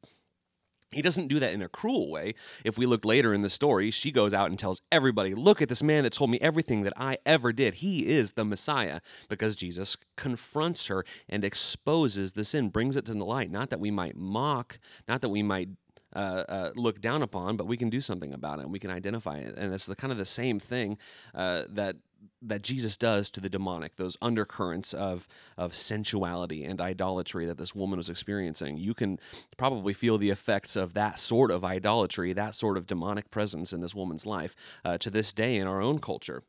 He 0.91 1.01
doesn't 1.01 1.27
do 1.27 1.39
that 1.39 1.53
in 1.53 1.61
a 1.61 1.69
cruel 1.69 2.09
way. 2.09 2.33
If 2.63 2.77
we 2.77 2.85
look 2.85 3.05
later 3.05 3.33
in 3.33 3.41
the 3.41 3.49
story, 3.49 3.91
she 3.91 4.11
goes 4.11 4.33
out 4.33 4.49
and 4.49 4.57
tells 4.57 4.81
everybody, 4.91 5.35
Look 5.35 5.61
at 5.61 5.69
this 5.69 5.83
man 5.83 6.03
that 6.03 6.13
told 6.13 6.31
me 6.31 6.39
everything 6.41 6.81
that 6.83 6.93
I 6.97 7.17
ever 7.25 7.53
did. 7.53 7.75
He 7.75 8.07
is 8.07 8.33
the 8.33 8.45
Messiah. 8.45 9.01
Because 9.27 9.55
Jesus 9.55 9.95
confronts 10.15 10.87
her 10.87 11.03
and 11.27 11.45
exposes 11.45 12.33
the 12.33 12.43
sin, 12.43 12.69
brings 12.69 12.97
it 12.97 13.05
to 13.05 13.13
the 13.13 13.25
light. 13.25 13.51
Not 13.51 13.69
that 13.69 13.79
we 13.79 13.91
might 13.91 14.15
mock, 14.15 14.79
not 15.07 15.21
that 15.21 15.29
we 15.29 15.43
might 15.43 15.69
uh, 16.15 16.43
uh, 16.49 16.69
look 16.75 17.01
down 17.01 17.21
upon, 17.21 17.55
but 17.55 17.67
we 17.67 17.77
can 17.77 17.89
do 17.89 18.01
something 18.01 18.33
about 18.33 18.59
it 18.59 18.63
and 18.63 18.71
we 18.71 18.79
can 18.79 18.89
identify 18.89 19.37
it. 19.37 19.55
And 19.57 19.73
it's 19.73 19.85
the 19.85 19.95
kind 19.95 20.11
of 20.11 20.17
the 20.17 20.25
same 20.25 20.59
thing 20.59 20.97
uh, 21.35 21.63
that 21.69 21.97
that 22.41 22.61
Jesus 22.61 22.97
does 22.97 23.29
to 23.31 23.41
the 23.41 23.49
demonic, 23.49 23.95
those 23.95 24.17
undercurrents 24.21 24.93
of 24.93 25.27
of 25.57 25.75
sensuality 25.75 26.63
and 26.63 26.79
idolatry 26.79 27.45
that 27.45 27.57
this 27.57 27.75
woman 27.75 27.97
was 27.97 28.09
experiencing. 28.09 28.77
You 28.77 28.93
can 28.93 29.19
probably 29.57 29.93
feel 29.93 30.17
the 30.17 30.29
effects 30.29 30.75
of 30.75 30.93
that 30.93 31.19
sort 31.19 31.51
of 31.51 31.63
idolatry, 31.63 32.33
that 32.33 32.55
sort 32.55 32.77
of 32.77 32.87
demonic 32.87 33.29
presence 33.29 33.73
in 33.73 33.81
this 33.81 33.95
woman's 33.95 34.25
life 34.25 34.55
uh, 34.85 34.97
to 34.99 35.09
this 35.09 35.33
day 35.33 35.57
in 35.57 35.67
our 35.67 35.81
own 35.81 35.99
culture. 35.99 36.43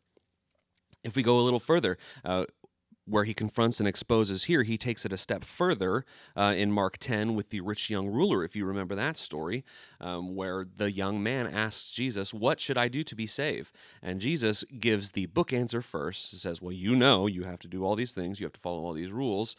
If 1.03 1.17
we 1.17 1.23
go 1.23 1.39
a 1.39 1.43
little 1.43 1.61
further, 1.61 1.97
uh, 2.25 2.45
where 3.07 3.25
he 3.25 3.35
confronts 3.35 3.81
and 3.81 3.89
exposes 3.89 4.45
here, 4.45 4.63
he 4.63 4.77
takes 4.79 5.05
it 5.05 5.13
a 5.13 5.17
step 5.17 5.45
further 5.45 6.05
uh, 6.37 6.55
in 6.57 6.71
Mark 6.71 6.99
10 6.99 7.35
with 7.35 7.51
the 7.51 7.61
rich 7.61 7.91
young 7.91 8.09
ruler, 8.09 8.45
if 8.45 8.55
you 8.55 8.65
remember 8.65 8.95
that 8.95 9.17
story, 9.17 9.65
um, 10.01 10.35
where 10.35 10.67
the 10.77 10.93
young 10.93 11.23
man 11.23 11.47
asks 11.47 11.91
Jesus, 11.91 12.33
What 12.33 12.61
should 12.61 12.79
I 12.79 12.89
do 12.89 13.03
to 13.03 13.17
be 13.17 13.27
saved? 13.27 13.73
And 14.03 14.21
Jesus 14.21 14.65
gives 14.79 15.13
the 15.13 15.27
book 15.27 15.53
answer 15.53 15.83
first. 15.83 16.41
Says, 16.41 16.63
Well, 16.63 16.73
you 16.73 16.95
know, 16.95 17.27
you 17.27 17.45
have 17.45 17.61
to 17.61 17.69
do 17.69 17.85
all 17.85 17.97
these 17.97 18.13
things, 18.13 18.41
you 18.41 18.47
have 18.47 18.53
to 18.55 18.61
follow 18.61 18.85
all 18.85 18.93
these 18.93 19.13
rules. 19.13 19.57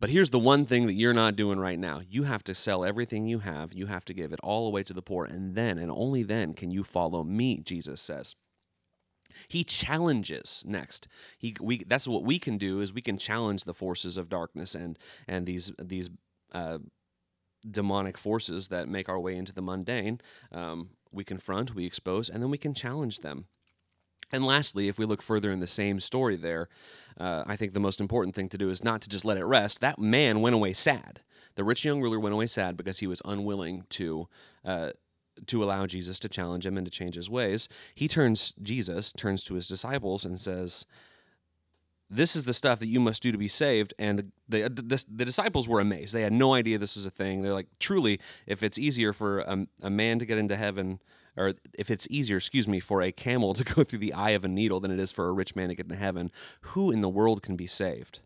But 0.00 0.10
here's 0.10 0.30
the 0.30 0.38
one 0.38 0.66
thing 0.66 0.86
that 0.86 0.94
you're 0.94 1.14
not 1.14 1.36
doing 1.36 1.58
right 1.58 1.78
now. 1.78 2.02
You 2.06 2.24
have 2.24 2.44
to 2.44 2.54
sell 2.54 2.84
everything 2.84 3.26
you 3.26 3.38
have, 3.38 3.72
you 3.72 3.86
have 3.86 4.04
to 4.06 4.14
give 4.14 4.32
it 4.32 4.40
all 4.42 4.66
away 4.66 4.82
to 4.82 4.92
the 4.92 5.02
poor, 5.02 5.24
and 5.24 5.54
then, 5.54 5.78
and 5.78 5.90
only 5.90 6.22
then, 6.22 6.52
can 6.52 6.70
you 6.70 6.84
follow 6.84 7.24
me, 7.24 7.60
Jesus 7.60 8.00
says. 8.00 8.34
He 9.48 9.64
challenges 9.64 10.64
next. 10.66 11.08
He 11.38 11.54
we 11.60 11.84
that's 11.84 12.06
what 12.06 12.24
we 12.24 12.38
can 12.38 12.58
do 12.58 12.80
is 12.80 12.92
we 12.92 13.00
can 13.00 13.18
challenge 13.18 13.64
the 13.64 13.74
forces 13.74 14.16
of 14.16 14.28
darkness 14.28 14.74
and 14.74 14.98
and 15.26 15.46
these 15.46 15.72
these 15.80 16.10
uh, 16.52 16.78
demonic 17.68 18.18
forces 18.18 18.68
that 18.68 18.88
make 18.88 19.08
our 19.08 19.18
way 19.18 19.36
into 19.36 19.52
the 19.52 19.62
mundane. 19.62 20.20
Um, 20.52 20.90
we 21.10 21.24
confront, 21.24 21.74
we 21.74 21.86
expose, 21.86 22.28
and 22.28 22.42
then 22.42 22.50
we 22.50 22.58
can 22.58 22.74
challenge 22.74 23.20
them. 23.20 23.46
And 24.32 24.44
lastly, 24.44 24.88
if 24.88 24.98
we 24.98 25.04
look 25.04 25.22
further 25.22 25.50
in 25.50 25.60
the 25.60 25.66
same 25.66 26.00
story 26.00 26.36
there, 26.36 26.68
uh, 27.18 27.44
I 27.46 27.56
think 27.56 27.72
the 27.72 27.80
most 27.80 28.00
important 28.00 28.34
thing 28.34 28.48
to 28.48 28.58
do 28.58 28.68
is 28.68 28.82
not 28.82 29.00
to 29.02 29.08
just 29.08 29.24
let 29.24 29.36
it 29.38 29.44
rest. 29.44 29.80
That 29.80 29.98
man 29.98 30.40
went 30.40 30.54
away 30.54 30.72
sad. 30.72 31.20
The 31.54 31.64
rich 31.64 31.84
young 31.84 32.00
ruler 32.00 32.18
went 32.18 32.34
away 32.34 32.46
sad 32.46 32.76
because 32.76 32.98
he 32.98 33.06
was 33.06 33.22
unwilling 33.24 33.84
to 33.90 34.28
uh, 34.64 34.90
to 35.46 35.62
allow 35.62 35.86
Jesus 35.86 36.18
to 36.20 36.28
challenge 36.28 36.66
him 36.66 36.76
and 36.76 36.86
to 36.86 36.90
change 36.90 37.14
his 37.14 37.30
ways, 37.30 37.68
he 37.94 38.08
turns 38.08 38.52
Jesus 38.62 39.12
turns 39.12 39.42
to 39.44 39.54
his 39.54 39.68
disciples 39.68 40.24
and 40.24 40.40
says, 40.40 40.86
"This 42.10 42.36
is 42.36 42.44
the 42.44 42.54
stuff 42.54 42.78
that 42.80 42.88
you 42.88 43.00
must 43.00 43.22
do 43.22 43.32
to 43.32 43.38
be 43.38 43.48
saved." 43.48 43.94
And 43.98 44.18
the 44.18 44.26
the, 44.48 44.64
uh, 44.64 44.68
the, 44.68 45.04
the 45.14 45.24
disciples 45.24 45.68
were 45.68 45.80
amazed; 45.80 46.14
they 46.14 46.22
had 46.22 46.32
no 46.32 46.54
idea 46.54 46.78
this 46.78 46.96
was 46.96 47.06
a 47.06 47.10
thing. 47.10 47.42
They're 47.42 47.54
like, 47.54 47.68
"Truly, 47.78 48.20
if 48.46 48.62
it's 48.62 48.78
easier 48.78 49.12
for 49.12 49.40
a, 49.40 49.66
a 49.82 49.90
man 49.90 50.18
to 50.18 50.26
get 50.26 50.38
into 50.38 50.56
heaven." 50.56 51.00
Or 51.36 51.52
if 51.76 51.90
it's 51.90 52.06
easier, 52.10 52.36
excuse 52.36 52.68
me, 52.68 52.78
for 52.78 53.02
a 53.02 53.10
camel 53.10 53.54
to 53.54 53.64
go 53.64 53.82
through 53.82 53.98
the 53.98 54.12
eye 54.12 54.30
of 54.30 54.44
a 54.44 54.48
needle 54.48 54.78
than 54.78 54.92
it 54.92 55.00
is 55.00 55.10
for 55.10 55.28
a 55.28 55.32
rich 55.32 55.56
man 55.56 55.68
to 55.68 55.74
get 55.74 55.86
into 55.86 55.96
heaven, 55.96 56.30
who 56.60 56.92
in 56.92 57.00
the 57.00 57.08
world 57.08 57.42
can 57.42 57.56
be 57.56 57.66
saved? 57.66 58.20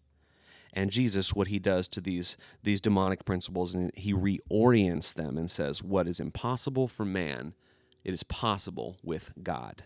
And 0.72 0.90
Jesus 0.90 1.35
what 1.35 1.48
he 1.48 1.59
does 1.59 1.88
to 1.88 2.00
these 2.00 2.37
these 2.62 2.81
demonic 2.81 3.24
principles 3.24 3.74
and 3.74 3.90
he 3.94 4.12
reorients 4.12 5.14
them 5.14 5.37
and 5.37 5.50
says 5.50 5.83
what 5.83 6.09
is 6.09 6.20
impossible 6.20 6.88
for 6.88 7.04
man 7.04 7.54
it 8.09 8.14
is 8.14 8.22
possible 8.22 8.96
with 9.02 9.35
God. 9.42 9.85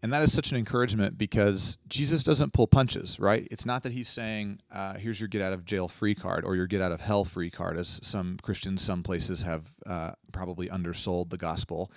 And 0.00 0.12
that 0.12 0.22
is 0.22 0.32
such 0.32 0.52
an 0.52 0.56
encouragement 0.56 1.18
because 1.18 1.78
Jesus 1.88 2.22
doesn't 2.22 2.52
pull 2.52 2.68
punches, 2.68 3.18
right? 3.18 3.48
It's 3.50 3.66
not 3.66 3.82
that 3.82 3.90
he's 3.90 4.08
saying, 4.08 4.60
uh, 4.70 4.94
here's 4.94 5.20
your 5.20 5.26
get 5.26 5.42
out 5.42 5.52
of 5.52 5.64
jail 5.64 5.88
free 5.88 6.14
card 6.14 6.44
or 6.44 6.54
your 6.54 6.68
get 6.68 6.80
out 6.80 6.92
of 6.92 7.00
hell 7.00 7.24
free 7.24 7.50
card, 7.50 7.76
as 7.76 7.98
some 8.04 8.36
Christians, 8.40 8.82
some 8.82 9.02
places 9.02 9.42
have 9.42 9.74
uh, 9.84 10.12
probably 10.30 10.70
undersold 10.70 11.30
the 11.30 11.38
gospel. 11.38 11.90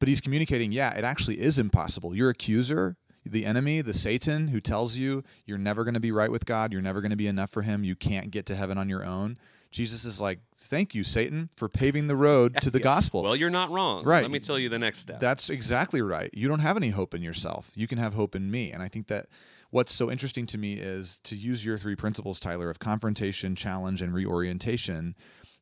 But 0.00 0.08
he's 0.08 0.20
communicating, 0.20 0.72
yeah, 0.72 0.92
it 0.94 1.04
actually 1.04 1.40
is 1.40 1.60
impossible. 1.60 2.16
Your 2.16 2.30
accuser, 2.30 2.96
the 3.24 3.44
enemy, 3.44 3.80
the 3.80 3.94
Satan, 3.94 4.48
who 4.48 4.60
tells 4.60 4.96
you 4.96 5.24
you're 5.46 5.58
never 5.58 5.84
going 5.84 5.94
to 5.94 6.00
be 6.00 6.12
right 6.12 6.30
with 6.30 6.46
God, 6.46 6.72
you're 6.72 6.82
never 6.82 7.00
going 7.00 7.10
to 7.10 7.16
be 7.16 7.26
enough 7.26 7.50
for 7.50 7.62
Him, 7.62 7.84
you 7.84 7.96
can't 7.96 8.30
get 8.30 8.46
to 8.46 8.56
heaven 8.56 8.78
on 8.78 8.88
your 8.88 9.04
own. 9.04 9.38
Jesus 9.74 10.04
is 10.04 10.20
like, 10.20 10.38
thank 10.56 10.94
you, 10.94 11.02
Satan, 11.02 11.50
for 11.56 11.68
paving 11.68 12.06
the 12.06 12.14
road 12.14 12.60
to 12.60 12.70
the 12.70 12.78
yeah. 12.80 12.84
gospel. 12.84 13.24
Well, 13.24 13.34
you're 13.34 13.50
not 13.50 13.70
wrong. 13.70 14.04
Right. 14.04 14.22
Let 14.22 14.30
me 14.30 14.38
tell 14.38 14.56
you 14.56 14.68
the 14.68 14.78
next 14.78 15.00
step. 15.00 15.18
That's 15.18 15.50
exactly 15.50 16.00
right. 16.00 16.30
You 16.32 16.46
don't 16.46 16.60
have 16.60 16.76
any 16.76 16.90
hope 16.90 17.12
in 17.12 17.22
yourself. 17.22 17.72
You 17.74 17.88
can 17.88 17.98
have 17.98 18.14
hope 18.14 18.36
in 18.36 18.52
me. 18.52 18.70
And 18.70 18.84
I 18.84 18.88
think 18.88 19.08
that 19.08 19.26
what's 19.70 19.92
so 19.92 20.12
interesting 20.12 20.46
to 20.46 20.58
me 20.58 20.74
is 20.74 21.18
to 21.24 21.34
use 21.34 21.66
your 21.66 21.76
three 21.76 21.96
principles, 21.96 22.38
Tyler, 22.38 22.70
of 22.70 22.78
confrontation, 22.78 23.56
challenge, 23.56 24.00
and 24.00 24.14
reorientation. 24.14 25.16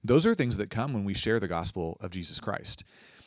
Those 0.04 0.26
are 0.26 0.34
things 0.34 0.58
that 0.58 0.68
come 0.68 0.92
when 0.92 1.04
we 1.04 1.14
share 1.14 1.40
the 1.40 1.48
gospel 1.48 1.96
of 2.02 2.10
Jesus 2.10 2.38
Christ. 2.38 2.84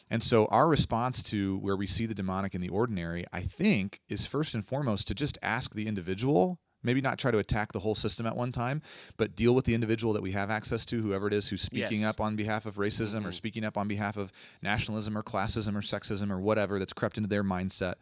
And 0.09 0.21
so 0.21 0.45
our 0.47 0.67
response 0.67 1.23
to 1.23 1.57
where 1.57 1.75
we 1.75 1.87
see 1.87 2.05
the 2.05 2.13
demonic 2.15 2.53
in 2.53 2.61
the 2.61 2.69
ordinary, 2.69 3.25
I 3.33 3.41
think, 3.41 4.01
is 4.07 4.25
first 4.27 4.53
and 4.53 4.63
foremost 4.65 5.07
to 5.07 5.15
just 5.15 5.37
ask 5.41 5.73
the 5.73 5.87
individual, 5.87 6.59
maybe 6.83 7.01
not 7.01 7.17
try 7.17 7.31
to 7.31 7.39
attack 7.39 7.71
the 7.73 7.79
whole 7.79 7.95
system 7.95 8.27
at 8.27 8.35
one 8.35 8.51
time, 8.51 8.83
but 9.17 9.35
deal 9.35 9.55
with 9.55 9.65
the 9.65 9.73
individual 9.73 10.13
that 10.13 10.21
we 10.21 10.31
have 10.33 10.51
access 10.51 10.85
to, 10.85 11.01
whoever 11.01 11.25
it 11.27 11.33
is 11.33 11.49
who's 11.49 11.63
speaking 11.63 12.01
Yes. 12.01 12.09
up 12.11 12.21
on 12.21 12.35
behalf 12.35 12.67
of 12.67 12.75
racism 12.75 13.15
Mm-hmm. 13.19 13.27
or 13.27 13.31
speaking 13.31 13.65
up 13.65 13.77
on 13.77 13.87
behalf 13.87 14.15
of 14.17 14.31
nationalism 14.61 15.17
or 15.17 15.23
classism 15.23 15.75
or 15.75 15.81
sexism 15.81 16.29
or 16.29 16.39
whatever 16.39 16.77
that's 16.77 16.93
crept 16.93 17.17
into 17.17 17.27
their 17.29 17.43
mindset, 17.43 17.95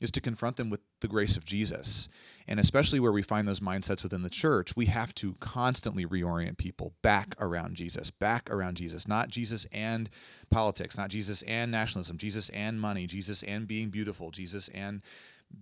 is 0.00 0.10
to 0.10 0.20
confront 0.20 0.56
them 0.56 0.68
with 0.70 0.80
the 1.00 1.06
grace 1.08 1.36
of 1.36 1.44
Jesus. 1.44 2.08
And 2.48 2.58
especially 2.60 2.98
where 3.00 3.12
we 3.12 3.22
find 3.22 3.46
those 3.48 3.60
mindsets 3.60 4.02
within 4.02 4.22
the 4.22 4.28
church, 4.28 4.74
we 4.76 4.86
have 4.86 5.14
to 5.14 5.34
constantly 5.38 6.04
reorient 6.04 6.58
people 6.58 6.92
back 7.00 7.34
around 7.38 7.76
Jesus, 7.76 8.10
back 8.10 8.50
around 8.50 8.76
Jesus, 8.76 9.06
not 9.08 9.28
Jesus 9.28 9.66
and 9.72 10.10
politics, 10.54 10.96
not 10.96 11.10
Jesus 11.10 11.42
and 11.42 11.70
nationalism, 11.70 12.16
Jesus 12.16 12.48
and 12.50 12.80
money, 12.80 13.06
Jesus 13.06 13.42
and 13.42 13.66
being 13.66 13.90
beautiful, 13.90 14.30
Jesus 14.30 14.68
and 14.68 15.02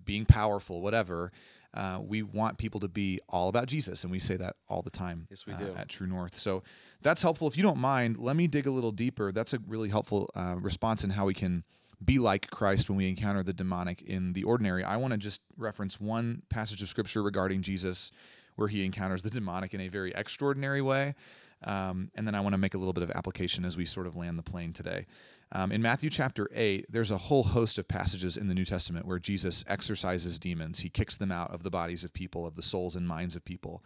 being 0.04 0.24
powerful, 0.24 0.80
whatever. 0.80 1.32
Uh, 1.74 1.98
we 2.06 2.22
want 2.22 2.58
people 2.58 2.78
to 2.80 2.88
be 2.88 3.18
all 3.30 3.48
about 3.48 3.66
Jesus, 3.66 4.02
and 4.04 4.10
we 4.12 4.18
say 4.18 4.36
that 4.36 4.56
all 4.68 4.82
the 4.82 4.90
time 4.90 5.26
Yes, 5.30 5.46
we 5.46 5.54
uh, 5.54 5.58
do. 5.58 5.74
at 5.74 5.88
True 5.88 6.06
North. 6.06 6.34
So 6.34 6.62
that's 7.00 7.22
helpful. 7.22 7.48
If 7.48 7.56
you 7.56 7.62
don't 7.62 7.78
mind, 7.78 8.18
let 8.18 8.36
me 8.36 8.46
dig 8.46 8.66
a 8.66 8.70
little 8.70 8.92
deeper. 8.92 9.32
That's 9.32 9.54
a 9.54 9.58
really 9.66 9.88
helpful 9.88 10.28
uh, 10.36 10.56
response 10.58 11.02
in 11.02 11.10
how 11.10 11.24
we 11.24 11.32
can 11.32 11.64
be 12.04 12.18
like 12.18 12.50
Christ 12.50 12.90
when 12.90 12.98
we 12.98 13.08
encounter 13.08 13.42
the 13.42 13.54
demonic 13.54 14.02
in 14.02 14.34
the 14.34 14.42
ordinary. 14.44 14.84
I 14.84 14.98
want 14.98 15.12
to 15.12 15.18
just 15.18 15.40
reference 15.56 15.98
one 15.98 16.42
passage 16.50 16.82
of 16.82 16.88
scripture 16.90 17.22
regarding 17.22 17.62
Jesus 17.62 18.10
where 18.56 18.68
he 18.68 18.84
encounters 18.84 19.22
the 19.22 19.30
demonic 19.30 19.72
in 19.72 19.80
a 19.80 19.88
very 19.88 20.12
extraordinary 20.14 20.82
way. 20.82 21.14
Um, 21.64 22.10
and 22.14 22.26
then 22.26 22.34
I 22.34 22.40
want 22.40 22.54
to 22.54 22.58
make 22.58 22.74
a 22.74 22.78
little 22.78 22.92
bit 22.92 23.02
of 23.02 23.10
application 23.10 23.64
as 23.64 23.76
we 23.76 23.86
sort 23.86 24.06
of 24.06 24.16
land 24.16 24.38
the 24.38 24.42
plane 24.42 24.72
today. 24.72 25.06
Um, 25.52 25.70
in 25.70 25.82
Matthew 25.82 26.08
chapter 26.08 26.48
8, 26.54 26.86
there's 26.88 27.10
a 27.10 27.18
whole 27.18 27.42
host 27.42 27.78
of 27.78 27.86
passages 27.86 28.36
in 28.36 28.48
the 28.48 28.54
New 28.54 28.64
Testament 28.64 29.06
where 29.06 29.18
Jesus 29.18 29.64
exorcises 29.68 30.38
demons. 30.38 30.80
He 30.80 30.88
kicks 30.88 31.16
them 31.16 31.30
out 31.30 31.50
of 31.50 31.62
the 31.62 31.70
bodies 31.70 32.04
of 32.04 32.12
people, 32.12 32.46
of 32.46 32.56
the 32.56 32.62
souls 32.62 32.96
and 32.96 33.06
minds 33.06 33.36
of 33.36 33.44
people. 33.44 33.84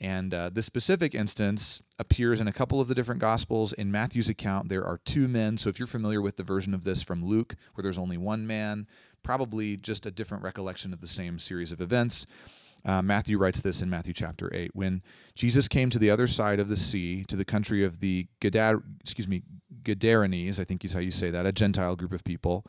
And 0.00 0.34
uh, 0.34 0.50
this 0.52 0.66
specific 0.66 1.14
instance 1.14 1.82
appears 1.98 2.40
in 2.40 2.48
a 2.48 2.52
couple 2.52 2.80
of 2.80 2.88
the 2.88 2.94
different 2.94 3.20
Gospels. 3.20 3.72
In 3.72 3.92
Matthew's 3.92 4.28
account, 4.28 4.68
there 4.68 4.84
are 4.84 4.98
two 4.98 5.28
men. 5.28 5.56
So 5.56 5.68
if 5.68 5.78
you're 5.78 5.86
familiar 5.86 6.20
with 6.20 6.36
the 6.36 6.42
version 6.42 6.74
of 6.74 6.84
this 6.84 7.02
from 7.02 7.24
Luke, 7.24 7.54
where 7.74 7.82
there's 7.82 7.98
only 7.98 8.16
one 8.16 8.46
man, 8.46 8.86
probably 9.22 9.76
just 9.76 10.06
a 10.06 10.10
different 10.10 10.42
recollection 10.42 10.92
of 10.92 11.00
the 11.00 11.06
same 11.06 11.38
series 11.38 11.70
of 11.70 11.80
events. 11.80 12.26
Uh, 12.84 13.00
Matthew 13.00 13.38
writes 13.38 13.62
this 13.62 13.80
in 13.80 13.88
Matthew 13.88 14.12
chapter 14.12 14.54
8. 14.54 14.72
When 14.74 15.02
Jesus 15.34 15.68
came 15.68 15.88
to 15.90 15.98
the 15.98 16.10
other 16.10 16.26
side 16.26 16.60
of 16.60 16.68
the 16.68 16.76
sea, 16.76 17.24
to 17.24 17.36
the 17.36 17.44
country 17.44 17.82
of 17.82 18.00
the 18.00 18.26
Gadar, 18.40 18.82
excuse 19.00 19.26
me, 19.26 19.42
Gadarenes, 19.82 20.60
I 20.60 20.64
think 20.64 20.84
is 20.84 20.92
how 20.92 21.00
you 21.00 21.10
say 21.10 21.30
that, 21.30 21.46
a 21.46 21.52
Gentile 21.52 21.96
group 21.96 22.12
of 22.12 22.24
people, 22.24 22.66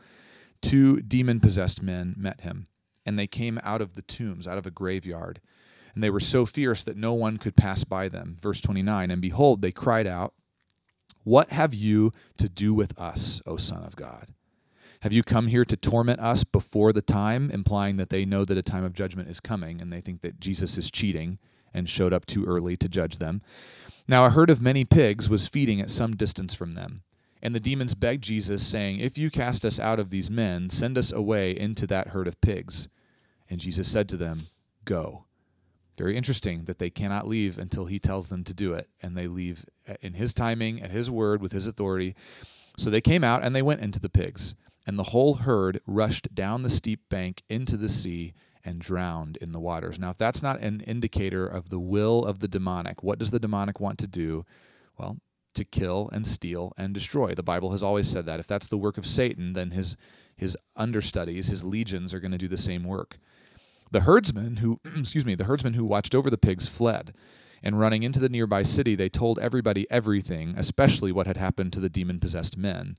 two 0.61 1.01
demon 1.01 1.39
possessed 1.39 1.81
men 1.81 2.15
met 2.17 2.41
him. 2.41 2.67
And 3.05 3.19
they 3.19 3.27
came 3.27 3.59
out 3.63 3.81
of 3.81 3.93
the 3.93 4.01
tombs, 4.01 4.47
out 4.47 4.57
of 4.57 4.65
a 4.65 4.71
graveyard. 4.71 5.41
And 5.93 6.03
they 6.03 6.09
were 6.09 6.19
so 6.19 6.45
fierce 6.45 6.83
that 6.83 6.97
no 6.97 7.13
one 7.13 7.37
could 7.37 7.55
pass 7.55 7.83
by 7.83 8.09
them. 8.09 8.35
Verse 8.39 8.61
29 8.61 9.11
And 9.11 9.21
behold, 9.21 9.61
they 9.61 9.71
cried 9.71 10.07
out, 10.07 10.33
What 11.23 11.49
have 11.49 11.73
you 11.73 12.11
to 12.37 12.49
do 12.49 12.73
with 12.73 12.99
us, 12.99 13.41
O 13.45 13.57
Son 13.57 13.83
of 13.83 13.95
God? 13.95 14.29
Have 15.05 15.13
you 15.13 15.21
come 15.21 15.45
here 15.45 15.65
to 15.65 15.77
torment 15.77 16.19
us 16.19 16.43
before 16.43 16.91
the 16.91 16.99
time? 16.99 17.51
Implying 17.51 17.97
that 17.97 18.09
they 18.09 18.25
know 18.25 18.43
that 18.43 18.57
a 18.57 18.63
time 18.63 18.83
of 18.83 18.93
judgment 18.93 19.29
is 19.29 19.39
coming 19.39 19.79
and 19.79 19.93
they 19.93 20.01
think 20.01 20.21
that 20.21 20.39
Jesus 20.39 20.79
is 20.79 20.89
cheating 20.89 21.37
and 21.75 21.87
showed 21.87 22.11
up 22.11 22.25
too 22.25 22.43
early 22.43 22.75
to 22.77 22.89
judge 22.89 23.19
them. 23.19 23.43
Now 24.07 24.25
a 24.25 24.31
herd 24.31 24.49
of 24.49 24.63
many 24.63 24.83
pigs 24.83 25.29
was 25.29 25.47
feeding 25.47 25.79
at 25.79 25.91
some 25.91 26.15
distance 26.15 26.55
from 26.55 26.71
them. 26.71 27.03
And 27.39 27.53
the 27.53 27.59
demons 27.59 27.93
begged 27.93 28.23
Jesus, 28.23 28.65
saying, 28.65 28.99
If 28.99 29.15
you 29.15 29.29
cast 29.29 29.63
us 29.63 29.79
out 29.79 29.99
of 29.99 30.09
these 30.09 30.31
men, 30.31 30.71
send 30.71 30.97
us 30.97 31.11
away 31.11 31.51
into 31.55 31.85
that 31.85 32.07
herd 32.07 32.27
of 32.27 32.41
pigs. 32.41 32.87
And 33.47 33.59
Jesus 33.59 33.87
said 33.87 34.09
to 34.09 34.17
them, 34.17 34.47
Go. 34.85 35.25
Very 35.99 36.17
interesting 36.17 36.63
that 36.63 36.79
they 36.79 36.89
cannot 36.89 37.27
leave 37.27 37.59
until 37.59 37.85
he 37.85 37.99
tells 37.99 38.29
them 38.29 38.43
to 38.43 38.55
do 38.55 38.73
it. 38.73 38.89
And 39.03 39.15
they 39.15 39.27
leave 39.27 39.67
uh, 39.87 39.93
in 40.01 40.15
his 40.15 40.33
timing, 40.33 40.81
at 40.81 40.89
his 40.89 41.11
word, 41.11 41.43
with 41.43 41.51
his 41.51 41.67
authority. 41.67 42.15
So 42.75 42.89
they 42.89 43.01
came 43.01 43.23
out 43.23 43.43
and 43.43 43.55
they 43.55 43.61
went 43.61 43.81
into 43.81 43.99
the 43.99 44.09
pigs. 44.09 44.55
And 44.85 44.99
the 44.99 45.03
whole 45.03 45.35
herd 45.35 45.81
rushed 45.87 46.33
down 46.35 46.63
the 46.63 46.69
steep 46.69 47.09
bank 47.09 47.43
into 47.49 47.77
the 47.77 47.89
sea 47.89 48.33
and 48.63 48.79
drowned 48.79 49.37
in 49.37 49.51
the 49.51 49.59
waters. 49.59 49.99
Now, 49.99 50.09
if 50.11 50.17
that's 50.17 50.43
not 50.43 50.59
an 50.59 50.81
indicator 50.81 51.45
of 51.45 51.69
the 51.69 51.79
will 51.79 52.23
of 52.23 52.39
the 52.39 52.47
demonic, 52.47 53.03
what 53.03 53.19
does 53.19 53.31
the 53.31 53.39
demonic 53.39 53.79
want 53.79 53.99
to 53.99 54.07
do? 54.07 54.45
Well, 54.97 55.17
to 55.55 55.63
kill 55.63 56.09
and 56.11 56.27
steal 56.27 56.73
and 56.77 56.93
destroy. 56.93 57.33
The 57.33 57.43
Bible 57.43 57.71
has 57.71 57.81
always 57.81 58.07
said 58.07 58.25
that. 58.25 58.39
If 58.39 58.47
that's 58.47 58.67
the 58.67 58.77
work 58.77 58.97
of 58.97 59.05
Satan, 59.05 59.53
then 59.53 59.71
his 59.71 59.95
his 60.37 60.57
understudies, 60.75 61.47
his 61.47 61.63
legions 61.63 62.13
are 62.13 62.19
going 62.19 62.33
to 62.33 62.37
do 62.37 62.49
the 62.49 62.57
same 62.57 62.83
work. 62.83 63.17
The 63.91 64.01
herdsmen 64.01 64.57
who 64.57 64.79
excuse 64.97 65.25
me, 65.25 65.35
the 65.35 65.45
herdsmen 65.45 65.73
who 65.73 65.85
watched 65.85 66.13
over 66.13 66.29
the 66.29 66.37
pigs 66.37 66.67
fled. 66.67 67.13
And 67.63 67.79
running 67.79 68.03
into 68.03 68.19
the 68.19 68.29
nearby 68.29 68.61
city, 68.61 68.93
they 68.93 69.09
told 69.09 69.39
everybody 69.39 69.89
everything, 69.89 70.53
especially 70.55 71.11
what 71.11 71.25
had 71.25 71.37
happened 71.37 71.73
to 71.73 71.79
the 71.79 71.89
demon 71.89 72.19
possessed 72.19 72.57
men. 72.57 72.97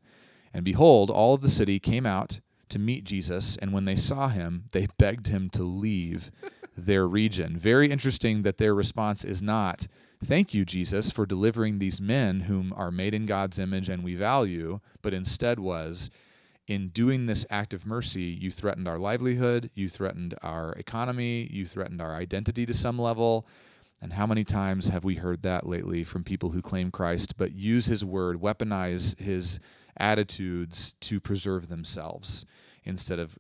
And 0.57 0.64
behold, 0.64 1.11
all 1.11 1.35
of 1.35 1.42
the 1.42 1.51
city 1.51 1.79
came 1.79 2.07
out 2.07 2.40
to 2.71 2.79
meet 2.79 3.05
Jesus, 3.05 3.59
and 3.59 3.75
when 3.75 3.85
they 3.85 3.95
saw 3.95 4.29
him, 4.29 4.64
they 4.73 4.87
begged 4.99 5.29
him 5.29 5.51
to 5.51 5.62
leave 5.62 6.31
their 6.75 7.07
region. 7.07 7.59
Very 7.59 7.90
interesting 7.90 8.40
that 8.40 8.57
their 8.57 8.75
response 8.75 9.23
is 9.23 9.42
not, 9.42 9.87
Thank 10.25 10.55
you, 10.55 10.64
Jesus, 10.64 11.11
for 11.11 11.27
delivering 11.27 11.79
these 11.79 12.01
men 12.01 12.40
whom 12.40 12.73
are 12.75 12.90
made 12.90 13.12
in 13.12 13.27
God's 13.27 13.59
image 13.59 13.90
and 13.90 14.03
we 14.03 14.14
value, 14.14 14.81
but 15.03 15.12
instead 15.12 15.61
was, 15.61 16.09
in 16.66 16.88
doing 16.88 17.27
this 17.27 17.45
act 17.51 17.75
of 17.75 17.85
mercy, 17.85 18.23
you 18.23 18.51
threatened 18.51 18.88
our 18.88 18.99
livelihood, 18.99 19.69
you 19.75 19.90
threatened 19.90 20.37
our 20.42 20.73
economy, 20.73 21.51
you 21.53 21.66
threatened 21.66 22.01
our 22.01 22.14
identity 22.14 22.64
to 22.64 22.73
some 22.73 22.99
level. 22.99 23.47
And 24.01 24.14
how 24.14 24.27
many 24.27 24.42
times 24.42 24.88
have 24.88 25.05
we 25.05 25.16
heard 25.16 25.42
that 25.42 25.66
lately 25.66 26.03
from 26.03 26.25
people 26.25 26.51
who 26.51 26.62
claim 26.62 26.90
Christ 26.90 27.37
but 27.37 27.53
use 27.53 27.87
his 27.87 28.07
word, 28.07 28.40
weaponize 28.40 29.19
his 29.19 29.61
attitudes 29.98 30.94
to 31.00 31.20
preserve 31.20 31.68
themselves 31.68 32.44
instead 32.85 33.18
of 33.18 33.38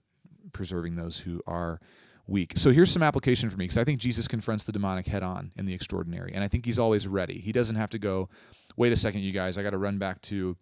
preserving 0.52 0.96
those 0.96 1.20
who 1.20 1.42
are 1.46 1.80
weak. 2.26 2.54
So 2.56 2.70
here's 2.70 2.90
some 2.90 3.02
application 3.02 3.50
for 3.50 3.56
me 3.56 3.64
because 3.64 3.78
I 3.78 3.84
think 3.84 4.00
Jesus 4.00 4.26
confronts 4.26 4.64
the 4.64 4.72
demonic 4.72 5.06
head 5.06 5.22
on 5.22 5.52
in 5.56 5.66
the 5.66 5.74
extraordinary. 5.74 6.32
And 6.34 6.42
I 6.42 6.48
think 6.48 6.64
he's 6.64 6.78
always 6.78 7.06
ready. 7.06 7.38
He 7.38 7.52
doesn't 7.52 7.76
have 7.76 7.90
to 7.90 7.98
go, 7.98 8.28
wait 8.76 8.92
a 8.92 8.96
second, 8.96 9.20
you 9.20 9.32
guys, 9.32 9.58
I 9.58 9.62
got 9.62 9.70
to 9.70 9.78
run 9.78 9.98
back 9.98 10.20
to 10.22 10.56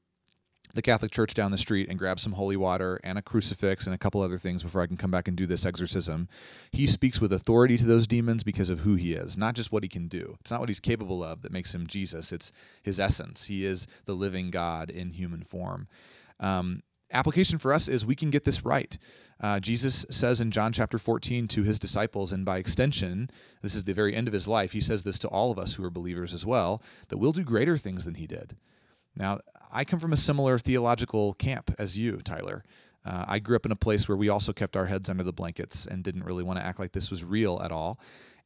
the 0.74 0.82
Catholic 0.82 1.12
Church 1.12 1.34
down 1.34 1.52
the 1.52 1.58
street 1.58 1.88
and 1.88 1.98
grab 1.98 2.20
some 2.20 2.32
holy 2.32 2.56
water 2.56 3.00
and 3.02 3.16
a 3.16 3.22
crucifix 3.22 3.86
and 3.86 3.94
a 3.94 3.98
couple 3.98 4.20
other 4.20 4.38
things 4.38 4.62
before 4.62 4.82
I 4.82 4.86
can 4.86 4.96
come 4.96 5.10
back 5.10 5.28
and 5.28 5.36
do 5.36 5.46
this 5.46 5.64
exorcism. 5.64 6.28
He 6.72 6.86
speaks 6.86 7.20
with 7.20 7.32
authority 7.32 7.76
to 7.78 7.86
those 7.86 8.06
demons 8.06 8.42
because 8.42 8.70
of 8.70 8.80
who 8.80 8.96
he 8.96 9.14
is, 9.14 9.36
not 9.38 9.54
just 9.54 9.72
what 9.72 9.84
he 9.84 9.88
can 9.88 10.08
do. 10.08 10.36
It's 10.40 10.50
not 10.50 10.60
what 10.60 10.68
he's 10.68 10.80
capable 10.80 11.22
of 11.22 11.42
that 11.42 11.52
makes 11.52 11.74
him 11.74 11.86
Jesus, 11.86 12.32
it's 12.32 12.52
his 12.82 12.98
essence. 13.00 13.46
He 13.46 13.64
is 13.64 13.86
the 14.04 14.14
living 14.14 14.50
God 14.50 14.90
in 14.90 15.12
human 15.12 15.42
form. 15.42 15.88
Um, 16.40 16.82
application 17.12 17.58
for 17.58 17.72
us 17.72 17.86
is 17.86 18.04
we 18.04 18.16
can 18.16 18.30
get 18.30 18.44
this 18.44 18.64
right. 18.64 18.98
Uh, 19.40 19.60
Jesus 19.60 20.04
says 20.10 20.40
in 20.40 20.50
John 20.50 20.72
chapter 20.72 20.98
14 20.98 21.46
to 21.48 21.62
his 21.62 21.78
disciples, 21.78 22.32
and 22.32 22.44
by 22.44 22.58
extension, 22.58 23.30
this 23.62 23.74
is 23.74 23.84
the 23.84 23.94
very 23.94 24.14
end 24.14 24.26
of 24.26 24.34
his 24.34 24.48
life, 24.48 24.72
he 24.72 24.80
says 24.80 25.04
this 25.04 25.18
to 25.20 25.28
all 25.28 25.52
of 25.52 25.58
us 25.58 25.74
who 25.74 25.84
are 25.84 25.90
believers 25.90 26.34
as 26.34 26.44
well, 26.44 26.82
that 27.08 27.18
we'll 27.18 27.32
do 27.32 27.44
greater 27.44 27.76
things 27.76 28.04
than 28.04 28.14
he 28.14 28.26
did. 28.26 28.56
Now, 29.16 29.40
I 29.72 29.84
come 29.84 29.98
from 29.98 30.12
a 30.12 30.16
similar 30.16 30.58
theological 30.58 31.34
camp 31.34 31.74
as 31.78 31.98
you, 31.98 32.18
Tyler. 32.18 32.64
Uh, 33.04 33.24
I 33.28 33.38
grew 33.38 33.56
up 33.56 33.66
in 33.66 33.72
a 33.72 33.76
place 33.76 34.08
where 34.08 34.16
we 34.16 34.28
also 34.28 34.52
kept 34.52 34.76
our 34.76 34.86
heads 34.86 35.10
under 35.10 35.22
the 35.22 35.32
blankets 35.32 35.86
and 35.86 36.02
didn't 36.02 36.24
really 36.24 36.42
want 36.42 36.58
to 36.58 36.64
act 36.64 36.78
like 36.78 36.92
this 36.92 37.10
was 37.10 37.22
real 37.22 37.60
at 37.62 37.70
all. 37.70 37.98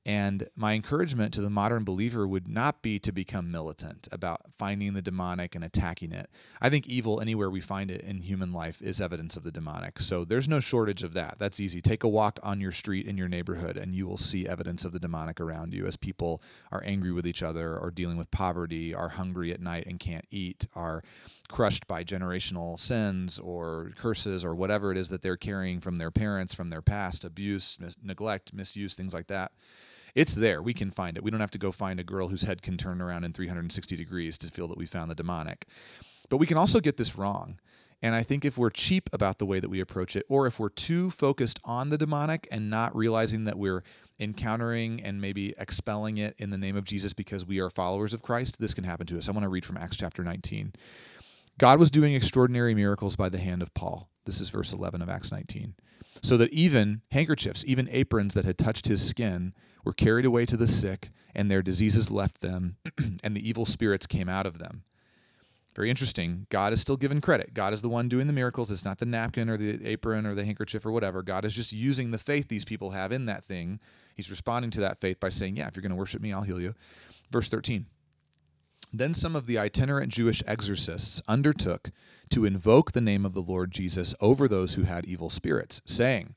And 0.08 0.48
my 0.56 0.72
encouragement 0.72 1.34
to 1.34 1.42
the 1.42 1.50
modern 1.50 1.84
believer 1.84 2.26
would 2.26 2.48
not 2.48 2.80
be 2.80 2.98
to 3.00 3.12
become 3.12 3.50
militant 3.50 4.08
about 4.10 4.40
finding 4.58 4.94
the 4.94 5.02
demonic 5.02 5.54
and 5.54 5.62
attacking 5.62 6.12
it. 6.12 6.30
I 6.62 6.70
think 6.70 6.86
evil, 6.86 7.20
anywhere 7.20 7.50
we 7.50 7.60
find 7.60 7.90
it 7.90 8.00
in 8.00 8.22
human 8.22 8.50
life, 8.50 8.80
is 8.80 9.02
evidence 9.02 9.36
of 9.36 9.42
the 9.42 9.52
demonic. 9.52 10.00
So 10.00 10.24
there's 10.24 10.48
no 10.48 10.60
shortage 10.60 11.02
of 11.02 11.12
that. 11.12 11.36
That's 11.38 11.60
easy. 11.60 11.82
Take 11.82 12.04
a 12.04 12.08
walk 12.08 12.40
on 12.42 12.58
your 12.58 12.72
street 12.72 13.06
in 13.06 13.18
your 13.18 13.28
neighborhood, 13.28 13.76
and 13.76 13.94
you 13.94 14.06
will 14.06 14.16
see 14.16 14.48
evidence 14.48 14.86
of 14.86 14.92
the 14.92 14.98
demonic 14.98 15.42
around 15.42 15.74
you 15.74 15.84
as 15.84 15.98
people 15.98 16.40
are 16.72 16.82
angry 16.86 17.12
with 17.12 17.26
each 17.26 17.42
other, 17.42 17.76
or 17.76 17.90
dealing 17.90 18.16
with 18.16 18.30
poverty, 18.30 18.94
are 18.94 19.10
hungry 19.10 19.52
at 19.52 19.60
night 19.60 19.84
and 19.86 20.00
can't 20.00 20.24
eat, 20.30 20.66
are 20.74 21.02
crushed 21.48 21.86
by 21.86 22.02
generational 22.02 22.80
sins 22.80 23.38
or 23.38 23.92
curses 23.98 24.42
or 24.42 24.54
whatever 24.54 24.90
it 24.90 24.96
is 24.96 25.10
that 25.10 25.20
they're 25.20 25.36
carrying 25.36 25.80
from 25.80 25.98
their 25.98 26.10
parents, 26.10 26.54
from 26.54 26.70
their 26.70 26.80
past, 26.80 27.26
abuse, 27.26 27.76
mis- 27.78 27.98
neglect, 28.02 28.54
misuse, 28.54 28.94
things 28.94 29.12
like 29.12 29.26
that 29.26 29.52
it's 30.14 30.34
there. 30.34 30.62
We 30.62 30.74
can 30.74 30.90
find 30.90 31.16
it. 31.16 31.22
We 31.22 31.30
don't 31.30 31.40
have 31.40 31.50
to 31.52 31.58
go 31.58 31.72
find 31.72 32.00
a 32.00 32.04
girl 32.04 32.28
whose 32.28 32.42
head 32.42 32.62
can 32.62 32.76
turn 32.76 33.00
around 33.00 33.24
in 33.24 33.32
360 33.32 33.96
degrees 33.96 34.38
to 34.38 34.48
feel 34.48 34.68
that 34.68 34.78
we 34.78 34.86
found 34.86 35.10
the 35.10 35.14
demonic. 35.14 35.66
But 36.28 36.38
we 36.38 36.46
can 36.46 36.56
also 36.56 36.80
get 36.80 36.96
this 36.96 37.16
wrong. 37.16 37.58
And 38.00 38.14
I 38.14 38.22
think 38.22 38.44
if 38.44 38.56
we're 38.56 38.70
cheap 38.70 39.10
about 39.12 39.38
the 39.38 39.46
way 39.46 39.58
that 39.60 39.68
we 39.68 39.80
approach 39.80 40.14
it, 40.14 40.24
or 40.28 40.46
if 40.46 40.60
we're 40.60 40.68
too 40.68 41.10
focused 41.10 41.58
on 41.64 41.88
the 41.90 41.98
demonic 41.98 42.46
and 42.50 42.70
not 42.70 42.94
realizing 42.94 43.44
that 43.44 43.58
we're 43.58 43.82
encountering 44.20 45.02
and 45.02 45.20
maybe 45.20 45.54
expelling 45.58 46.18
it 46.18 46.34
in 46.38 46.50
the 46.50 46.58
name 46.58 46.76
of 46.76 46.84
Jesus 46.84 47.12
because 47.12 47.44
we 47.44 47.60
are 47.60 47.70
followers 47.70 48.14
of 48.14 48.22
Christ, 48.22 48.60
this 48.60 48.74
can 48.74 48.84
happen 48.84 49.06
to 49.08 49.18
us. 49.18 49.28
I 49.28 49.32
want 49.32 49.44
to 49.44 49.48
read 49.48 49.64
from 49.64 49.76
Acts 49.76 49.96
chapter 49.96 50.22
19. 50.22 50.72
God 51.58 51.80
was 51.80 51.90
doing 51.90 52.14
extraordinary 52.14 52.72
miracles 52.72 53.16
by 53.16 53.28
the 53.28 53.38
hand 53.38 53.62
of 53.62 53.74
Paul. 53.74 54.08
This 54.24 54.40
is 54.40 54.48
verse 54.48 54.72
11 54.72 55.02
of 55.02 55.08
Acts 55.08 55.32
19. 55.32 55.74
So 56.22 56.36
that 56.36 56.52
even 56.52 57.02
handkerchiefs, 57.10 57.64
even 57.66 57.88
aprons 57.90 58.34
that 58.34 58.44
had 58.44 58.58
touched 58.58 58.86
his 58.86 59.06
skin, 59.06 59.54
were 59.84 59.92
carried 59.92 60.24
away 60.24 60.46
to 60.46 60.56
the 60.56 60.66
sick, 60.68 61.10
and 61.34 61.50
their 61.50 61.62
diseases 61.62 62.10
left 62.10 62.40
them, 62.40 62.76
and 63.24 63.36
the 63.36 63.48
evil 63.48 63.66
spirits 63.66 64.06
came 64.06 64.28
out 64.28 64.46
of 64.46 64.58
them. 64.58 64.84
Very 65.74 65.90
interesting. 65.90 66.46
God 66.48 66.72
is 66.72 66.80
still 66.80 66.96
given 66.96 67.20
credit. 67.20 67.54
God 67.54 67.72
is 67.72 67.82
the 67.82 67.88
one 67.88 68.08
doing 68.08 68.26
the 68.26 68.32
miracles. 68.32 68.70
It's 68.70 68.84
not 68.84 68.98
the 68.98 69.06
napkin 69.06 69.48
or 69.48 69.56
the 69.56 69.84
apron 69.86 70.26
or 70.26 70.34
the 70.34 70.44
handkerchief 70.44 70.84
or 70.86 70.92
whatever. 70.92 71.22
God 71.22 71.44
is 71.44 71.54
just 71.54 71.72
using 71.72 72.10
the 72.10 72.18
faith 72.18 72.48
these 72.48 72.64
people 72.64 72.90
have 72.90 73.12
in 73.12 73.26
that 73.26 73.44
thing. 73.44 73.78
He's 74.16 74.30
responding 74.30 74.72
to 74.72 74.80
that 74.80 75.00
faith 75.00 75.20
by 75.20 75.28
saying, 75.28 75.56
Yeah, 75.56 75.68
if 75.68 75.76
you're 75.76 75.82
going 75.82 75.90
to 75.90 75.96
worship 75.96 76.20
me, 76.20 76.32
I'll 76.32 76.42
heal 76.42 76.60
you. 76.60 76.74
Verse 77.30 77.48
13. 77.48 77.86
Then 78.92 79.14
some 79.14 79.36
of 79.36 79.46
the 79.46 79.58
itinerant 79.58 80.12
Jewish 80.12 80.42
exorcists 80.46 81.20
undertook 81.28 81.90
to 82.30 82.44
invoke 82.44 82.92
the 82.92 83.00
name 83.00 83.24
of 83.24 83.34
the 83.34 83.42
Lord 83.42 83.70
Jesus 83.70 84.14
over 84.20 84.48
those 84.48 84.74
who 84.74 84.82
had 84.82 85.06
evil 85.06 85.30
spirits, 85.30 85.82
saying, 85.84 86.34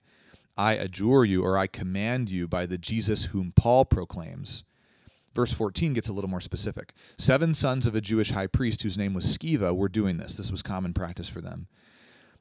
I 0.57 0.73
adjure 0.73 1.23
you 1.25 1.43
or 1.43 1.57
I 1.57 1.67
command 1.67 2.29
you 2.29 2.47
by 2.47 2.65
the 2.65 2.77
Jesus 2.77 3.25
whom 3.25 3.53
Paul 3.55 3.85
proclaims. 3.85 4.63
Verse 5.33 5.53
14 5.53 5.93
gets 5.93 6.09
a 6.09 6.13
little 6.13 6.29
more 6.29 6.41
specific. 6.41 6.93
Seven 7.17 7.53
sons 7.53 7.87
of 7.87 7.95
a 7.95 8.01
Jewish 8.01 8.31
high 8.31 8.47
priest 8.47 8.83
whose 8.83 8.97
name 8.97 9.13
was 9.13 9.25
Sceva 9.25 9.75
were 9.75 9.87
doing 9.87 10.17
this. 10.17 10.35
This 10.35 10.51
was 10.51 10.61
common 10.61 10.93
practice 10.93 11.29
for 11.29 11.39
them. 11.39 11.67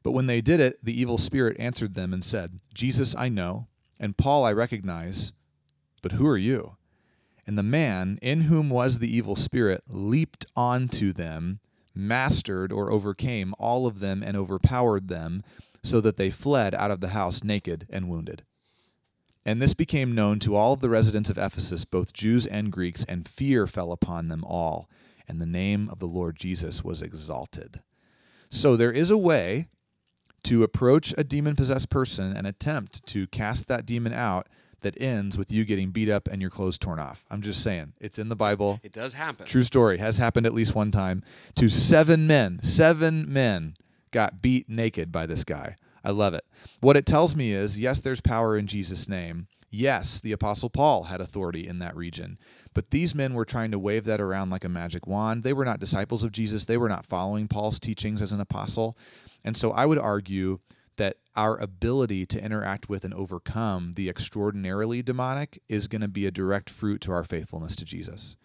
But 0.02 0.12
when 0.12 0.26
they 0.26 0.40
did 0.40 0.60
it, 0.60 0.84
the 0.84 0.98
evil 0.98 1.18
spirit 1.18 1.56
answered 1.60 1.94
them 1.94 2.12
and 2.12 2.24
said, 2.24 2.58
Jesus 2.74 3.14
I 3.14 3.28
know, 3.28 3.68
and 4.00 4.16
Paul 4.16 4.44
I 4.44 4.52
recognize, 4.52 5.32
but 6.02 6.12
who 6.12 6.26
are 6.26 6.38
you? 6.38 6.76
And 7.50 7.58
the 7.58 7.64
man 7.64 8.20
in 8.22 8.42
whom 8.42 8.70
was 8.70 9.00
the 9.00 9.12
evil 9.12 9.34
spirit 9.34 9.82
leaped 9.88 10.46
onto 10.54 11.12
them, 11.12 11.58
mastered 11.92 12.70
or 12.70 12.92
overcame 12.92 13.56
all 13.58 13.88
of 13.88 13.98
them, 13.98 14.22
and 14.22 14.36
overpowered 14.36 15.08
them 15.08 15.42
so 15.82 16.00
that 16.00 16.16
they 16.16 16.30
fled 16.30 16.76
out 16.76 16.92
of 16.92 17.00
the 17.00 17.08
house 17.08 17.42
naked 17.42 17.88
and 17.90 18.08
wounded. 18.08 18.44
And 19.44 19.60
this 19.60 19.74
became 19.74 20.14
known 20.14 20.38
to 20.38 20.54
all 20.54 20.74
of 20.74 20.78
the 20.78 20.88
residents 20.88 21.28
of 21.28 21.38
Ephesus, 21.38 21.84
both 21.84 22.12
Jews 22.12 22.46
and 22.46 22.70
Greeks, 22.70 23.04
and 23.08 23.26
fear 23.26 23.66
fell 23.66 23.90
upon 23.90 24.28
them 24.28 24.44
all, 24.44 24.88
and 25.26 25.40
the 25.40 25.44
name 25.44 25.88
of 25.88 25.98
the 25.98 26.06
Lord 26.06 26.36
Jesus 26.36 26.84
was 26.84 27.02
exalted. 27.02 27.82
So 28.48 28.76
there 28.76 28.92
is 28.92 29.10
a 29.10 29.18
way 29.18 29.66
to 30.44 30.62
approach 30.62 31.12
a 31.18 31.24
demon 31.24 31.56
possessed 31.56 31.90
person 31.90 32.32
and 32.32 32.46
attempt 32.46 33.04
to 33.06 33.26
cast 33.26 33.66
that 33.66 33.86
demon 33.86 34.12
out 34.12 34.46
that 34.82 35.00
ends 35.00 35.36
with 35.36 35.52
you 35.52 35.64
getting 35.64 35.90
beat 35.90 36.08
up 36.08 36.28
and 36.28 36.40
your 36.40 36.50
clothes 36.50 36.78
torn 36.78 36.98
off. 36.98 37.24
I'm 37.30 37.42
just 37.42 37.62
saying, 37.62 37.92
it's 38.00 38.18
in 38.18 38.28
the 38.28 38.36
Bible. 38.36 38.80
It 38.82 38.92
does 38.92 39.14
happen. 39.14 39.46
True 39.46 39.62
story. 39.62 39.98
Has 39.98 40.18
happened 40.18 40.46
at 40.46 40.54
least 40.54 40.74
one 40.74 40.90
time 40.90 41.22
to 41.56 41.68
seven 41.68 42.26
men. 42.26 42.60
Seven 42.62 43.30
men 43.32 43.76
got 44.10 44.42
beat 44.42 44.68
naked 44.68 45.12
by 45.12 45.26
this 45.26 45.44
guy. 45.44 45.76
I 46.04 46.10
love 46.10 46.34
it. 46.34 46.44
What 46.80 46.96
it 46.96 47.06
tells 47.06 47.36
me 47.36 47.52
is 47.52 47.80
yes, 47.80 48.00
there's 48.00 48.20
power 48.20 48.56
in 48.56 48.66
Jesus' 48.66 49.08
name. 49.08 49.46
Yes, 49.72 50.20
the 50.20 50.32
Apostle 50.32 50.68
Paul 50.68 51.04
had 51.04 51.20
authority 51.20 51.68
in 51.68 51.78
that 51.78 51.94
region. 51.94 52.38
But 52.74 52.90
these 52.90 53.14
men 53.14 53.34
were 53.34 53.44
trying 53.44 53.70
to 53.70 53.78
wave 53.78 54.04
that 54.04 54.20
around 54.20 54.50
like 54.50 54.64
a 54.64 54.68
magic 54.68 55.06
wand. 55.06 55.44
They 55.44 55.52
were 55.52 55.64
not 55.64 55.78
disciples 55.78 56.24
of 56.24 56.32
Jesus, 56.32 56.64
they 56.64 56.76
were 56.76 56.88
not 56.88 57.06
following 57.06 57.46
Paul's 57.46 57.78
teachings 57.78 58.20
as 58.20 58.32
an 58.32 58.40
apostle. 58.40 58.96
And 59.44 59.56
so 59.56 59.70
I 59.70 59.86
would 59.86 59.98
argue 59.98 60.58
that 61.00 61.16
our 61.34 61.56
ability 61.56 62.26
to 62.26 62.44
interact 62.44 62.90
with 62.90 63.06
and 63.06 63.14
overcome 63.14 63.94
the 63.96 64.10
extraordinarily 64.10 65.02
demonic 65.02 65.62
is 65.66 65.88
going 65.88 66.02
to 66.02 66.08
be 66.08 66.26
a 66.26 66.30
direct 66.30 66.68
fruit 66.68 67.00
to 67.00 67.10
our 67.10 67.24
faithfulness 67.24 67.74
to 67.76 67.86
Jesus. 67.86 68.36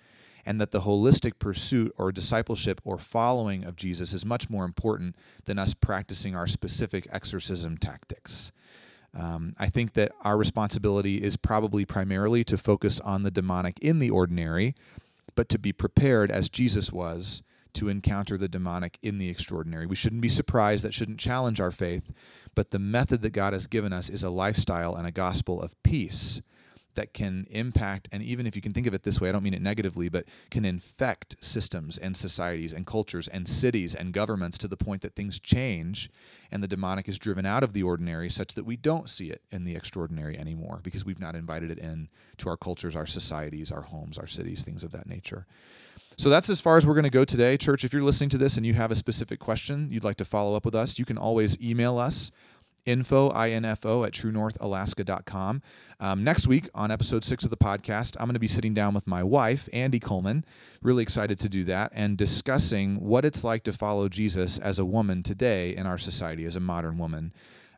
And 0.45 0.61
that 0.61 0.71
the 0.71 0.81
holistic 0.81 1.37
pursuit 1.37 1.91
or 1.97 2.13
discipleship 2.13 2.79
or 2.85 2.97
following 2.97 3.65
of 3.65 3.75
Jesus 3.75 4.13
is 4.13 4.25
much 4.25 4.49
more 4.49 4.63
important 4.63 5.17
than 5.43 5.59
us 5.59 5.73
practicing 5.73 6.33
our 6.33 6.47
specific 6.47 7.05
exorcism 7.11 7.77
tactics. 7.77 8.53
Um, 9.13 9.53
I 9.59 9.67
think 9.67 9.91
that 9.93 10.13
our 10.21 10.37
responsibility 10.37 11.21
is 11.21 11.35
probably 11.35 11.83
primarily 11.83 12.45
to 12.45 12.57
focus 12.57 13.01
on 13.01 13.23
the 13.23 13.31
demonic 13.31 13.79
in 13.79 13.99
the 13.99 14.11
ordinary, 14.11 14.75
but 15.35 15.49
to 15.49 15.59
be 15.59 15.73
prepared 15.73 16.31
as 16.31 16.47
Jesus 16.47 16.89
was 16.89 17.43
to 17.75 17.89
encounter 17.89 18.37
the 18.37 18.47
demonic 18.47 18.97
in 19.01 19.17
the 19.17 19.29
extraordinary. 19.29 19.85
We 19.85 19.95
shouldn't 19.95 20.21
be 20.21 20.29
surprised, 20.29 20.83
that 20.83 20.93
shouldn't 20.93 21.19
challenge 21.19 21.61
our 21.61 21.71
faith, 21.71 22.11
but 22.55 22.71
the 22.71 22.79
method 22.79 23.21
that 23.21 23.33
God 23.33 23.53
has 23.53 23.67
given 23.67 23.93
us 23.93 24.09
is 24.09 24.23
a 24.23 24.29
lifestyle 24.29 24.95
and 24.95 25.07
a 25.07 25.11
gospel 25.11 25.61
of 25.61 25.81
peace 25.83 26.41
that 26.95 27.13
can 27.13 27.45
impact, 27.51 28.09
and 28.11 28.23
even 28.23 28.47
if 28.47 28.55
you 28.55 28.61
can 28.61 28.73
think 28.73 28.87
of 28.87 28.93
it 28.93 29.03
this 29.03 29.21
way, 29.21 29.29
I 29.29 29.31
don't 29.31 29.43
mean 29.43 29.53
it 29.53 29.61
negatively, 29.61 30.09
but 30.09 30.25
can 30.49 30.65
infect 30.65 31.35
systems 31.41 31.97
and 31.97 32.17
societies 32.17 32.73
and 32.73 32.87
cultures 32.87 33.27
and 33.27 33.47
cities 33.47 33.93
and 33.93 34.13
governments 34.13 34.57
to 34.59 34.67
the 34.67 34.77
point 34.77 35.01
that 35.01 35.15
things 35.15 35.39
change 35.39 36.09
and 36.51 36.63
the 36.63 36.67
demonic 36.67 37.07
is 37.07 37.19
driven 37.19 37.45
out 37.45 37.63
of 37.63 37.73
the 37.73 37.83
ordinary 37.83 38.29
such 38.29 38.53
that 38.55 38.65
we 38.65 38.77
don't 38.77 39.09
see 39.09 39.29
it 39.29 39.41
in 39.51 39.65
the 39.65 39.75
extraordinary 39.75 40.37
anymore 40.37 40.79
because 40.83 41.05
we've 41.05 41.19
not 41.19 41.35
invited 41.35 41.69
it 41.69 41.79
in 41.79 42.09
to 42.37 42.49
our 42.49 42.57
cultures, 42.57 42.95
our 42.95 43.05
societies, 43.05 43.71
our 43.71 43.81
homes, 43.81 44.17
our 44.17 44.27
cities, 44.27 44.63
things 44.63 44.83
of 44.83 44.91
that 44.91 45.07
nature. 45.07 45.45
So 46.17 46.29
that's 46.29 46.49
as 46.49 46.61
far 46.61 46.77
as 46.77 46.85
we're 46.85 46.93
going 46.93 47.03
to 47.03 47.09
go 47.09 47.25
today. 47.25 47.57
Church, 47.57 47.83
if 47.83 47.93
you're 47.93 48.01
listening 48.01 48.29
to 48.31 48.37
this 48.37 48.57
and 48.57 48.65
you 48.65 48.73
have 48.73 48.91
a 48.91 48.95
specific 48.95 49.39
question 49.39 49.89
you'd 49.91 50.03
like 50.03 50.17
to 50.17 50.25
follow 50.25 50.55
up 50.55 50.65
with 50.65 50.75
us, 50.75 50.97
you 50.97 51.05
can 51.05 51.17
always 51.17 51.59
email 51.61 51.97
us 51.97 52.31
info, 52.85 53.29
I-N-F-O, 53.29 54.03
at 54.03 54.13
truenorthalaska.com. 54.13 55.61
Um, 55.99 56.23
next 56.23 56.47
week 56.47 56.69
on 56.73 56.91
episode 56.91 57.23
six 57.23 57.43
of 57.43 57.49
the 57.49 57.57
podcast, 57.57 58.15
I'm 58.19 58.27
going 58.27 58.35
to 58.35 58.39
be 58.39 58.47
sitting 58.47 58.73
down 58.73 58.93
with 58.93 59.07
my 59.07 59.23
wife, 59.23 59.67
Andy 59.73 59.99
Coleman. 59.99 60.45
Really 60.81 61.03
excited 61.03 61.39
to 61.39 61.49
do 61.49 61.63
that 61.65 61.91
and 61.95 62.17
discussing 62.17 62.99
what 62.99 63.25
it's 63.25 63.43
like 63.43 63.63
to 63.63 63.73
follow 63.73 64.07
Jesus 64.07 64.59
as 64.59 64.79
a 64.79 64.85
woman 64.85 65.23
today 65.23 65.75
in 65.75 65.87
our 65.87 65.97
society, 65.97 66.45
as 66.45 66.55
a 66.55 66.59
modern 66.59 66.97
woman. 66.97 67.33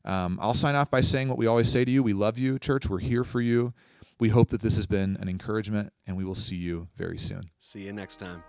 Um, 0.06 0.40
I'll 0.42 0.54
sign 0.54 0.76
off 0.76 0.92
by 0.92 1.02
saying 1.02 1.28
what 1.28 1.38
we 1.38 1.48
always 1.48 1.70
say 1.70 1.84
to 1.84 1.92
you. 1.92 2.04
We 2.04 2.14
love 2.14 2.38
you, 2.38 2.60
church. 2.60 2.90
We're 2.90 3.00
here 3.00 3.24
for 3.24 3.42
you. 3.42 3.74
We 4.20 4.30
hope 4.30 4.50
that 4.50 4.62
this 4.62 4.76
has 4.78 4.88
been 4.88 5.16
an 5.18 5.30
encouragement, 5.30 5.94
and 6.08 6.18
we 6.18 6.26
will 6.26 6.36
see 6.36 6.56
you 6.56 6.88
very 6.96 7.20
soon. 7.20 7.44
See 7.60 7.82
you 7.82 7.94
next 7.94 8.18
time. 8.18 8.44